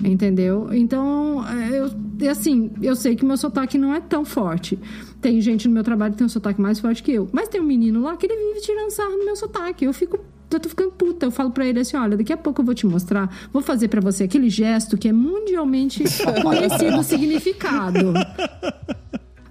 Entendeu? 0.04 0.70
Então, 0.72 1.44
eu, 1.72 1.90
assim, 2.28 2.72
eu 2.82 2.96
sei 2.96 3.16
que 3.16 3.24
o 3.24 3.28
meu 3.28 3.38
sotaque 3.38 3.78
não 3.78 3.94
é 3.94 4.02
tão 4.02 4.26
forte. 4.26 4.78
Tem 5.22 5.40
gente 5.40 5.68
no 5.68 5.74
meu 5.74 5.84
trabalho 5.84 6.14
que 6.14 6.18
tem 6.18 6.26
um 6.26 6.30
sotaque 6.30 6.60
mais 6.60 6.80
forte 6.80 7.02
que 7.04 7.12
eu. 7.12 7.30
Mas 7.32 7.48
tem 7.48 7.62
um 7.62 7.66
menino 7.66 8.02
lá 8.02 8.18
que 8.18 8.26
ele 8.26 8.36
vive 8.36 8.62
tirando 8.62 8.90
sarro 8.90 9.18
no 9.18 9.26
meu 9.26 9.36
sotaque. 9.36 9.86
Eu 9.86 9.94
fico 9.94 10.20
eu 10.52 10.60
tô 10.60 10.70
ficando 10.70 10.92
puta. 10.92 11.26
Eu 11.26 11.32
falo 11.32 11.52
pra 11.52 11.66
ele 11.66 11.80
assim: 11.80 11.96
olha, 11.96 12.18
daqui 12.18 12.34
a 12.34 12.38
pouco 12.38 12.62
eu 12.62 12.66
vou 12.66 12.74
te 12.74 12.86
mostrar, 12.86 13.30
vou 13.54 13.62
fazer 13.62 13.88
para 13.88 14.02
você 14.02 14.24
aquele 14.24 14.50
gesto 14.50 14.98
que 14.98 15.08
é 15.08 15.14
mundialmente 15.14 16.04
conhecido 16.42 16.98
o 16.98 17.04
significado. 17.04 18.14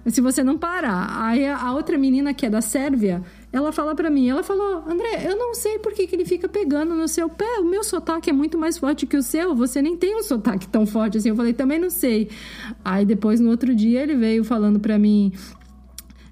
Se 0.05 0.21
você 0.21 0.43
não 0.43 0.57
parar. 0.57 1.23
Aí 1.23 1.47
a 1.47 1.71
outra 1.73 1.97
menina 1.97 2.33
que 2.33 2.45
é 2.45 2.49
da 2.49 2.61
Sérvia, 2.61 3.21
ela 3.51 3.71
fala 3.71 3.95
para 3.95 4.09
mim, 4.09 4.29
ela 4.29 4.43
falou, 4.43 4.83
André, 4.87 5.27
eu 5.27 5.35
não 5.35 5.55
sei 5.55 5.79
por 5.79 5.91
que, 5.93 6.05
que 6.05 6.15
ele 6.15 6.25
fica 6.25 6.47
pegando 6.47 6.93
no 6.93 7.07
seu 7.07 7.27
pé, 7.27 7.59
o 7.59 7.65
meu 7.65 7.83
sotaque 7.83 8.29
é 8.29 8.33
muito 8.33 8.57
mais 8.57 8.77
forte 8.77 9.07
que 9.07 9.17
o 9.17 9.23
seu, 9.23 9.55
você 9.55 9.81
nem 9.81 9.97
tem 9.97 10.15
um 10.15 10.21
sotaque 10.21 10.67
tão 10.67 10.85
forte 10.85 11.17
assim. 11.17 11.29
Eu 11.29 11.35
falei, 11.35 11.53
também 11.53 11.79
não 11.79 11.89
sei. 11.89 12.29
Aí 12.85 13.05
depois, 13.05 13.39
no 13.39 13.49
outro 13.49 13.73
dia, 13.73 14.03
ele 14.03 14.15
veio 14.15 14.43
falando 14.43 14.79
para 14.79 14.99
mim, 14.99 15.33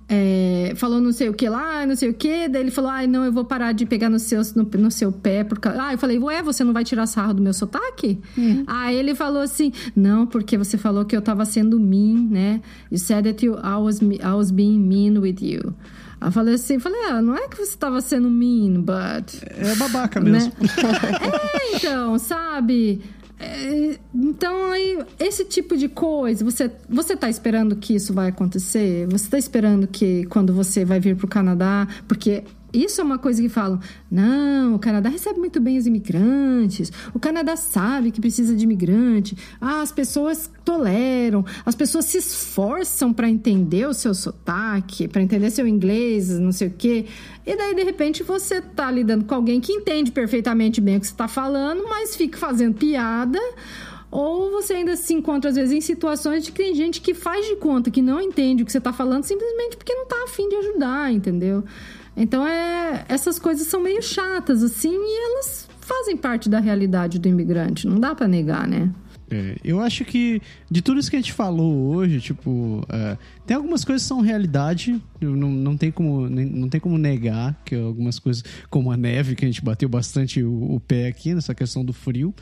é, 0.10 0.74
falou 0.76 1.02
não 1.02 1.12
sei 1.12 1.28
o 1.28 1.34
que 1.34 1.50
lá, 1.50 1.86
não 1.86 1.96
sei 1.96 2.10
o 2.10 2.14
que, 2.14 2.48
daí 2.48 2.62
ele 2.62 2.72
falou, 2.72 2.92
ai, 2.92 3.06
ah, 3.06 3.08
não, 3.08 3.26
eu 3.26 3.32
vou 3.32 3.44
parar 3.44 3.74
de 3.74 3.86
pegar 3.86 4.10
no 4.10 4.20
seu, 4.20 4.42
no, 4.56 4.64
no 4.64 4.92
seu 4.92 5.12
pé, 5.12 5.44
porque... 5.44 5.68
ah, 5.68 5.94
eu 5.94 5.98
falei, 5.98 6.18
ué, 6.18 6.42
você 6.42 6.64
não 6.64 6.72
vai 6.72 6.84
tirar 6.84 7.08
sarro 7.08 7.34
do 7.34 7.42
meu 7.42 7.54
sotaque? 7.54 8.20
Uhum. 8.38 8.64
Aí 8.68 8.96
ele 8.96 9.14
falou 9.16 9.42
assim, 9.42 9.74
não, 9.96 10.26
porque 10.26 10.58
você 10.58 10.78
falou 10.78 11.04
que 11.04 11.16
eu 11.16 11.22
tava 11.22 11.44
sendo 11.46 11.80
mean, 11.80 12.28
né, 12.30 12.62
you 12.92 12.98
said 12.98 13.26
that 13.26 13.44
you, 13.46 13.56
I, 13.56 13.78
was, 13.82 14.02
I 14.02 14.34
was 14.34 14.52
being 14.52 14.80
mean 14.80 15.20
with 15.20 15.42
you. 15.42 15.74
Aí 16.20 16.28
eu 16.28 16.32
falei 16.32 16.56
assim, 16.56 16.80
falei, 16.80 17.00
ah, 17.10 17.22
não 17.22 17.36
é 17.36 17.48
que 17.48 17.58
você 17.58 17.78
tava 17.78 18.02
sendo 18.02 18.30
mean, 18.30 18.82
but... 18.82 19.44
É 19.58 19.76
babaca 19.76 20.20
mesmo. 20.20 20.52
Né? 20.60 20.68
é, 21.72 21.76
então, 21.76 22.18
sabe... 22.18 23.02
É, 23.40 24.00
então, 24.16 24.72
aí, 24.72 24.98
esse 25.20 25.46
tipo 25.46 25.78
de 25.78 25.88
coisa, 25.88 26.44
você, 26.44 26.72
você 26.90 27.16
tá 27.16 27.30
esperando 27.30 27.76
que 27.76 27.94
isso 27.94 28.12
vai 28.12 28.30
acontecer? 28.30 29.08
Você 29.12 29.30
tá 29.30 29.38
esperando 29.38 29.86
que 29.86 30.26
quando 30.26 30.52
você 30.54 30.84
vai 30.84 31.00
vir 31.00 31.16
pro 31.16 31.28
Canadá, 31.28 31.88
porque 32.08 32.44
isso 32.84 33.02
é 33.02 33.04
uma 33.04 33.18
coisa 33.18 33.42
que 33.42 33.50
falam: 33.50 33.80
não, 34.10 34.76
o 34.76 34.80
Canadá 34.80 35.10
recebe 35.10 35.40
muito 35.40 35.60
bem 35.60 35.78
os 35.78 35.88
imigrantes, 35.88 36.92
o 37.14 37.20
Canadá 37.20 37.56
sabe 37.56 38.12
que 38.12 38.22
precisa 38.22 38.56
de 38.56 38.64
imigrante, 38.64 39.38
ah, 39.60 39.82
as 39.82 39.92
pessoas 39.92 40.50
toleram, 40.64 41.46
as 41.66 41.76
pessoas 41.76 42.06
se 42.06 42.18
esforçam 42.18 43.14
para 43.14 43.30
entender 43.30 43.88
o 43.88 43.94
seu 43.94 44.14
sotaque, 44.14 45.08
para 45.08 45.22
entender 45.22 45.50
seu 45.50 45.68
inglês, 45.68 46.30
não 46.40 46.52
sei 46.52 46.68
o 46.68 46.72
quê. 46.72 47.06
E 47.46 47.56
daí, 47.56 47.74
de 47.74 47.84
repente, 47.84 48.24
você 48.24 48.62
tá 48.62 48.92
lidando 48.92 49.26
com 49.26 49.34
alguém 49.34 49.62
que 49.62 49.72
entende 49.72 50.12
perfeitamente 50.12 50.82
bem 50.82 50.98
o 50.98 51.00
que 51.00 51.08
você 51.08 51.14
está 51.14 51.28
falando, 51.28 51.84
mas 51.88 52.16
fica 52.16 52.38
fazendo 52.38 52.76
piada. 52.76 53.40
Ou 54.10 54.52
você 54.52 54.74
ainda 54.74 54.96
se 54.96 55.14
encontra, 55.14 55.50
às 55.50 55.56
vezes, 55.56 55.74
em 55.74 55.82
situações 55.82 56.46
de 56.46 56.52
que 56.52 56.64
tem 56.64 56.74
gente 56.74 57.02
que 57.02 57.14
faz 57.14 57.46
de 57.46 57.56
conta 57.58 57.92
que 57.92 58.02
não 58.02 58.22
entende 58.22 58.64
o 58.64 58.66
que 58.66 58.72
você 58.72 58.78
está 58.78 58.94
falando 58.94 59.24
simplesmente 59.24 59.76
porque 59.76 59.94
não 59.94 60.04
está 60.04 60.24
afim 60.24 60.48
de 60.48 60.56
ajudar, 60.56 61.12
entendeu? 61.12 61.64
Então, 62.18 62.46
é, 62.48 63.06
essas 63.08 63.38
coisas 63.38 63.68
são 63.68 63.80
meio 63.80 64.02
chatas, 64.02 64.64
assim, 64.64 64.92
e 64.92 65.26
elas 65.32 65.70
fazem 65.80 66.18
parte 66.18 66.50
da 66.50 66.60
realidade 66.60 67.20
do 67.20 67.28
imigrante. 67.30 67.88
Não 67.88 68.00
dá 68.00 68.16
para 68.16 68.28
negar, 68.28 68.68
né? 68.68 68.90
É, 69.30 69.58
eu 69.64 69.82
acho 69.82 70.06
que 70.06 70.42
de 70.72 70.82
tudo 70.82 71.00
isso 71.00 71.10
que 71.10 71.18
a 71.18 71.20
gente 71.20 71.34
falou 71.34 71.96
hoje, 71.96 72.22
tipo, 72.22 72.86
é, 72.90 73.18
tem 73.46 73.58
algumas 73.58 73.84
coisas 73.84 74.04
que 74.04 74.08
são 74.08 74.22
realidade, 74.22 75.02
não, 75.20 75.52
não, 75.52 75.78
tem 75.78 75.92
como, 75.92 76.30
não 76.30 76.70
tem 76.70 76.80
como 76.80 76.98
negar 76.98 77.62
que 77.66 77.76
algumas 77.76 78.20
coisas, 78.20 78.44
como 78.70 78.92
a 78.92 78.98
neve, 78.98 79.36
que 79.36 79.44
a 79.44 79.48
gente 79.48 79.62
bateu 79.62 79.90
bastante 79.90 80.42
o, 80.42 80.76
o 80.76 80.80
pé 80.80 81.08
aqui 81.08 81.34
nessa 81.34 81.54
questão 81.54 81.84
do 81.84 81.92
frio. 81.92 82.34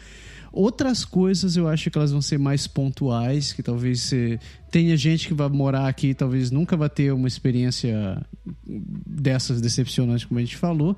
Outras 0.51 1.03
coisas 1.03 1.57
eu 1.57 1.67
acho 1.67 1.91
que 1.91 1.97
elas 1.97 2.13
vão 2.13 2.21
ser 2.21 2.39
mais 2.39 2.65
pontuais, 2.65 3.51
que 3.51 3.61
talvez 3.61 3.99
você 4.01 4.39
tenha 4.71 4.95
gente 4.95 5.27
que 5.27 5.33
vai 5.33 5.49
morar 5.49 5.87
aqui 5.87 6.13
talvez 6.13 6.49
nunca 6.49 6.77
vai 6.77 6.89
ter 6.89 7.11
uma 7.11 7.27
experiência 7.27 8.25
dessas 8.65 9.59
decepcionantes 9.59 10.23
como 10.23 10.39
a 10.39 10.43
gente 10.43 10.55
falou. 10.55 10.97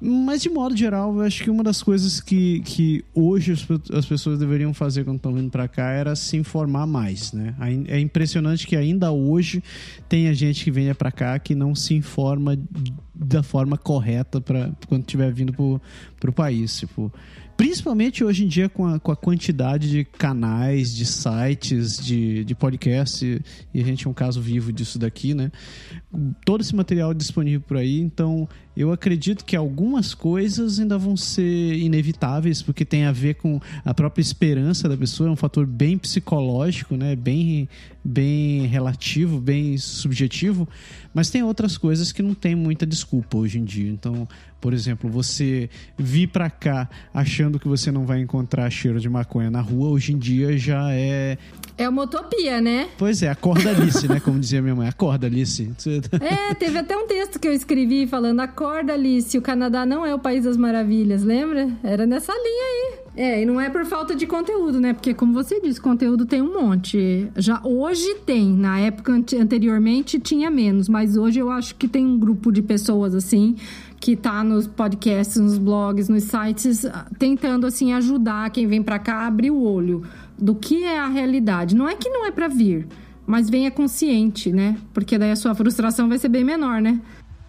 Mas, 0.00 0.42
de 0.42 0.48
modo 0.48 0.76
geral, 0.76 1.14
eu 1.16 1.22
acho 1.22 1.42
que 1.42 1.50
uma 1.50 1.64
das 1.64 1.82
coisas 1.82 2.20
que, 2.20 2.60
que 2.60 3.04
hoje 3.12 3.52
as 3.92 4.06
pessoas 4.06 4.38
deveriam 4.38 4.72
fazer 4.72 5.04
quando 5.04 5.16
estão 5.16 5.34
vindo 5.34 5.50
para 5.50 5.66
cá 5.66 5.90
era 5.90 6.14
se 6.14 6.36
informar 6.36 6.86
mais, 6.86 7.32
né? 7.32 7.54
É 7.88 7.98
impressionante 7.98 8.66
que 8.66 8.76
ainda 8.76 9.10
hoje 9.10 9.62
tenha 10.08 10.32
gente 10.32 10.62
que 10.62 10.70
venha 10.70 10.94
para 10.94 11.10
cá 11.10 11.38
que 11.38 11.54
não 11.54 11.74
se 11.74 11.94
informa 11.94 12.56
da 13.12 13.42
forma 13.42 13.76
correta 13.76 14.40
para 14.40 14.70
quando 14.86 15.02
estiver 15.02 15.32
vindo 15.32 15.52
para 15.52 16.30
o 16.30 16.32
país. 16.32 16.78
Tipo, 16.78 17.12
Principalmente 17.58 18.22
hoje 18.22 18.44
em 18.44 18.46
dia 18.46 18.68
com 18.68 18.86
a, 18.86 19.00
com 19.00 19.10
a 19.10 19.16
quantidade 19.16 19.90
de 19.90 20.04
canais, 20.04 20.94
de 20.94 21.04
sites, 21.04 21.98
de, 21.98 22.44
de 22.44 22.54
podcasts, 22.54 23.20
e 23.74 23.80
a 23.80 23.84
gente 23.84 24.06
é 24.06 24.10
um 24.10 24.14
caso 24.14 24.40
vivo 24.40 24.72
disso 24.72 24.96
daqui, 24.96 25.34
né? 25.34 25.50
Todo 26.46 26.60
esse 26.60 26.72
material 26.72 27.12
disponível 27.12 27.60
por 27.60 27.76
aí, 27.76 27.98
então 27.98 28.48
eu 28.78 28.92
acredito 28.92 29.44
que 29.44 29.56
algumas 29.56 30.14
coisas 30.14 30.78
ainda 30.78 30.96
vão 30.96 31.16
ser 31.16 31.74
inevitáveis, 31.74 32.62
porque 32.62 32.84
tem 32.84 33.06
a 33.06 33.12
ver 33.12 33.34
com 33.34 33.60
a 33.84 33.92
própria 33.92 34.22
esperança 34.22 34.88
da 34.88 34.96
pessoa, 34.96 35.28
é 35.28 35.32
um 35.32 35.36
fator 35.36 35.66
bem 35.66 35.98
psicológico, 35.98 36.96
né? 36.96 37.16
Bem, 37.16 37.68
bem 38.04 38.66
relativo, 38.66 39.40
bem 39.40 39.76
subjetivo, 39.76 40.68
mas 41.12 41.28
tem 41.28 41.42
outras 41.42 41.76
coisas 41.76 42.12
que 42.12 42.22
não 42.22 42.34
tem 42.34 42.54
muita 42.54 42.86
desculpa 42.86 43.36
hoje 43.36 43.58
em 43.58 43.64
dia. 43.64 43.90
Então, 43.90 44.28
por 44.60 44.72
exemplo, 44.72 45.10
você 45.10 45.68
vir 45.96 46.28
para 46.28 46.48
cá 46.48 46.88
achando 47.12 47.58
que 47.58 47.66
você 47.66 47.90
não 47.90 48.06
vai 48.06 48.20
encontrar 48.20 48.70
cheiro 48.70 49.00
de 49.00 49.08
maconha 49.08 49.50
na 49.50 49.60
rua, 49.60 49.88
hoje 49.88 50.12
em 50.12 50.18
dia 50.18 50.56
já 50.56 50.92
é 50.92 51.36
é 51.76 51.88
uma 51.88 52.02
utopia, 52.02 52.60
né? 52.60 52.88
Pois 52.98 53.22
é, 53.22 53.28
acorda 53.28 53.70
Alice, 53.70 54.08
né? 54.08 54.18
Como 54.18 54.40
dizia 54.40 54.60
minha 54.60 54.74
mãe, 54.74 54.88
acorda 54.88 55.28
Alice. 55.28 55.70
É, 56.20 56.54
teve 56.54 56.76
até 56.76 56.96
um 56.96 57.06
texto 57.06 57.38
que 57.38 57.46
eu 57.46 57.52
escrevi 57.52 58.06
falando: 58.06 58.40
acorda 58.40 58.67
Alice, 58.68 59.36
o 59.36 59.42
Canadá 59.42 59.84
não 59.84 60.04
é 60.04 60.14
o 60.14 60.18
país 60.18 60.44
das 60.44 60.56
maravilhas, 60.56 61.22
lembra? 61.22 61.70
Era 61.82 62.06
nessa 62.06 62.32
linha 62.32 62.64
aí. 62.64 62.98
É, 63.16 63.42
e 63.42 63.46
não 63.46 63.60
é 63.60 63.68
por 63.68 63.84
falta 63.84 64.14
de 64.14 64.26
conteúdo, 64.26 64.80
né? 64.80 64.92
Porque, 64.92 65.12
como 65.12 65.32
você 65.32 65.60
disse, 65.60 65.80
conteúdo 65.80 66.24
tem 66.24 66.40
um 66.40 66.52
monte. 66.52 67.28
Já 67.36 67.60
hoje 67.64 68.14
tem, 68.24 68.48
na 68.48 68.78
época 68.78 69.12
anteriormente 69.12 70.20
tinha 70.20 70.50
menos, 70.50 70.88
mas 70.88 71.16
hoje 71.16 71.40
eu 71.40 71.50
acho 71.50 71.74
que 71.74 71.88
tem 71.88 72.06
um 72.06 72.18
grupo 72.18 72.52
de 72.52 72.62
pessoas 72.62 73.14
assim 73.14 73.56
que 74.00 74.14
tá 74.14 74.44
nos 74.44 74.66
podcasts, 74.66 75.36
nos 75.36 75.58
blogs, 75.58 76.08
nos 76.08 76.24
sites, 76.24 76.86
tentando 77.18 77.66
assim 77.66 77.92
ajudar 77.92 78.50
quem 78.50 78.66
vem 78.66 78.82
para 78.82 78.98
cá 78.98 79.22
a 79.22 79.26
abrir 79.26 79.50
o 79.50 79.60
olho 79.60 80.04
do 80.38 80.54
que 80.54 80.84
é 80.84 80.98
a 80.98 81.08
realidade. 81.08 81.74
Não 81.74 81.88
é 81.88 81.96
que 81.96 82.08
não 82.08 82.24
é 82.24 82.30
para 82.30 82.46
vir, 82.46 82.86
mas 83.26 83.50
venha 83.50 83.70
consciente, 83.70 84.52
né? 84.52 84.78
Porque 84.94 85.18
daí 85.18 85.32
a 85.32 85.36
sua 85.36 85.54
frustração 85.54 86.08
vai 86.08 86.18
ser 86.18 86.28
bem 86.28 86.44
menor, 86.44 86.80
né? 86.80 87.00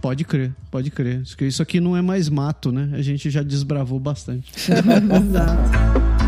Pode 0.01 0.23
crer, 0.23 0.53
pode 0.71 0.89
crer. 0.89 1.23
Isso 1.41 1.61
aqui 1.61 1.79
não 1.79 1.95
é 1.95 2.01
mais 2.01 2.29
mato, 2.29 2.71
né? 2.71 2.89
A 2.93 3.01
gente 3.01 3.29
já 3.29 3.43
desbravou 3.43 3.99
bastante. 3.99 4.51
Exato. 4.55 6.09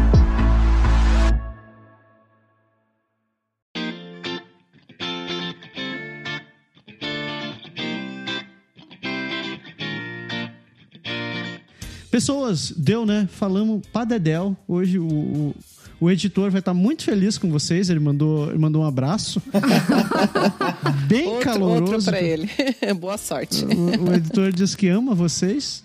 Pessoas, 12.11 12.71
deu, 12.71 13.05
né? 13.05 13.25
Falamos 13.31 13.87
padedel. 13.87 14.55
Hoje 14.67 14.99
o, 14.99 15.07
o, 15.07 15.55
o, 16.01 16.09
editor 16.09 16.49
vai 16.49 16.59
estar 16.59 16.73
muito 16.73 17.03
feliz 17.03 17.37
com 17.37 17.49
vocês. 17.49 17.89
Ele 17.89 17.99
mandou, 17.99 18.49
ele 18.49 18.57
mandou 18.57 18.81
um 18.81 18.85
abraço. 18.85 19.41
Bem 21.07 21.27
outro, 21.27 21.45
caloroso. 21.45 21.93
Outro 21.93 22.03
pra 22.11 22.21
ele. 22.21 22.49
Boa 22.99 23.17
sorte. 23.17 23.63
O, 23.63 24.09
o, 24.09 24.13
editor 24.13 24.51
diz 24.51 24.75
que 24.75 24.87
ama 24.87 25.13
vocês. 25.13 25.83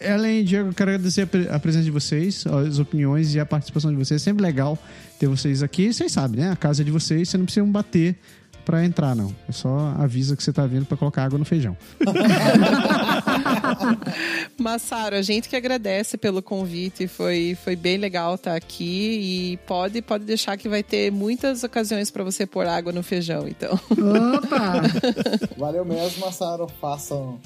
Ellen 0.00 0.40
e 0.40 0.44
Diego, 0.44 0.72
quero 0.72 0.90
agradecer 0.90 1.28
a 1.50 1.58
presença 1.58 1.84
de 1.84 1.90
vocês, 1.90 2.44
as 2.46 2.78
opiniões 2.78 3.34
e 3.34 3.40
a 3.40 3.46
participação 3.46 3.90
de 3.90 3.96
vocês. 3.96 4.22
É 4.22 4.24
sempre 4.24 4.42
legal 4.42 4.78
ter 5.18 5.26
vocês 5.26 5.62
aqui. 5.62 5.92
Vocês 5.92 6.10
sabem, 6.10 6.40
né? 6.40 6.50
A 6.50 6.56
casa 6.56 6.82
é 6.82 6.84
de 6.84 6.90
vocês, 6.90 7.28
vocês 7.28 7.38
não 7.38 7.44
precisam 7.44 7.70
bater 7.70 8.16
pra 8.68 8.84
entrar, 8.84 9.16
não. 9.16 9.34
É 9.48 9.52
só 9.52 9.94
avisa 9.98 10.36
que 10.36 10.42
você 10.42 10.52
tá 10.52 10.66
vindo 10.66 10.84
pra 10.84 10.94
colocar 10.94 11.24
água 11.24 11.38
no 11.38 11.44
feijão. 11.46 11.74
Massaro, 14.58 15.16
a 15.16 15.22
gente 15.22 15.48
que 15.48 15.56
agradece 15.56 16.16
pelo 16.16 16.42
convite, 16.42 17.06
foi, 17.06 17.56
foi 17.62 17.76
bem 17.76 17.96
legal 17.96 18.34
estar 18.34 18.54
aqui 18.54 19.54
e 19.54 19.56
pode, 19.66 20.00
pode 20.02 20.24
deixar 20.24 20.56
que 20.56 20.68
vai 20.68 20.82
ter 20.82 21.10
muitas 21.10 21.62
ocasiões 21.62 22.10
para 22.10 22.24
você 22.24 22.46
pôr 22.46 22.66
água 22.66 22.92
no 22.92 23.02
feijão, 23.02 23.46
então. 23.48 23.72
Opa! 23.74 24.82
Valeu 25.56 25.84
mesmo, 25.84 26.24
Massaro. 26.24 26.66
Façam, 26.80 27.38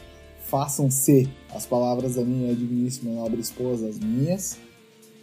façam-se 0.46 1.28
as 1.54 1.66
palavras 1.66 2.16
da 2.16 2.24
minha 2.24 2.54
digníssima 2.54 3.12
nobre 3.14 3.40
esposa, 3.40 3.88
as 3.88 3.98
minhas. 3.98 4.58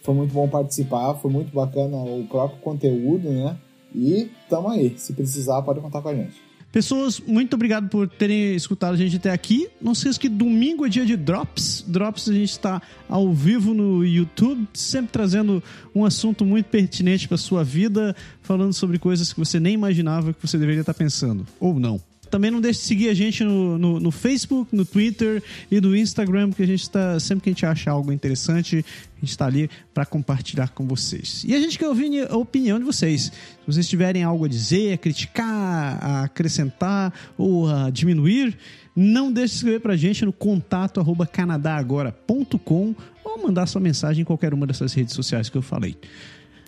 Foi 0.03 0.13
muito 0.13 0.33
bom 0.33 0.47
participar, 0.47 1.15
foi 1.15 1.31
muito 1.31 1.53
bacana 1.53 1.97
o 1.97 2.25
próprio 2.27 2.59
conteúdo, 2.61 3.29
né? 3.29 3.57
E 3.93 4.29
tamo 4.49 4.69
aí. 4.69 4.97
Se 4.97 5.13
precisar, 5.13 5.61
pode 5.61 5.79
contar 5.79 6.01
com 6.01 6.09
a 6.09 6.15
gente. 6.15 6.48
Pessoas, 6.71 7.19
muito 7.19 7.55
obrigado 7.55 7.89
por 7.89 8.07
terem 8.07 8.55
escutado 8.55 8.93
a 8.93 8.97
gente 8.97 9.15
até 9.15 9.31
aqui. 9.31 9.67
Não 9.81 9.95
se 9.95 10.01
esqueça 10.01 10.19
que 10.19 10.29
domingo 10.29 10.85
é 10.85 10.89
dia 10.89 11.03
de 11.03 11.17
Drops. 11.17 11.83
Drops 11.87 12.29
a 12.29 12.33
gente 12.33 12.51
está 12.51 12.79
ao 13.07 13.33
vivo 13.33 13.73
no 13.73 14.05
YouTube, 14.05 14.67
sempre 14.73 15.11
trazendo 15.11 15.63
um 15.95 16.05
assunto 16.05 16.45
muito 16.45 16.67
pertinente 16.67 17.27
para 17.27 17.37
sua 17.37 17.63
vida, 17.63 18.15
falando 18.43 18.73
sobre 18.73 18.99
coisas 18.99 19.33
que 19.33 19.39
você 19.39 19.59
nem 19.59 19.73
imaginava 19.73 20.31
que 20.31 20.47
você 20.47 20.59
deveria 20.59 20.81
estar 20.81 20.93
pensando, 20.93 21.45
ou 21.59 21.79
não. 21.79 21.99
Também 22.29 22.51
não 22.51 22.61
deixe 22.61 22.79
de 22.79 22.85
seguir 22.85 23.09
a 23.09 23.13
gente 23.13 23.43
no, 23.43 23.77
no, 23.77 23.99
no 23.99 24.11
Facebook, 24.11 24.75
no 24.75 24.85
Twitter 24.85 25.43
e 25.69 25.81
no 25.81 25.95
Instagram, 25.95 26.49
porque 26.49 26.63
a 26.63 26.67
gente 26.67 26.81
está 26.81 27.19
sempre 27.19 27.43
que 27.43 27.49
a 27.49 27.53
gente 27.53 27.65
acha 27.65 27.91
algo 27.91 28.11
interessante, 28.11 28.85
a 29.17 29.19
gente 29.19 29.29
está 29.29 29.45
ali 29.45 29.69
para 29.93 30.05
compartilhar 30.05 30.69
com 30.69 30.87
vocês. 30.87 31.43
E 31.47 31.55
a 31.55 31.59
gente 31.59 31.77
quer 31.77 31.87
ouvir 31.87 32.29
a 32.29 32.37
opinião 32.37 32.77
de 32.77 32.85
vocês. 32.85 33.23
Se 33.23 33.31
vocês 33.65 33.87
tiverem 33.87 34.23
algo 34.23 34.45
a 34.45 34.47
dizer, 34.47 34.93
a 34.93 34.97
criticar, 34.97 36.03
a 36.03 36.23
acrescentar 36.23 37.13
ou 37.37 37.67
a 37.67 37.89
diminuir, 37.89 38.57
não 38.95 39.31
deixe 39.31 39.53
de 39.53 39.57
escrever 39.57 39.79
para 39.79 39.93
a 39.93 39.97
gente 39.97 40.25
no 40.25 40.33
contato 40.33 40.99
arroba 40.99 41.25
canadagora.com 41.25 42.95
ou 43.23 43.43
mandar 43.43 43.65
sua 43.67 43.81
mensagem 43.81 44.21
em 44.21 44.25
qualquer 44.25 44.53
uma 44.53 44.67
dessas 44.67 44.93
redes 44.93 45.13
sociais 45.13 45.49
que 45.49 45.57
eu 45.57 45.61
falei. 45.61 45.95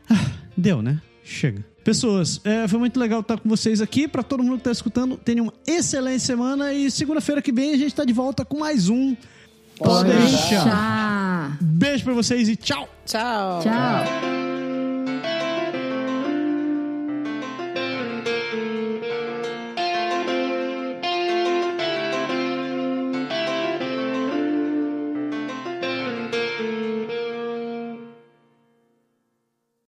Ah, 0.09 0.31
deu, 0.57 0.81
né? 0.81 1.01
Chega. 1.23 1.63
Pessoas, 1.83 2.39
é, 2.43 2.67
foi 2.67 2.77
muito 2.77 2.99
legal 2.99 3.21
estar 3.21 3.39
com 3.39 3.49
vocês 3.49 3.81
aqui. 3.81 4.07
Para 4.07 4.21
todo 4.21 4.43
mundo 4.43 4.53
que 4.53 4.61
está 4.61 4.71
escutando, 4.71 5.17
tenham 5.17 5.45
uma 5.45 5.53
excelente 5.65 6.21
semana. 6.21 6.73
E 6.73 6.91
segunda-feira 6.91 7.41
que 7.41 7.51
vem 7.51 7.71
a 7.71 7.77
gente 7.77 7.87
está 7.87 8.05
de 8.05 8.13
volta 8.13 8.45
com 8.45 8.59
mais 8.59 8.87
um. 8.87 9.15
Pode 9.77 10.09
deixar. 10.09 10.63
Tchau. 10.63 11.57
Beijo 11.59 12.03
para 12.03 12.13
vocês 12.13 12.47
e 12.49 12.55
tchau! 12.55 12.87
Tchau. 13.05 13.61
Tchau. 13.63 14.50